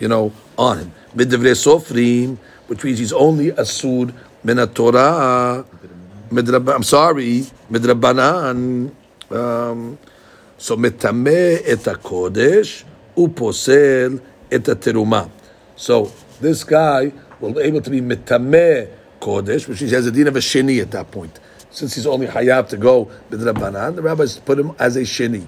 you 0.00 0.08
know, 0.08 0.32
on 0.56 0.78
him. 0.78 0.92
Midivrei 1.14 1.52
sofrim, 1.52 2.38
which 2.68 2.82
means 2.84 2.98
he's 2.98 3.12
only 3.12 3.52
asud 3.52 4.14
min 4.42 4.66
Torah. 4.68 5.62
I'm 6.32 6.82
sorry, 6.82 7.44
midrabanan. 7.70 8.94
Um, 9.30 9.98
so 10.56 10.74
metame 10.74 11.60
et 11.66 11.84
kodesh 12.00 12.84
uposel 13.16 14.20
et 14.50 14.62
teruma. 14.62 15.30
So 15.76 16.12
this 16.40 16.64
guy 16.64 17.12
will 17.40 17.52
be 17.52 17.60
able 17.60 17.80
to 17.80 17.90
be 17.90 18.00
metame 18.00 18.88
kodesh, 19.20 19.68
which 19.68 19.80
means 19.80 19.90
he 19.90 19.94
has 19.96 20.06
a 20.06 20.12
din 20.12 20.28
of 20.28 20.36
a 20.36 20.40
sheni 20.40 20.80
at 20.80 20.90
that 20.92 21.10
point. 21.10 21.40
Since 21.70 21.94
he's 21.94 22.06
only 22.06 22.26
hayab 22.26 22.68
to 22.68 22.76
go 22.76 23.10
midrabanan, 23.30 23.96
the 23.96 24.02
rabbis 24.02 24.38
put 24.38 24.58
him 24.58 24.72
as 24.78 24.96
a 24.96 25.02
sheni. 25.02 25.46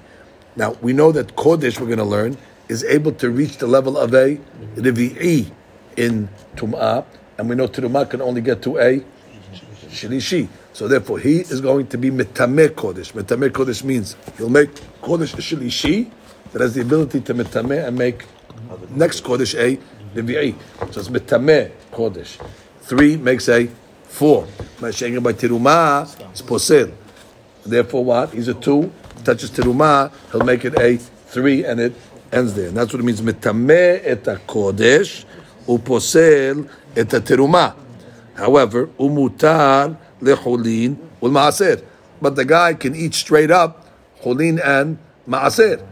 Now 0.57 0.77
we 0.81 0.93
know 0.93 1.13
that 1.13 1.37
kodesh 1.37 1.79
we're 1.79 1.87
going 1.87 1.99
to 1.99 2.05
learn 2.05 2.37
is 2.69 2.83
able 2.85 3.13
to 3.13 3.31
reach 3.31 3.59
the 3.59 3.67
level 3.67 3.97
of 3.97 4.13
a 4.15 4.37
revi'i 4.75 5.51
in 5.97 6.29
tum'ah, 6.57 7.05
and 7.39 7.49
we 7.49 7.55
know 7.55 7.69
tum'ah 7.69 8.11
can 8.11 8.21
only 8.21 8.41
get 8.41 8.63
to 8.63 8.79
a 8.79 9.05
shlishi. 9.89 10.49
So 10.73 10.89
therefore, 10.89 11.19
he 11.21 11.41
is 11.41 11.61
going 11.61 11.87
to 11.89 11.99
be 11.99 12.11
mitameh 12.11 12.71
kodesh. 12.71 13.13
Mitameh 13.13 13.51
kodesh 13.51 13.85
means 13.85 14.17
he'll 14.37 14.49
make 14.49 14.75
kodesh 15.01 15.35
shlishi 15.35 16.11
that 16.57 16.63
has 16.63 16.73
the 16.73 16.81
ability 16.81 17.21
to 17.21 17.35
mitameh 17.35 17.87
and 17.87 17.99
make 17.99 18.25
next 18.89 19.23
kodesh 19.23 19.55
a 19.61 19.77
revi'i. 20.15 20.55
So 20.91 21.01
it's 21.01 21.11
mitameh 21.11 21.71
kodesh. 21.93 22.41
Three 22.81 23.19
makes 23.19 23.47
a 23.51 23.69
four. 24.05 24.49
By 24.81 24.89
tiruma, 24.91 26.09
it's 26.31 26.41
posel. 26.41 26.95
Therefore, 27.63 28.07
what? 28.07 28.33
He's 28.33 28.49
a 28.49 28.55
two. 28.55 28.91
Touches 29.23 29.51
tiruma, 29.51 30.11
he'll 30.33 30.45
make 30.45 30.65
it 30.65 30.81
a 30.81 30.97
three, 30.97 31.63
and 31.63 31.79
it 31.79 31.93
ends 32.33 32.55
there. 32.55 32.69
And 32.69 32.77
that's 32.79 32.91
what 32.91 33.01
it 33.01 33.05
means. 33.05 33.21
Metameh 33.21 34.01
et 34.03 34.25
kodesh 34.47 35.27
uposel 35.69 36.71
et 36.97 37.09
teruma. 37.09 37.77
However, 38.35 38.87
umutar 38.99 39.95
lechulin 40.23 40.97
ulmaaser. 41.21 41.85
But 42.23 42.35
the 42.35 42.47
guy 42.47 42.73
can 42.73 42.97
eat 42.97 43.13
straight 43.13 43.51
up 43.51 43.87
chulin 44.23 44.59
and 44.65 44.97
maaser. 45.29 45.87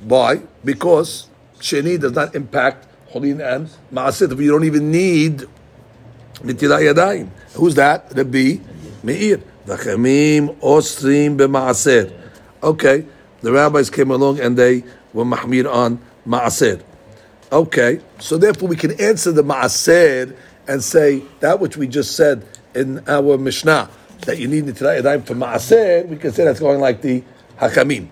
Why? 0.00 0.42
Because 0.64 1.28
sheni 1.58 2.00
does 2.00 2.12
not 2.12 2.34
impact 2.34 2.86
chulin 3.12 3.40
and 3.40 3.68
maaser. 3.92 4.30
You 4.40 4.50
don't 4.52 4.64
even 4.64 4.90
need 4.90 5.44
nitilat 6.38 6.92
yadayim. 6.92 7.28
Who's 7.54 7.74
that? 7.74 8.12
Rabbi 8.14 8.58
Meir. 9.02 9.40
V'chamim 9.66 10.58
osrim 10.60 11.36
b'maaser. 11.36 12.12
Okay, 12.62 13.04
the 13.42 13.52
rabbis 13.52 13.90
came 13.90 14.10
along 14.10 14.40
and 14.40 14.56
they 14.56 14.84
were 15.12 15.24
mahmir 15.24 15.70
on 15.70 16.00
ma'aser. 16.26 16.82
Okay, 17.52 18.00
so 18.18 18.38
therefore 18.38 18.68
we 18.68 18.76
can 18.76 18.98
answer 19.00 19.32
the 19.32 19.42
ma'aser 19.42 20.36
and 20.68 20.82
say 20.82 21.22
that 21.40 21.60
which 21.60 21.76
we 21.76 21.88
just 21.88 22.16
said 22.16 22.46
in 22.74 23.06
our 23.08 23.36
Mishnah 23.36 23.90
that 24.26 24.38
you 24.38 24.48
need 24.48 24.64
nitilat 24.64 25.02
yadayim 25.02 25.26
for 25.26 25.34
ma'aser. 25.34 26.06
We 26.06 26.16
can 26.16 26.32
say 26.32 26.44
that's 26.44 26.60
going 26.60 26.80
like 26.80 27.02
the 27.02 27.22
hakamim. 27.58 28.08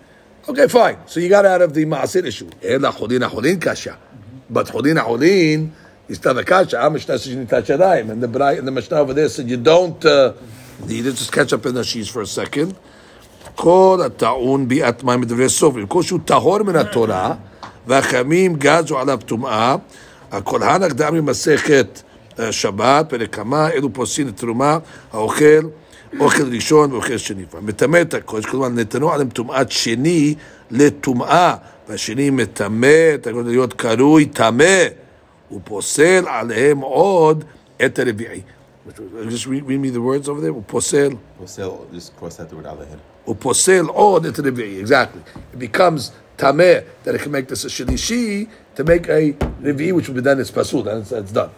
Okay, 0.48 0.66
fine. 0.66 0.96
So 1.06 1.20
you 1.20 1.28
got 1.28 1.44
out 1.44 1.60
of 1.60 1.74
the 1.74 1.84
ma'aser 1.84 2.24
issue. 2.24 2.48
Ela 2.62 2.90
chodin 2.90 3.20
chodin 3.28 3.60
kasha, 3.60 3.98
but 4.48 4.66
chodin 4.66 4.96
chodin 4.96 5.70
is 6.08 6.16
still 6.16 6.38
a 6.38 6.42
kasha. 6.42 6.80
Our 6.80 6.88
Mishnah 6.88 7.18
says 7.18 7.28
you 7.28 7.38
need 7.40 7.48
nitilat 7.48 7.78
yadayim, 7.78 8.10
and 8.10 8.22
the 8.22 8.46
and 8.58 8.66
the 8.66 8.70
Mishnah 8.70 8.96
over 8.96 9.12
there 9.12 9.28
said 9.28 9.50
you 9.50 9.58
don't 9.58 10.02
uh, 10.06 10.32
it. 10.88 11.02
Just 11.02 11.32
catch 11.32 11.52
up 11.52 11.66
in 11.66 11.74
the 11.74 11.84
sheets 11.84 12.08
for 12.08 12.22
a 12.22 12.26
second. 12.26 12.74
כל 13.54 14.00
הטעון 14.06 14.68
ביאת 14.68 15.04
מים 15.04 15.20
בדברי 15.20 15.48
סופרים, 15.48 15.86
כל 15.86 16.02
שהוא 16.02 16.20
טהור 16.24 16.62
מן 16.62 16.76
התורה, 16.76 17.34
והחמים 17.86 18.56
גזו 18.56 18.98
עליו 18.98 19.18
טומאה, 19.26 19.76
הכל 20.32 20.62
הנח 20.62 20.92
דאמרי 20.92 21.20
מסכת 21.20 22.02
שבת, 22.50 23.06
פרק 23.08 23.34
כמה, 23.34 23.70
אלו 23.70 23.92
פוסין 23.92 24.28
לתרומה, 24.28 24.78
האוכל, 25.12 25.68
אוכל 26.20 26.54
ראשון 26.54 26.92
ואוכל 26.92 27.16
שני. 27.16 27.44
מטמא 27.62 28.00
את 28.00 28.14
הקודש, 28.14 28.46
כלומר 28.46 28.68
נתנו 28.68 29.12
עליהם 29.12 29.30
טומאת 29.30 29.72
שני 29.72 30.34
לטומאה, 30.70 31.54
והשני 31.88 32.30
מטמא, 32.30 33.14
אתה 33.14 33.30
יכול 33.30 33.44
להיות 33.44 33.72
קרוי 33.72 34.26
טמא, 34.26 34.84
הוא 35.48 35.60
פוסל 35.64 36.24
עליהם 36.28 36.78
עוד 36.78 37.44
את 37.84 37.98
הרביעי. 37.98 38.40
Just 39.28 39.46
read, 39.46 39.64
read 39.66 39.80
me 39.80 39.90
the 39.90 40.00
words 40.00 40.28
over 40.28 40.40
there. 40.40 40.48
הוא 40.48 40.62
פוסל. 40.66 41.10
Just 41.44 42.16
cross 42.18 42.36
that 42.36 42.52
word 42.52 42.66
out 42.66 42.80
ahead. 42.80 42.98
uposel 43.28 43.90
od 43.94 44.26
into 44.26 44.42
the 44.42 44.50
revi'i. 44.50 44.80
Exactly. 44.80 45.20
It 45.52 45.58
becomes 45.58 46.12
tameh 46.36 46.84
that 47.04 47.14
it 47.14 47.20
can 47.20 47.32
make 47.32 47.48
this 47.48 47.64
a 47.64 47.68
shlishi 47.68 48.48
to 48.74 48.84
make 48.84 49.08
a 49.08 49.32
revi'i, 49.62 49.92
which 49.92 50.08
will 50.08 50.16
be 50.16 50.22
done 50.22 50.40
as 50.40 50.50
pasul. 50.50 50.82
Then 50.82 50.98
it's, 50.98 51.12
it's 51.12 51.32
done. 51.32 51.50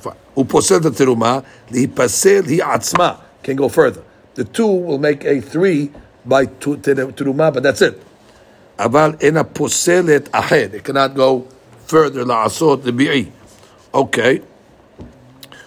Fine. 0.00 0.16
Uposel 0.36 0.82
the 0.82 0.90
teruma 0.90 1.44
lihipasel 1.70 2.44
hi 2.46 2.76
atzma 2.76 3.20
can 3.43 3.55
go 3.55 3.69
further. 3.69 4.03
The 4.35 4.43
two 4.43 4.67
will 4.67 4.99
make 4.99 5.23
a 5.25 5.41
three 5.41 5.91
by 6.25 6.45
tu- 6.45 6.77
te- 6.77 6.93
teruma, 6.93 7.53
but 7.53 7.63
that's 7.63 7.81
it. 7.81 8.01
Aval 8.77 9.21
ena 9.23 9.43
poselet 9.43 10.29
ahed. 10.29 10.73
It 10.73 10.83
cannot 10.83 11.15
go 11.15 11.47
further 11.85 12.23
la'asot 12.23 12.81
revi'i. 12.83 13.31
Okay. 13.93 14.41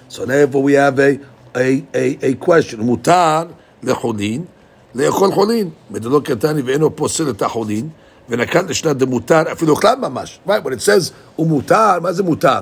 So 0.08 0.26
therefore 0.26 0.62
we 0.62 0.74
have 0.74 0.98
a 0.98 1.18
a 1.56 1.84
a, 1.94 2.18
a 2.26 2.34
question. 2.34 2.80
Mutar 2.80 3.52
lechulin. 3.82 4.46
לאכול 4.94 5.32
חולין, 5.32 5.70
מדלו 5.90 6.22
קטני 6.22 6.62
ואינו 6.62 6.96
פוסל 6.96 7.30
את 7.30 7.42
החולין, 7.42 7.88
ונקט 8.28 8.64
לשנת 8.68 8.96
דמותר, 8.96 9.42
אפילו 9.52 9.72
אוכלן 9.72 10.00
ממש. 10.00 10.40
Right, 10.46 10.64
when 10.64 10.72
it 10.72 10.80
says 10.80 11.12
הוא 11.36 11.46
מותר, 11.46 12.00
מה 12.02 12.12
זה 12.12 12.22
מותר? 12.22 12.60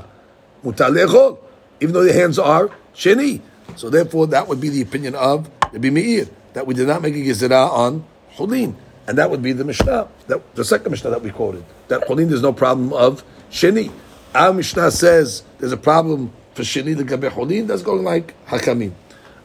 מותר 0.64 0.89
לאכול, 0.89 1.35
even 1.81 1.87
though 1.87 2.05
the 2.05 2.12
hands 2.12 2.39
are 2.39 2.68
שני. 2.95 3.39
So 3.76 3.89
therefore, 3.89 4.28
that 4.28 4.47
would 4.47 4.61
be 4.61 4.69
the 4.69 4.82
opinion 4.82 5.15
of 5.15 5.49
Rabbi 5.71 5.89
Meir 5.89 6.28
that 6.53 6.67
we 6.67 6.74
did 6.74 6.88
not 6.88 7.01
make 7.01 7.15
a 7.15 7.17
gezerah 7.17 7.69
on 7.69 8.05
chulin, 8.36 8.76
and 9.07 9.17
that 9.17 9.30
would 9.30 9.41
be 9.41 9.53
the 9.53 9.63
Mishnah, 9.63 10.07
that, 10.28 10.55
the 10.55 10.63
second 10.63 10.91
Mishnah 10.91 11.09
that 11.09 11.21
we 11.21 11.32
quoted. 11.32 11.65
That 11.88 12.07
chulin 12.07 12.30
there's 12.30 12.41
no 12.41 12.53
problem 12.53 12.93
of 12.93 13.24
sheni. 13.51 13.91
Our 14.34 14.53
Mishnah 14.53 14.91
says 14.91 15.43
there's 15.59 15.71
a 15.71 15.78
problem 15.78 16.32
for 16.53 16.63
sheni 16.63 16.95
the 16.95 17.03
gabe 17.03 17.32
chulin. 17.32 17.67
That's 17.67 17.82
going 17.82 18.03
like 18.03 18.36
hakamim. 18.45 18.93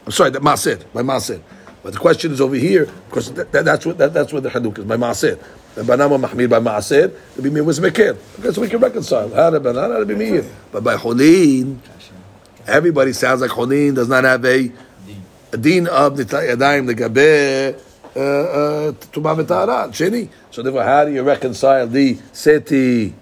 I'm 0.06 0.12
sorry, 0.12 0.30
that 0.30 0.42
maaser 0.42 0.84
by 0.92 1.02
maaser. 1.02 1.42
But 1.82 1.92
the 1.92 1.98
question 1.98 2.32
is 2.32 2.40
over 2.40 2.56
here 2.56 2.86
because 3.08 3.32
that, 3.34 3.52
that, 3.52 3.64
that's 3.64 3.86
what 3.86 3.98
that, 3.98 4.12
that's 4.12 4.32
what 4.32 4.42
the 4.42 4.50
haduk 4.50 4.78
is 4.78 4.84
by 4.84 4.96
maaser. 4.96 5.42
The 5.74 5.82
banama 5.82 6.26
mahmir 6.26 6.48
by 6.48 6.60
maaser, 6.60 7.14
Rabbi 7.36 7.50
Meir 7.50 7.64
was 7.64 7.80
mekir. 7.80 8.18
Okay, 8.38 8.52
so 8.52 8.60
we 8.60 8.68
can 8.68 8.80
reconcile. 8.80 9.28
How 9.34 9.50
Rabbi 9.50 10.14
Meir, 10.14 10.44
but 10.72 10.84
by 10.84 10.96
chulin 10.96 11.78
everybody 12.68 13.12
sounds 13.12 13.40
like 13.40 13.50
Cholin 13.50 13.94
does 13.94 14.08
not 14.08 14.24
have 14.24 14.44
a, 14.44 14.70
a 15.52 15.56
din 15.56 15.86
of 15.88 16.14
yadayim 16.14 16.86
the 16.86 16.94
gabe 16.94 17.76
tuma 18.14 19.36
v'tara 19.36 19.88
sheni. 19.88 20.28
So 20.50 20.62
therefore, 20.62 20.84
how 20.84 21.04
do 21.04 21.12
you 21.12 21.22
reconcile 21.22 21.86
the 21.86 22.18
seti? 22.32 23.14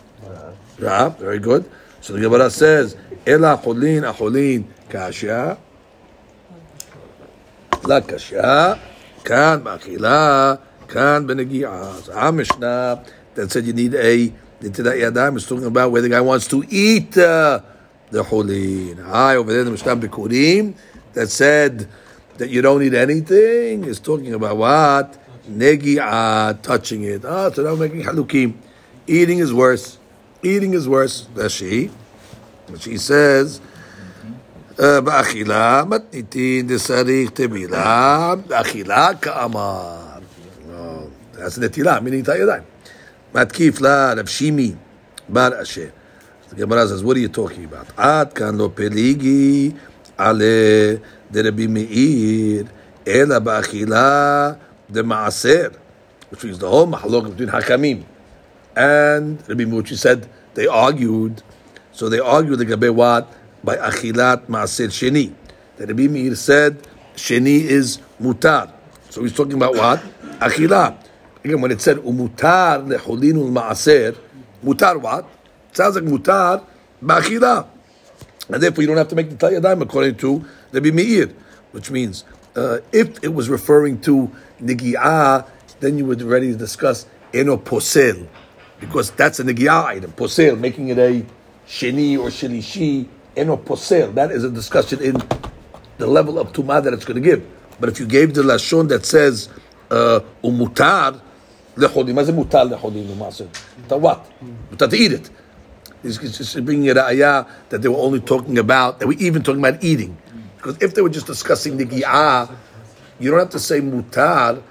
Ra, 0.78 1.09
very 1.11 1.38
good. 1.38 1.70
So 2.01 2.12
the 2.12 2.20
Gemara 2.20 2.51
says, 2.51 2.97
"Ela 3.26 3.59
cholin 3.62 4.03
acholin 4.03 4.64
kasha." 4.88 5.59
La 7.84 8.01
kasha, 8.01 8.80
kan 9.22 9.62
ba'achila, 9.62 10.61
kan 10.88 11.26
benegi'ah. 11.26 12.03
So 12.03 12.32
Mishnah 12.32 13.05
that 13.34 13.53
said 13.53 13.64
you 13.64 13.72
need 13.72 13.94
a 13.94 14.28
yadayim 14.61 15.36
is 15.36 15.47
talking 15.47 15.66
about 15.66 15.92
where 15.92 16.03
the 16.03 16.09
guy 16.09 16.20
wants 16.20 16.49
to 16.49 16.64
eat 16.68 17.16
uh, 17.16 17.61
the 18.12 18.24
cholin. 18.24 19.05
I 19.05 19.36
over 19.36 19.51
there 19.51 19.62
in 19.62 19.66
the 19.66 19.72
Mishnah 19.72 19.95
Bikurim 19.97 20.76
that 21.14 21.30
said 21.30 21.88
that 22.38 22.49
you 22.49 22.62
don't 22.62 22.80
need 22.80 22.93
anything 22.93 23.84
is 23.84 23.99
talking 23.99 24.34
about 24.34 24.57
what? 24.57 25.18
Negi'ah, 25.49 26.62
touching 26.62 27.03
it. 27.03 27.26
Ah, 27.26 27.49
so 27.51 27.64
now 27.64 27.74
we're 27.74 27.88
making 27.88 28.03
halukim. 28.03 28.53
Eating 29.07 29.39
is 29.39 29.53
worse. 29.53 29.97
Eating 30.43 30.74
is 30.74 30.88
worse. 30.88 31.28
That's 31.36 31.53
she. 31.53 31.89
She 32.80 32.97
says, 32.97 33.59
באכילה 34.78 35.84
מתניתין 35.88 36.68
דשריך 36.68 37.30
טבילה, 37.30 38.34
באכילה 38.47 39.09
כאמר. 39.22 39.97
That's 41.36 41.59
נטילה, 41.62 41.97
meaning 41.97 42.24
את 42.24 42.30
הידיים. 42.30 42.64
מתקיף 43.36 43.82
לה 43.82 44.14
רב 44.14 44.26
שימי 44.26 44.74
בר 45.30 45.62
אשר. 45.62 45.88
The 46.57 46.62
Gemara 46.62 46.88
says, 46.88 47.04
what 47.04 47.18
are 47.18 47.20
you 47.20 47.28
talking 47.28 47.66
about? 47.66 47.86
Ad 47.98 48.34
kano 48.34 48.70
peligi 48.70 49.76
ale 50.18 51.02
derebi 51.30 51.68
meir 51.68 52.66
ela 53.07 53.38
ba'achila 53.38 54.59
de 54.90 55.02
maaser. 55.02 55.76
Which 56.30 56.44
means 56.44 56.59
the 56.59 56.68
whole 56.68 56.86
mahalok 56.86 57.36
between 57.36 57.50
Hakamim 57.50 58.04
and 58.74 59.38
Rabbi 59.46 59.64
Muchi 59.64 59.98
said 59.98 60.28
they 60.54 60.66
argued. 60.66 61.42
So 61.92 62.09
they 62.09 62.20
argued 62.20 62.59
the 62.59 62.64
Gabe 62.64 62.88
what? 62.88 63.30
By 63.62 63.76
Achilat 63.76 64.46
Maaser 64.46 64.88
Sheni. 64.88 65.34
That 65.76 65.88
Rabbi 65.88 66.09
Meir 66.09 66.34
said 66.34 66.88
Sheni 67.16 67.61
is 67.61 67.98
mutar. 68.18 68.72
So 69.11 69.22
he's 69.22 69.34
talking 69.34 69.54
about 69.54 69.74
what? 69.74 70.02
Achilat. 70.40 71.07
Again, 71.44 71.61
when 71.61 71.70
it 71.70 71.82
said 71.82 71.98
umutar 71.98 72.86
leholin 72.86 73.36
ul 73.36 73.50
maaser, 73.50 74.16
mutar 74.64 74.98
what? 75.00 75.28
Sounds 75.77 75.95
like 75.95 76.05
mutar 76.05 76.64
ba'achila. 77.03 77.68
And 78.49 78.62
therefore, 78.62 78.81
you 78.81 78.89
don't 78.89 78.97
have 78.97 79.09
to 79.09 79.14
make 79.14 79.29
the 79.29 79.37
tayyadim 79.37 79.83
according 79.83 80.14
to 80.16 80.43
the 80.72 80.81
Meir, 80.81 81.35
which 81.72 81.91
means 81.91 82.24
uh, 82.57 82.79
if 82.93 83.22
it 83.22 83.35
was 83.35 83.51
referring 83.51 84.01
to 84.01 84.31
nigi'ah, 84.62 85.47
then 85.81 85.99
you 85.99 86.07
would 86.07 86.20
to 86.20 86.55
discuss 86.55 87.05
eno 87.35 87.59
posel, 87.59 88.27
because 88.81 89.11
that's 89.11 89.39
a 89.39 89.45
nigi'ah 89.45 89.85
item. 89.85 90.12
Posel, 90.12 90.59
making 90.59 90.89
it 90.89 90.99
a 90.99 91.22
sheni 91.68 92.18
or 92.18 92.29
shilishi, 92.29 93.07
eno 93.37 93.59
posel. 93.59 94.14
That 94.14 94.31
is 94.33 94.45
a 94.45 94.51
discussion 94.51 95.03
in 95.03 95.22
the 95.99 96.07
level 96.07 96.39
of 96.39 96.55
tumah 96.55 96.83
that 96.85 96.95
it's 96.95 97.05
going 97.05 97.22
to 97.22 97.29
give. 97.29 97.47
But 97.79 97.91
if 97.91 98.01
you 98.01 98.07
gave 98.07 98.33
the 98.33 98.41
lashon 98.41 98.89
that 98.89 99.05
says 99.05 99.51
umutar 99.91 101.20
lechodim, 101.77 102.16
uh, 102.16 102.33
mutar 102.33 102.70
lechodim? 102.70 104.01
What? 104.01 104.31
Mutar 104.70 104.89
to 104.89 104.97
eat 104.97 105.12
it. 105.12 105.29
Just 106.07 106.64
bringing 106.64 106.88
a 106.90 106.94
ra'ayah 106.94 107.48
that 107.70 107.82
they 107.82 107.88
were 107.88 107.98
only 107.98 108.20
talking 108.20 108.59
about, 108.59 109.00
that 109.00 109.07
we 109.07 109.16
even 109.16 109.42
talking 109.42 109.61
about 109.61 109.82
eating. 109.82 110.16
Because 110.57 110.80
if 110.80 110.94
they 110.94 111.02
were 111.02 111.09
just 111.09 111.26
discussing 111.26 111.76
the 111.76 111.84
you 113.18 113.30
don't 113.30 113.40
have 113.40 113.50
to 113.50 113.59
say 113.59 113.80
mutar. 113.80 114.62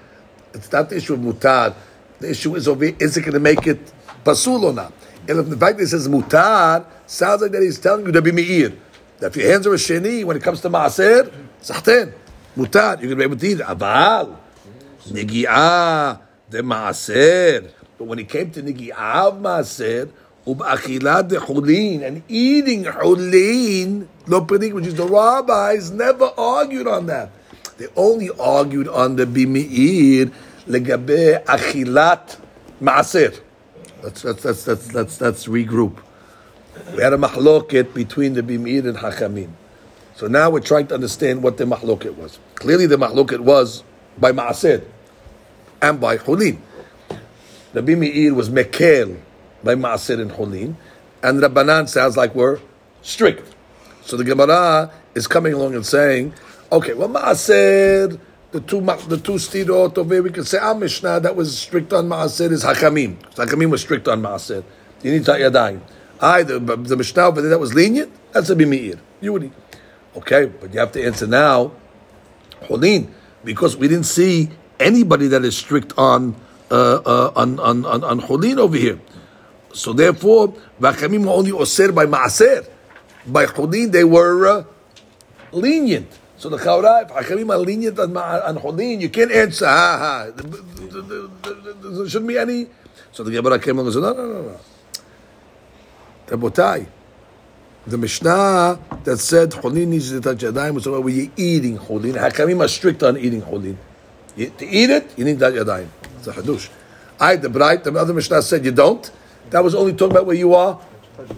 It's 0.54 0.72
not 0.72 0.90
the 0.90 0.98
issue 0.98 1.16
of 1.16 1.20
mutar. 1.20 1.74
The 2.20 2.30
issue 2.30 2.56
is 2.56 2.68
over, 2.68 2.86
is 2.86 3.18
it 3.18 3.22
going 3.22 3.34
to 3.34 3.40
make 3.40 3.68
it 3.68 3.92
pasul 4.24 4.66
or 4.66 4.74
not? 4.74 4.94
And 5.28 5.40
if 5.40 5.50
the 5.50 5.58
fact 5.58 5.78
that 5.78 5.84
it 5.84 5.88
says 5.88 6.08
mutar, 6.08 6.86
sounds 7.08 7.42
like 7.42 7.52
that 7.52 7.62
he's 7.62 7.80
telling 7.80 8.06
you 8.06 8.12
to 8.12 8.22
be 8.22 8.32
me'ir. 8.32 8.74
That 9.20 9.28
if 9.28 9.38
your 9.38 9.52
hands 9.52 9.66
are 9.68 9.74
a 9.74 9.78
sheni, 9.78 10.24
when 10.24 10.38
it 10.38 10.44
comes 10.44 10.62
to 10.62 10.70
ma'aser, 10.70 11.34
sahten, 11.62 12.14
mutar, 12.56 13.02
you're 13.02 13.08
going 13.08 13.10
to 13.10 13.16
be 13.16 13.24
able 13.24 13.38
to 13.38 13.48
eat 13.48 13.60
it. 13.60 13.66
Aval, 13.66 14.38
nigi'ah, 15.08 16.20
the 16.50 16.60
ma'aser. 16.60 17.72
But 17.98 18.06
when 18.06 18.20
it 18.20 18.30
came 18.30 18.52
to 18.52 18.62
nigi'ah 18.62 19.28
of 19.28 19.36
ma'aser, 19.36 20.12
Ub'achilat 20.46 21.30
hulin, 21.30 22.04
and 22.04 22.24
eating 22.28 22.84
hulin, 22.86 24.08
lo 24.28 24.42
which 24.42 24.86
is 24.86 24.96
the 24.96 25.06
rabbis, 25.06 25.92
never 25.92 26.30
argued 26.38 26.88
on 26.88 27.08
that. 27.08 27.32
They 27.78 27.88
only 27.96 28.30
argued 28.40 28.88
on 28.88 29.16
the 29.16 29.26
bimir 29.26 30.32
legabe 30.68 31.44
achilat 31.46 32.40
ma'asir. 32.82 33.40
Let's, 34.04 34.24
regroup. 34.24 35.98
We 36.96 37.02
had 37.02 37.14
a 37.14 37.18
mahloket 37.18 37.94
between 37.94 38.34
the 38.34 38.44
bimir 38.44 38.88
and 38.88 38.98
hakamim. 38.98 39.50
So 40.16 40.28
now 40.28 40.50
we're 40.50 40.60
trying 40.60 40.88
to 40.88 40.94
understand 40.94 41.42
what 41.42 41.58
the 41.58 41.66
mahloket 41.66 42.16
was. 42.16 42.40
Clearly 42.56 42.86
the 42.86 42.98
mahloket 42.98 43.40
was 43.40 43.84
by 44.18 44.32
ma'asir 44.32 44.84
and 45.82 46.00
by 46.00 46.18
hulin. 46.18 46.60
The 47.74 47.82
bimir 47.82 48.34
was 48.34 48.50
mekel, 48.50 49.20
by 49.66 49.76
Maaser 49.76 50.22
and 50.22 50.32
Cholin, 50.32 50.76
and 51.22 51.42
Rabbanan 51.42 51.90
sounds 51.90 52.16
like 52.16 52.34
we're 52.36 52.60
strict. 53.02 53.54
So 54.04 54.16
the 54.16 54.24
Gemara 54.24 54.92
is 55.16 55.28
coming 55.28 55.54
along 55.54 55.76
and 55.76 55.86
saying, 55.86 56.34
okay, 56.72 56.94
well 56.94 57.10
Maaser, 57.10 58.18
the 58.52 58.62
two 58.62 58.80
the 58.80 59.18
two 59.18 59.34
stirot 59.34 59.98
over 59.98 60.22
we 60.22 60.30
can 60.30 60.46
say 60.46 60.60
our 60.60 60.76
Mishnah 60.76 61.20
that 61.20 61.36
was 61.36 61.58
strict 61.58 61.92
on 61.92 62.08
Maaser 62.08 62.52
is 62.52 62.64
Hakamim. 62.64 63.18
Hakamim 63.34 63.70
was 63.70 63.82
strict 63.82 64.08
on 64.08 64.22
Maaser. 64.22 64.64
You 65.02 65.12
need 65.12 65.26
to 65.26 65.32
yadayim. 65.32 65.82
I 66.22 66.44
the, 66.44 66.60
the 66.60 66.96
Mishnah 66.96 67.24
over 67.24 67.42
there 67.42 67.50
that 67.50 67.60
was 67.60 67.74
lenient, 67.74 68.12
that's 68.32 68.50
a 68.50 68.56
bimeir. 68.56 69.00
You 69.20 69.34
would 69.34 69.52
Okay, 70.16 70.46
but 70.46 70.74
you 70.74 70.80
have 70.80 70.94
to 70.94 71.04
answer 71.04 71.28
now, 71.28 71.74
Cholin, 72.62 73.12
because 73.44 73.76
we 73.76 73.90
didn't 73.90 74.06
see 74.06 74.50
anybody 74.80 75.28
that 75.28 75.44
is 75.44 75.58
strict 75.58 75.94
on 75.98 76.36
uh, 76.72 77.02
uh, 77.06 77.34
on 77.36 77.60
on 77.60 77.86
on, 77.86 78.04
on 78.04 78.60
over 78.60 78.78
here. 78.78 79.00
So 79.76 79.92
therefore, 79.92 80.54
Vachamim 80.80 81.26
were 81.26 81.34
only 81.34 81.52
osir 81.52 81.94
by 81.94 82.06
maaser. 82.06 82.66
By 83.28 83.46
chulin, 83.46 83.92
they 83.92 84.06
were 84.06 84.48
uh, 84.48 84.64
lenient. 85.52 86.08
So 86.38 86.48
the 86.48 86.58
Chaura, 86.58 87.04
if 87.04 87.50
are 87.50 87.58
lenient 87.58 88.00
on, 88.00 88.16
on 88.16 88.58
chulin, 88.58 89.02
you 89.02 89.10
can't 89.10 89.32
answer, 89.32 89.66
ha 89.66 89.98
ha. 90.00 90.32
There 90.34 92.10
shouldn't 92.10 92.28
be 92.28 92.38
any. 92.38 92.68
So 93.12 93.24
the 93.24 93.32
Gemara 93.32 93.60
came 93.60 93.78
along 93.78 93.88
and 93.88 93.94
said, 93.94 94.02
no, 94.02 94.14
no, 94.14 94.26
no, 94.28 94.42
no. 94.44 94.60
The 96.28 96.38
Rabotai, 96.38 96.88
the 97.86 97.98
Mishnah 97.98 98.80
that 99.04 99.18
said 99.18 99.52
chulin 99.52 99.88
needs 99.88 100.10
to 100.12 100.22
touch 100.22 100.38
yadayim 100.38 100.76
was 100.76 100.88
about 100.88 101.04
where 101.04 101.14
you're 101.14 101.34
eating 101.36 101.78
chulin. 101.78 102.14
Hachamim 102.14 102.64
are 102.64 102.70
strict 102.70 103.04
on 103.04 103.18
eating. 103.18 103.44
You, 104.38 104.50
to 104.52 104.66
eat 104.66 104.90
it, 104.90 105.18
you 105.18 105.26
need 105.26 105.40
that 105.40 105.54
yadayim. 105.54 105.90
It's 106.18 106.28
a 106.28 106.32
hadush. 106.32 106.70
I, 107.20 107.36
the 107.36 107.50
bright, 107.50 107.84
the 107.84 107.94
other 107.94 108.14
Mishnah 108.14 108.42
said 108.42 108.64
you 108.64 108.72
don't. 108.72 109.12
That 109.50 109.64
was 109.64 109.76
only 109.76 109.94
talking 109.94 110.12
about 110.12 110.26
where 110.26 110.36
you 110.36 110.54
are 110.54 110.80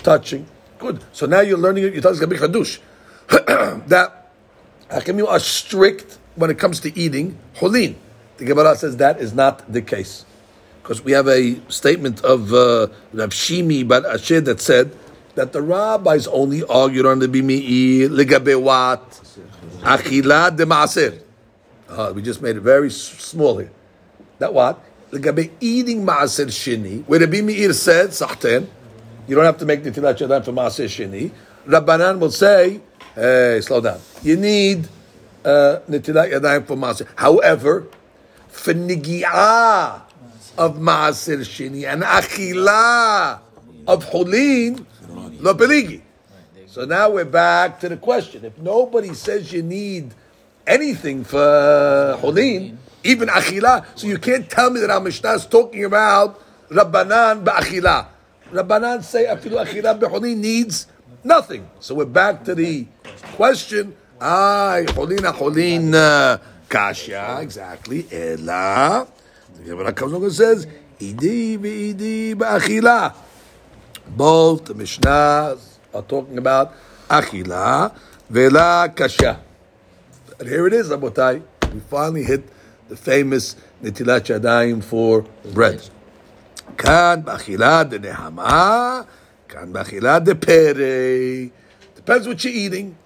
touching. 0.03 0.45
Good. 0.79 1.03
So 1.11 1.25
now 1.25 1.41
you're 1.41 1.57
learning 1.57 1.85
it. 1.85 1.93
You're 1.93 2.01
talking 2.01 2.23
about 2.23 2.37
chadush. 2.37 2.79
that 3.87 4.31
Hakim 4.89 5.25
are 5.25 5.39
strict 5.39 6.17
when 6.35 6.49
it 6.49 6.57
comes 6.57 6.79
to 6.81 6.97
eating 6.97 7.37
holin. 7.55 7.95
The 8.37 8.45
Gemara 8.45 8.75
says 8.75 8.97
that 8.97 9.19
is 9.19 9.33
not 9.33 9.71
the 9.71 9.81
case 9.81 10.25
because 10.87 11.03
we 11.03 11.11
have 11.11 11.27
a 11.27 11.59
statement 11.69 12.21
of 12.21 12.53
uh, 12.53 12.87
Rav 13.11 13.31
Shimi 13.31 13.85
Bar 13.85 14.01
Ashi 14.03 14.43
that 14.45 14.61
said 14.61 14.95
that 15.35 15.51
the 15.51 15.61
rabbis 15.61 16.27
only 16.27 16.63
argued 16.63 17.05
on 17.05 17.19
the 17.19 17.27
bimi'i 17.27 18.07
legabe 18.07 18.59
what 18.61 19.01
achila 19.81 20.55
de 20.55 20.65
maaser. 20.65 21.19
Uh, 21.89 22.13
we 22.15 22.21
just 22.21 22.41
made 22.41 22.55
it 22.55 22.61
very 22.61 22.89
small 22.89 23.57
here. 23.57 23.71
That 24.39 24.53
what 24.53 24.79
לגבי 25.12 25.48
eating 25.62 26.04
מעשר 26.04 26.48
שני, 26.48 26.98
where 27.08 27.18
Rabbi 27.20 27.42
Meir 27.42 27.72
said, 27.72 28.12
סחטן, 28.12 28.62
you 29.28 29.34
don't 29.34 29.44
have 29.44 29.62
to 29.62 29.66
make 29.66 29.86
נטילת 29.86 30.20
ידיים 30.20 30.42
for 30.42 30.52
מעשר 30.52 30.86
שני, 30.86 31.28
Rabbanan 31.68 32.18
will 32.18 32.30
say, 32.30 32.80
hey, 33.16 33.60
slow 33.60 33.80
down, 33.80 34.00
you 34.24 34.36
need 34.36 34.86
uh, 35.44 35.48
נטילת 35.88 36.28
ידיים 36.30 36.62
for 36.68 36.76
מעשר. 36.76 37.04
However, 37.16 37.82
for 38.54 38.74
נגיעה 38.74 39.98
of 40.58 40.70
מעשר 40.78 41.42
שני 41.42 41.92
and 41.92 42.02
אכילה 42.04 43.34
of 43.88 44.00
חולין, 44.04 44.74
לא 45.40 45.54
פליגי. 45.58 46.00
So 46.74 46.86
now 46.86 47.10
we're 47.10 47.26
back 47.26 47.80
to 47.80 47.88
the 47.90 47.98
question. 47.98 48.46
If 48.46 48.56
nobody 48.56 49.12
says 49.12 49.52
you 49.52 49.62
need 49.62 50.14
anything 50.66 51.22
for 51.22 52.16
Holin, 52.18 52.78
even 53.07 53.29
achila. 53.29 53.85
So 53.95 54.07
you 54.07 54.19
can't 54.19 54.49
tell 54.49 54.69
me 54.69 54.81
that 54.81 54.89
our 54.91 54.99
Mishnah 54.99 55.39
is 55.39 55.45
talking 55.45 55.85
about 55.85 56.43
Rabbanan 56.69 57.43
ba'achila. 57.43 58.07
Rabbanan 58.51 59.03
say 59.03 59.25
afilu 59.25 59.63
achila 59.63 59.97
be'holin 59.97 60.37
needs 60.37 60.87
nothing. 61.23 61.67
So 61.79 61.95
we're 61.95 62.05
back 62.05 62.43
to 62.45 62.53
the 62.53 62.85
question. 63.39 63.95
Ah, 64.19 64.79
cholin 64.87 65.23
cholin 65.31 65.95
uh, 65.95 66.37
kasha 66.67 67.39
exactly. 67.41 68.05
Ela. 68.11 69.07
The 69.55 69.63
Gemara 69.63 69.93
comes 69.93 70.11
along 70.11 70.25
and 70.25 70.33
says 70.33 70.67
idi 70.99 71.57
ve'idi 71.57 72.35
ba'achila. 72.35 73.15
Both 74.07 74.65
the 74.65 74.73
Mishnahs 74.73 75.77
are 75.93 76.01
talking 76.01 76.37
about 76.37 76.73
achila 77.07 77.95
ve'la 78.29 78.93
kasha. 78.93 79.39
And 80.39 80.49
here 80.49 80.67
it 80.67 80.73
is, 80.73 80.89
Rabotai. 80.89 81.41
We 81.73 81.79
finally 81.79 82.23
hit 82.23 82.43
the 82.89 82.95
famous 82.95 83.55
netilat 83.81 84.27
yadayim 84.27 84.83
for 84.83 85.25
bread. 85.53 85.87
Kan 86.75 87.23
b'achila 87.23 87.89
de 87.89 87.99
nehama, 87.99 89.07
kan 89.47 89.71
b'achila 89.73 90.23
de 90.23 90.35
pere. 90.35 91.51
Depends 91.95 92.27
what 92.27 92.43
you're 92.43 92.53
eating. 92.53 92.97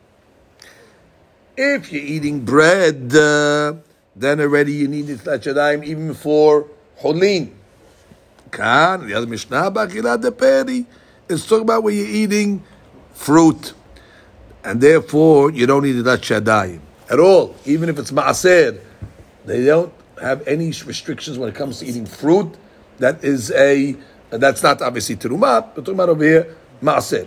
If 1.57 1.91
you're 1.91 2.03
eating 2.03 2.45
bread, 2.45 3.13
uh, 3.15 3.73
then 4.15 4.39
already 4.39 4.73
you 4.73 4.87
need 4.87 5.05
netilat 5.05 5.43
yadayim 5.43 5.83
even 5.83 6.13
for 6.13 6.67
holin. 6.97 7.55
Kan, 8.51 9.07
the 9.07 9.13
other 9.13 9.27
Mishnah, 9.27 9.71
b'achila 9.71 10.21
de 10.21 10.31
peri. 10.31 10.85
It's 11.29 11.47
talking 11.47 11.63
about 11.63 11.83
when 11.83 11.95
you're 11.95 12.05
eating 12.05 12.63
fruit. 13.13 13.73
And 14.63 14.79
therefore, 14.81 15.51
you 15.51 15.65
don't 15.65 15.83
need 15.83 15.93
that 15.93 16.21
shadayim 16.21 16.79
at 17.09 17.19
all. 17.19 17.55
Even 17.65 17.89
if 17.89 17.97
it's 17.97 18.11
maaser, 18.11 18.79
they 19.44 19.64
don't 19.64 19.92
have 20.20 20.46
any 20.48 20.66
restrictions 20.86 21.38
when 21.38 21.48
it 21.48 21.54
comes 21.54 21.78
to 21.80 21.86
eating 21.86 22.06
fruit. 22.06 22.54
That 22.98 23.22
is 23.22 23.50
a, 23.52 23.96
that's 24.30 24.62
not 24.62 24.82
obviously 24.82 25.16
terumah, 25.16 25.74
but 25.74 25.84
talking 25.84 25.94
about 25.94 26.08
over 26.08 26.24
here, 26.24 26.56
maaser. 26.82 27.26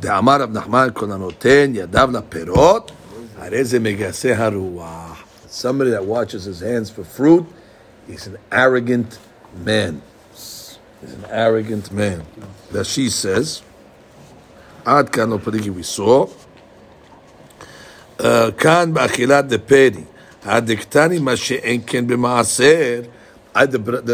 דאמר 0.00 0.42
רב 0.42 0.52
נחמן 0.52 0.88
כל 0.94 1.12
הנותן 1.12 1.72
ידיו 1.74 2.10
לפירות, 2.12 2.92
הרי 3.38 3.64
זה 3.64 3.78
מגסה 3.78 4.34
הרוח. 4.36 5.24
Somebody 5.50 5.90
that 5.90 6.04
watches 6.04 6.44
his 6.44 6.60
hands 6.60 6.90
for 6.90 7.04
fruit, 7.04 7.44
he's 8.06 8.26
an 8.26 8.36
arrogant 8.52 9.18
man. 9.64 10.02
He's 11.00 11.14
an 11.14 11.24
arrogant 11.30 11.90
man. 11.90 12.22
That 12.72 12.86
she 12.86 13.08
says, 13.08 13.62
עד 14.84 15.08
כאן 15.08 15.30
לא 15.30 15.38
פריגי 15.44 15.70
we 15.70 15.98
saw. 15.98 16.26
Uh, 18.18 18.24
כאן 18.58 18.94
באכילת 18.94 19.48
דפרי, 19.48 20.04
The, 20.43 22.17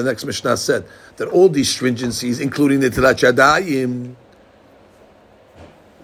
next 0.05 0.25
Mishnah 0.25 0.57
said 0.57 0.85
that 1.17 1.27
all 1.29 1.49
these 1.49 1.75
stringencies, 1.75 2.39
including 2.39 2.81
the 2.81 2.89
Tilat 2.89 4.15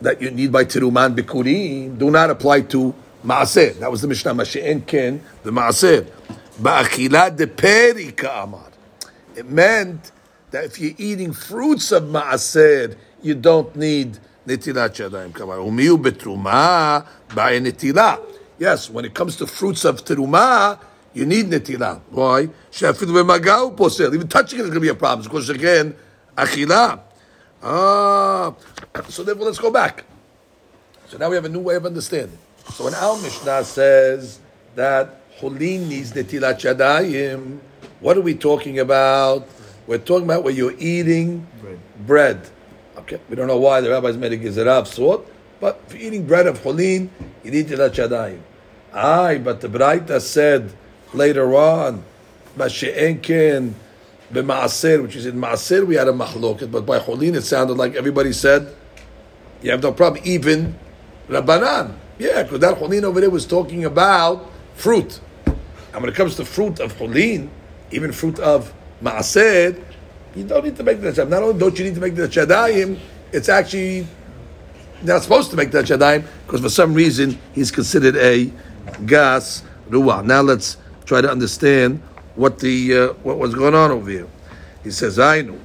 that 0.01 0.21
you 0.21 0.31
need 0.31 0.51
by 0.51 0.65
Tiruman 0.65 1.15
bikuri, 1.15 1.97
do 1.97 2.11
not 2.11 2.29
apply 2.29 2.61
to 2.61 2.93
Ma'aseh. 3.23 3.79
That 3.79 3.91
was 3.91 4.01
the 4.01 4.07
Mishnah, 4.07 4.33
Mashe'en 4.33 4.85
Ken, 4.85 5.21
the 5.43 5.51
Ma'aseh. 5.51 6.09
Ba'achila 6.59 7.35
de 7.35 7.47
Peri 7.47 8.11
Ka'amar. 8.11 8.71
It 9.35 9.49
meant 9.49 10.11
that 10.51 10.65
if 10.65 10.79
you're 10.79 10.93
eating 10.97 11.33
fruits 11.33 11.91
of 11.91 12.03
Ma'aseh, 12.03 12.95
you 13.21 13.35
don't 13.35 13.75
need 13.75 14.19
Netilat 14.47 14.95
Yadayim 14.95 15.31
Umiyu 15.31 16.01
betruma 16.01 17.05
by 17.33 17.53
Yes, 18.57 18.89
when 18.89 19.05
it 19.05 19.13
comes 19.13 19.35
to 19.37 19.47
fruits 19.47 19.83
of 19.85 20.03
Terumah, 20.05 20.79
you 21.13 21.25
need 21.25 21.47
Netilah. 21.47 22.01
Why? 22.09 22.49
She'afidu 22.71 23.23
b'magau 23.23 23.75
posel. 23.75 24.13
Even 24.13 24.27
touching 24.27 24.59
it 24.59 24.63
is 24.63 24.67
going 24.69 24.75
to 24.75 24.79
be 24.81 24.89
a 24.89 24.95
problem. 24.95 25.23
Because 25.23 25.49
again, 25.49 25.95
Achilah. 26.37 26.99
Ah, 27.63 28.53
so 29.09 29.23
therefore, 29.23 29.45
let's 29.45 29.57
go 29.59 29.71
back. 29.71 30.03
So 31.07 31.17
now 31.17 31.29
we 31.29 31.35
have 31.35 31.45
a 31.45 31.49
new 31.49 31.59
way 31.59 31.75
of 31.75 31.85
understanding. 31.85 32.37
So 32.73 32.85
when 32.85 32.93
our 32.95 33.15
Mishnah 33.21 33.63
says 33.63 34.39
that 34.75 35.21
Hulin 35.39 35.87
needs 35.87 36.13
Netilat 36.13 36.59
Yadayim, 36.61 37.59
what 37.99 38.17
are 38.17 38.21
we 38.21 38.35
talking 38.35 38.79
about? 38.79 39.47
We're 39.87 39.99
talking 39.99 40.25
about 40.25 40.43
where 40.43 40.53
you're 40.53 40.75
eating 40.77 41.47
Bread. 41.61 41.79
bread. 42.05 42.49
Okay, 42.97 43.19
we 43.29 43.35
don't 43.35 43.47
know 43.47 43.57
why 43.57 43.81
the 43.81 43.89
rabbis 43.89 44.17
made 44.17 44.33
a 44.33 44.37
gezerah 44.37 44.79
of 44.79 44.87
sort, 44.87 45.25
but 45.59 45.81
eating 45.97 46.25
bread 46.25 46.47
of 46.47 46.59
Hulin, 46.61 47.09
you 47.43 47.51
need 47.51 47.67
Netilat 47.67 47.95
Yadayim. 47.95 48.39
Aye, 48.93 49.39
but 49.39 49.61
the 49.61 49.67
Braita 49.67 50.21
said 50.21 50.73
later 51.13 51.55
on, 51.55 52.03
Mashe'enken 52.57 53.73
b'ma'aser, 54.31 55.01
which 55.01 55.15
is 55.15 55.25
in 55.25 55.35
Ma'aser 55.35 55.85
we 55.85 55.95
had 55.95 56.07
a 56.07 56.13
mahloket, 56.13 56.71
but 56.71 56.85
by 56.85 56.99
Hulin 56.99 57.35
it 57.35 57.43
sounded 57.43 57.77
like 57.77 57.95
everybody 57.95 58.33
said, 58.33 58.73
you 59.61 59.71
have 59.71 59.81
no 59.81 59.91
problem, 59.91 60.21
even 60.25 60.77
Rabbanan. 61.27 61.95
Yeah, 62.17 62.43
because 62.43 62.59
that 62.59 62.77
Hulin 62.77 63.03
over 63.03 63.19
there 63.19 63.29
was 63.29 63.45
talking 63.45 63.83
about 63.85 64.49
fruit. 64.75 65.19
And 65.45 66.01
when 66.01 66.09
it 66.09 66.15
comes 66.15 66.35
to 66.35 66.45
fruit 66.45 66.79
of 66.79 66.93
Hulin, 66.97 67.49
even 67.91 68.11
fruit 68.11 68.39
of 68.39 68.73
Ma'aser, 69.01 69.81
you 70.35 70.43
don't 70.43 70.63
need 70.63 70.75
to 70.77 70.83
make 70.83 71.01
the 71.01 71.11
Shadayim. 71.11 71.29
Not 71.29 71.43
only 71.43 71.59
don't 71.59 71.77
you 71.77 71.85
need 71.85 71.95
to 71.95 72.01
make 72.01 72.15
the 72.15 72.27
Shadayim, 72.27 72.99
it's 73.31 73.49
actually 73.49 74.07
they're 75.03 75.15
not 75.15 75.23
supposed 75.23 75.51
to 75.51 75.57
make 75.57 75.71
that 75.71 75.85
shadayim 75.85 76.25
because 76.45 76.61
for 76.61 76.69
some 76.69 76.93
reason 76.93 77.37
he's 77.53 77.71
considered 77.71 78.15
a 78.15 78.51
gas 79.05 79.63
ruah. 79.89 80.25
Now 80.25 80.41
let's 80.41 80.77
try 81.05 81.21
to 81.21 81.29
understand 81.29 82.01
what 82.35 82.59
the 82.59 82.97
uh, 82.97 83.07
what 83.23 83.37
was 83.37 83.53
going 83.53 83.75
on 83.75 83.91
over 83.91 84.09
here. 84.09 84.27
He 84.83 84.91
says, 84.91 85.19
"I 85.19 85.41
know." 85.41 85.59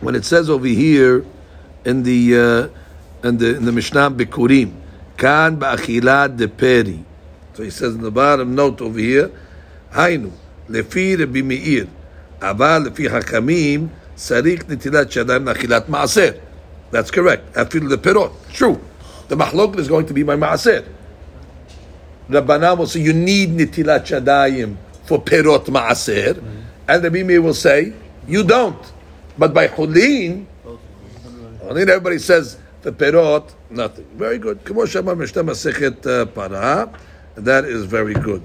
When 0.00 0.14
it 0.14 0.24
says 0.24 0.48
over 0.50 0.66
here 0.66 1.24
in 1.84 2.02
the 2.02 2.70
uh, 3.24 3.26
in 3.26 3.38
the 3.38 3.56
in 3.56 3.64
the 3.64 3.72
Mishnah 3.72 4.10
Bikurim, 4.10 4.72
kan 5.16 5.58
ba'achilat 5.58 6.36
de 6.36 6.48
peri. 6.48 7.04
So 7.54 7.62
he 7.62 7.70
says 7.70 7.94
in 7.94 8.02
the 8.02 8.10
bottom 8.10 8.54
note 8.54 8.80
over 8.80 8.98
here, 8.98 9.30
"Hainu 9.92 10.32
lefi 10.68 11.18
Rabbi 11.18 11.42
Meir, 11.42 11.88
aval 12.40 12.88
lefi 12.88 13.08
Hakamim 13.10 13.88
sarik 14.16 14.64
nitilat 14.64 15.06
shadayim 15.10 15.52
nachilat 15.52 15.86
maaser." 15.86 16.47
That's 16.91 17.11
correct. 17.11 17.57
אפילו 17.57 17.89
לפירות. 17.89 18.31
True. 18.53 18.77
The 19.29 19.35
מחלוקת 19.35 19.79
is 19.79 19.87
going 19.87 20.05
to 20.05 20.13
be 20.13 20.23
my 20.23 20.35
מעשר. 20.35 20.83
Rabbanan 22.29 22.77
will 22.77 22.87
say 22.87 23.01
you 23.01 23.13
need 23.13 23.49
nitilat 23.49 24.05
shadayim 24.05 24.77
for 25.05 25.21
perot 25.21 25.65
maaser, 25.65 26.41
and 26.87 27.03
the 27.03 27.09
Bimi 27.09 27.41
will 27.41 27.53
say 27.53 27.93
you 28.27 28.43
don't. 28.43 28.91
But 29.37 29.53
by 29.53 29.67
chulin, 29.67 30.45
only 31.63 31.81
everybody 31.81 32.19
says 32.19 32.57
the 32.81 32.91
perot 32.91 33.51
nothing. 33.69 34.05
Very 34.15 34.37
good. 34.37 34.63
Kamo 34.63 34.85
shama 34.85 35.15
mishnah 35.15 35.43
masechet 35.43 36.05
uh, 36.05 36.25
para, 36.27 36.89
and 37.35 37.45
that 37.45 37.65
is 37.65 37.85
very 37.85 38.13
good. 38.13 38.43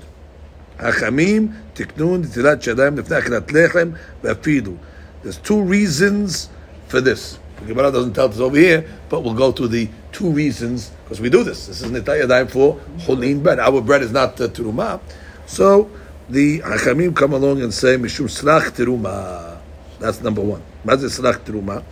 Hachamim 0.78 1.54
tiknun 1.74 2.24
nitilat 2.24 2.62
shadayim 2.62 3.00
lefnei 3.00 3.22
achilat 3.22 3.46
lechem 3.46 3.98
ve'afidu. 4.22 4.76
There's 5.22 5.38
two 5.38 5.60
reasons 5.60 6.48
for 6.88 7.00
this. 7.00 7.38
The 7.59 7.65
Gemara 7.67 7.91
doesn't 7.91 8.13
tell 8.13 8.29
us 8.29 8.39
over 8.39 8.57
here, 8.57 8.85
but 9.09 9.21
we'll 9.21 9.33
go 9.33 9.51
to 9.51 9.67
the 9.67 9.87
two 10.11 10.29
reasons 10.29 10.89
because 11.03 11.21
we 11.21 11.29
do 11.29 11.43
this. 11.43 11.67
This 11.67 11.81
is 11.81 11.91
Nitayadayim 11.91 12.49
for 12.49 12.79
Holin 13.01 13.41
bread. 13.41 13.59
Our 13.59 13.81
bread 13.81 14.01
is 14.01 14.11
not 14.11 14.39
uh, 14.41 14.47
Teruma. 14.47 14.99
So 15.45 15.89
the 16.29 16.59
Hachamim 16.59 17.15
come 17.15 17.33
along 17.33 17.61
and 17.61 17.73
say, 17.73 17.95
Mishum 17.95 18.25
Slach 18.25 18.71
Teruma. 18.71 19.59
That's 19.99 20.21
number 20.21 20.41
one. 20.41 20.61
Mazis 20.85 21.19
Slach 21.19 21.39
Teruma. 21.39 21.83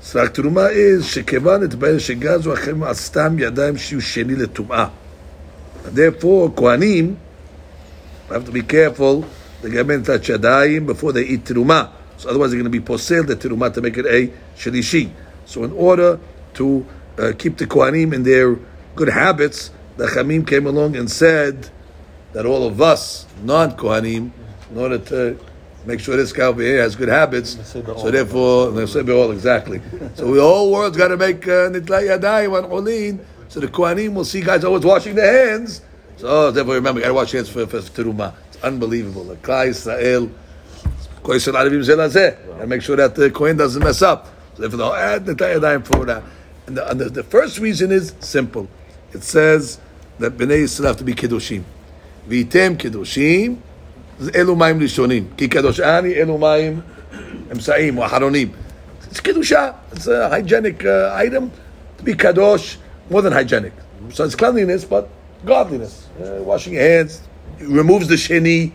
Slach 0.00 0.28
Teruma 0.28 0.72
is 0.72 1.04
Shekevan 1.04 1.64
et 1.70 1.78
Bayer 1.78 1.96
Shegazu 1.96 2.56
Hachamim 2.56 2.88
Astam 2.88 3.38
Yadayim 3.38 3.74
Shiu 3.74 3.98
Sheni 3.98 4.36
Letumah. 4.36 4.90
Therefore, 5.84 6.50
Kohanim 6.50 7.16
have 8.28 8.44
to 8.44 8.52
be 8.52 8.62
careful. 8.62 9.24
They 9.62 9.70
get 9.70 10.04
touch 10.04 10.28
before 10.86 11.12
they 11.12 11.24
eat 11.24 11.44
Teruma. 11.44 11.97
So 12.18 12.28
otherwise 12.28 12.50
they're 12.50 12.60
going 12.60 12.70
to 12.70 12.78
be 12.78 12.84
posel 12.84 13.26
the 13.26 13.36
teruma 13.36 13.72
to 13.72 13.80
make 13.80 13.96
it 13.96 14.06
a 14.06 14.30
shlishi. 14.56 15.10
So 15.46 15.64
in 15.64 15.72
order 15.72 16.20
to 16.54 16.86
uh, 17.16 17.32
keep 17.38 17.56
the 17.56 17.66
kohanim 17.66 18.12
in 18.12 18.24
their 18.24 18.56
good 18.96 19.08
habits, 19.08 19.70
the 19.96 20.06
chamim 20.06 20.46
came 20.46 20.66
along 20.66 20.96
and 20.96 21.10
said 21.10 21.70
that 22.32 22.44
all 22.44 22.66
of 22.66 22.80
us 22.82 23.26
non-kohanim, 23.42 24.30
in 24.70 24.78
order 24.78 24.98
to 24.98 25.38
make 25.86 26.00
sure 26.00 26.16
this 26.16 26.32
here 26.32 26.82
has 26.82 26.96
good 26.96 27.08
habits, 27.08 27.56
so 27.72 28.10
therefore, 28.10 28.72
they 28.72 28.84
say 28.86 29.02
we 29.02 29.12
all 29.14 29.30
exactly. 29.30 29.80
So 30.14 30.34
the 30.34 30.42
whole 30.42 30.72
world's 30.72 30.96
got 30.96 31.08
to 31.08 31.16
make 31.16 31.46
uh, 31.46 31.70
nitla 31.70 32.18
yadayim 32.18 32.62
on 32.62 32.70
olin. 32.70 33.24
So 33.48 33.60
the 33.60 33.68
kohanim 33.68 34.14
will 34.14 34.24
see 34.24 34.42
guys 34.42 34.64
always 34.64 34.84
washing 34.84 35.14
their 35.14 35.50
hands. 35.50 35.80
So 36.16 36.50
therefore, 36.50 36.74
remember, 36.74 37.00
you 37.00 37.04
got 37.04 37.08
to 37.08 37.14
wash 37.14 37.32
your 37.32 37.42
hands 37.42 37.48
for, 37.48 37.66
for, 37.66 37.80
for 37.80 38.02
teruma. 38.02 38.34
It's 38.48 38.62
unbelievable. 38.62 39.24
The 39.24 39.36
Klai 39.36 39.68
Israel 39.68 40.30
Kohen 41.27 41.39
Arabim 41.39 41.83
Zelazeh, 41.83 42.59
and 42.59 42.69
make 42.69 42.81
sure 42.81 42.95
that 42.95 43.15
the 43.15 43.29
Kohen 43.31 43.57
doesn't 43.57 43.83
mess 43.83 44.01
up. 44.01 44.27
So 44.55 44.61
therefore, 44.61 44.77
they'll 44.77 44.93
add 44.93 45.25
the 45.25 45.33
Yadayim 45.33 45.85
for 45.85 46.05
that. 46.05 46.23
And, 46.67 46.77
the, 46.77 46.89
and 46.89 46.99
the, 46.99 47.09
the 47.09 47.23
first 47.23 47.59
reason 47.59 47.91
is 47.91 48.13
simple. 48.19 48.67
It 49.11 49.23
says 49.23 49.79
that 50.19 50.37
Bnei 50.37 50.63
Yisrael 50.63 50.85
have 50.85 50.97
to 50.97 51.03
be 51.03 51.13
Kedoshim. 51.13 51.63
V'item 52.27 52.77
Kedoshim, 52.77 53.57
אלו 54.35 54.55
מים 54.55 54.81
ראשונים. 54.81 55.27
כי 55.37 55.47
קדוש 55.47 55.79
אני, 55.79 56.13
אלו 56.13 56.37
מים 56.37 56.81
אמצעים 57.51 57.97
או 57.97 58.05
אחרונים. 58.05 58.51
It's 59.11 59.19
kedusha. 59.19 59.75
It's 59.91 60.07
a 60.07 60.29
hygienic 60.29 60.83
uh, 60.85 61.13
item 61.15 61.51
to 61.97 62.03
be 62.03 62.13
kadosh, 62.13 62.77
more 63.09 63.21
than 63.21 63.33
hygienic. 63.33 63.73
So 64.11 64.23
it's 64.23 64.35
cleanliness, 64.35 64.85
but 64.85 65.09
godliness. 65.45 66.07
Uh, 66.19 66.41
washing 66.41 66.73
your 66.73 66.81
hands, 66.81 67.21
it 67.59 67.67
removes 67.67 68.07
the 68.07 68.15
sheni, 68.15 68.71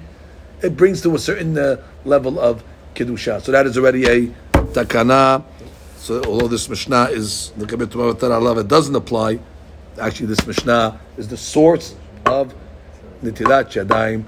it 0.63 0.77
brings 0.77 1.01
to 1.01 1.13
a 1.13 1.19
certain 1.19 1.57
uh, 1.57 1.83
level 2.05 2.39
of 2.39 2.63
kedusha. 2.95 3.41
So 3.41 3.51
that 3.51 3.67
is 3.67 3.77
already 3.77 4.05
a 4.05 4.27
takana. 4.53 5.43
So 5.97 6.23
although 6.23 6.47
this 6.47 6.69
mishnah 6.69 7.09
is 7.11 7.51
the 7.51 8.39
love, 8.41 8.57
it 8.57 8.67
doesn't 8.67 8.95
apply. 8.95 9.39
Actually, 9.99 10.27
this 10.27 10.47
mishnah 10.47 10.99
is 11.17 11.27
the 11.27 11.37
source 11.37 11.95
of 12.25 12.53
nitilat 13.21 13.71
yadayim. 13.73 14.23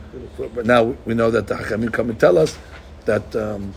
But 0.54 0.66
now 0.66 0.96
we 1.06 1.14
know 1.14 1.32
that 1.32 1.48
the 1.48 1.56
Hachamim 1.56 1.92
come 1.92 2.10
and 2.10 2.20
tell 2.20 2.38
us 2.38 2.58
that, 3.06 3.36
um, 3.36 3.74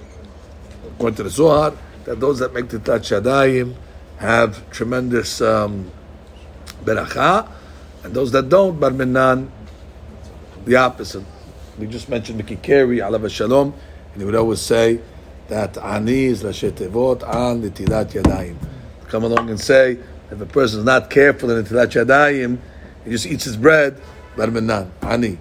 according 0.94 1.16
to 1.16 1.22
the 1.22 1.30
Zohar, 1.30 1.74
that 2.04 2.20
those 2.20 2.38
that 2.40 2.52
make 2.52 2.66
nitilat 2.66 3.22
yadayim 3.22 3.74
have 4.18 4.68
tremendous 4.70 5.40
um, 5.40 5.90
beracha, 6.84 7.48
and 8.02 8.14
those 8.14 8.32
that 8.32 8.48
don't, 8.48 8.78
bar 8.78 8.90
minan, 8.90 9.50
the 10.64 10.76
opposite. 10.76 11.24
We 11.78 11.86
just 11.86 12.08
mentioned 12.08 12.38
Miki 12.38 12.56
Keri, 12.56 12.98
alav 12.98 13.30
shalom, 13.30 13.72
and 14.12 14.20
he 14.20 14.24
would 14.24 14.34
always 14.34 14.60
say 14.60 15.00
that 15.46 15.78
ani 15.78 16.24
is 16.24 16.42
lashetevot 16.42 17.22
an 17.22 17.62
nitilat 17.62 18.10
yadayim. 18.10 18.56
Come 19.06 19.24
along 19.24 19.48
and 19.48 19.60
say 19.60 19.98
if 20.30 20.40
a 20.40 20.46
person 20.46 20.80
is 20.80 20.84
not 20.84 21.08
careful 21.08 21.50
in 21.50 21.64
nitilat 21.64 22.04
yadayim, 22.04 22.58
he 23.04 23.12
just 23.12 23.26
eats 23.26 23.44
his 23.44 23.56
bread, 23.56 24.00
bar 24.36 24.48
minan, 24.48 24.90
ani. 25.02 25.38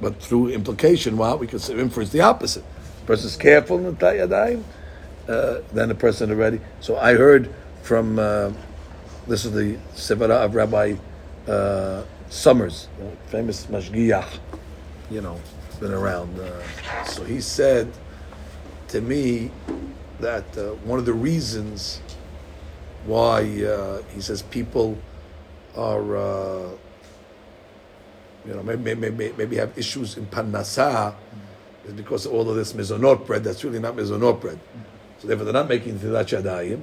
But 0.00 0.22
through 0.22 0.50
implication, 0.50 1.16
well, 1.16 1.36
we 1.36 1.48
could 1.48 1.68
inference 1.70 2.10
the 2.10 2.20
opposite. 2.20 2.64
The 3.00 3.06
person 3.06 3.26
is 3.26 3.36
careful 3.36 3.84
in 3.84 3.96
nitilat 3.96 4.28
yadayim, 4.28 4.62
uh, 5.28 5.62
then 5.72 5.88
the 5.88 5.96
person 5.96 6.30
already. 6.30 6.60
So 6.78 6.96
I 6.96 7.14
heard 7.14 7.52
from 7.82 8.20
uh, 8.20 8.52
this 9.26 9.44
is 9.44 9.52
the 9.52 9.78
Sevara 9.94 10.44
of 10.44 10.54
Rabbi 10.54 10.94
uh, 11.48 12.04
Summers, 12.28 12.88
famous 13.26 13.66
Mashgiach, 13.66 14.38
you 15.10 15.20
know, 15.20 15.40
been 15.80 15.92
around. 15.92 16.38
Uh, 16.38 17.04
so 17.04 17.24
he 17.24 17.40
said 17.40 17.90
to 18.88 19.00
me 19.00 19.50
that 20.20 20.44
uh, 20.56 20.72
one 20.84 20.98
of 20.98 21.06
the 21.06 21.12
reasons 21.12 22.00
why 23.06 23.42
uh, 23.64 24.02
he 24.14 24.20
says 24.20 24.42
people 24.42 24.96
are, 25.76 26.16
uh, 26.16 26.68
you 28.46 28.54
know, 28.54 28.62
maybe, 28.62 28.94
maybe, 28.94 29.32
maybe 29.36 29.56
have 29.56 29.76
issues 29.76 30.16
in 30.16 30.26
Parnasah 30.26 31.14
is 31.86 31.92
because 31.94 32.26
all 32.26 32.48
of 32.48 32.56
this 32.56 32.72
mezonot 32.74 33.26
bread 33.26 33.42
that's 33.42 33.64
really 33.64 33.78
not 33.78 33.96
mezonot 33.96 34.40
bread. 34.40 34.58
So 35.18 35.28
therefore 35.28 35.44
they're 35.44 35.54
not 35.54 35.68
making 35.68 35.98
tilat 35.98 36.42
yadayim, 36.42 36.82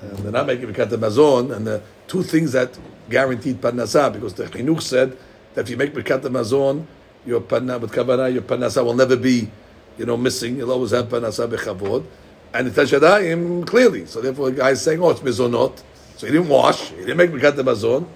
and 0.00 0.18
they're 0.18 0.32
not 0.32 0.46
making 0.46 0.72
Birkat 0.72 0.90
Mazon, 0.98 1.54
and 1.54 1.66
the 1.66 1.82
two 2.06 2.22
things 2.22 2.52
that 2.52 2.78
guaranteed 3.08 3.60
Parnasah, 3.60 4.12
because 4.12 4.34
the 4.34 4.44
Chinuch 4.44 4.82
said 4.82 5.16
that 5.54 5.62
if 5.62 5.70
you 5.70 5.76
make 5.76 5.94
Birkat 5.94 6.22
Mazon, 6.22 6.86
your 7.26 7.40
Parnasah, 7.40 7.80
with 7.80 7.92
Kavanah, 7.92 8.32
your 8.32 8.42
Parnasah 8.42 8.84
will 8.84 8.94
never 8.94 9.16
be, 9.16 9.50
you 9.98 10.06
know, 10.06 10.16
missing. 10.16 10.56
You'll 10.56 10.72
always 10.72 10.90
have 10.92 11.08
Parnasah 11.08 11.50
Bechavod. 11.50 12.04
And 12.52 12.68
the 12.68 12.82
Tashadayim, 12.82 13.66
clearly. 13.66 14.06
So 14.06 14.20
therefore, 14.20 14.50
the 14.50 14.58
guy 14.58 14.70
is 14.70 14.82
saying, 14.82 15.02
oh, 15.02 15.10
it's 15.10 15.20
Mizonot. 15.20 15.82
So 16.16 16.26
he 16.26 16.32
didn't 16.32 16.48
wash, 16.48 16.90
he 16.90 16.96
didn't 16.98 17.16
make 17.16 17.30
Birkat 17.30 17.54
Mazon, 17.56 18.06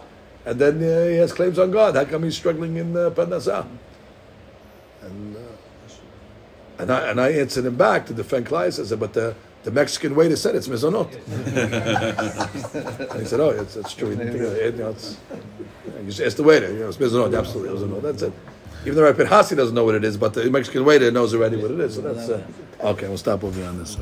and 0.45 0.59
then 0.59 0.77
uh, 0.77 1.09
he 1.09 1.17
has 1.17 1.33
claims 1.33 1.59
on 1.59 1.73
God. 1.73 1.97
How 1.97 2.05
come 2.05 2.23
he's 2.23 2.37
struggling 2.37 2.77
in 2.77 2.97
uh, 2.97 3.11
Parnasah? 3.11 3.67
And, 5.03 5.37
uh, 5.37 5.41
and, 6.79 6.91
I, 6.93 7.11
and 7.11 7.21
I 7.21 7.31
answered 7.33 7.65
him 7.65 7.77
back 7.77 8.07
to 8.07 8.15
defend 8.15 8.47
Klai. 8.47 8.67
I 8.67 8.71
said, 8.71 9.01
but 9.01 9.13
the 9.15 9.35
the 9.65 9.73
Mexican 9.73 10.15
waiter 10.15 10.37
said 10.37 10.55
it's 10.55 10.69
mezonot. 10.69 11.13
and 13.11 13.21
he 13.21 13.27
said, 13.27 13.41
"Oh, 13.41 13.51
it's, 13.51 13.77
it's 13.77 13.93
true." 13.93 14.11
You, 14.11 14.17
know, 14.17 14.25
it's, 14.91 15.19
you 16.01 16.07
just 16.07 16.21
ask 16.21 16.37
the 16.37 16.45
waiter. 16.45 16.73
You 16.73 16.79
know, 16.81 16.89
it's 16.89 16.97
mezonot. 16.97 17.37
Absolutely, 17.37 17.77
mezonot. 17.77 18.03
That's 18.03 18.23
it. 18.23 18.33
Even 18.83 18.95
the 18.95 19.03
Rabbi 19.03 19.25
Hasi 19.25 19.57
doesn't 19.57 19.75
know 19.75 19.85
what 19.85 19.95
it 19.95 20.05
is, 20.05 20.17
but 20.17 20.35
the 20.35 20.51
Mexican 20.51 20.85
waiter 20.85 21.11
knows 21.11 21.35
already 21.35 21.57
what 21.57 21.71
it 21.71 21.81
is. 21.81 21.95
So 21.95 22.01
that's 22.03 22.29
uh, 22.29 22.43
okay. 22.81 23.09
We'll 23.09 23.19
stop 23.19 23.43
over 23.43 23.65
on 23.65 23.79
this. 23.79 23.97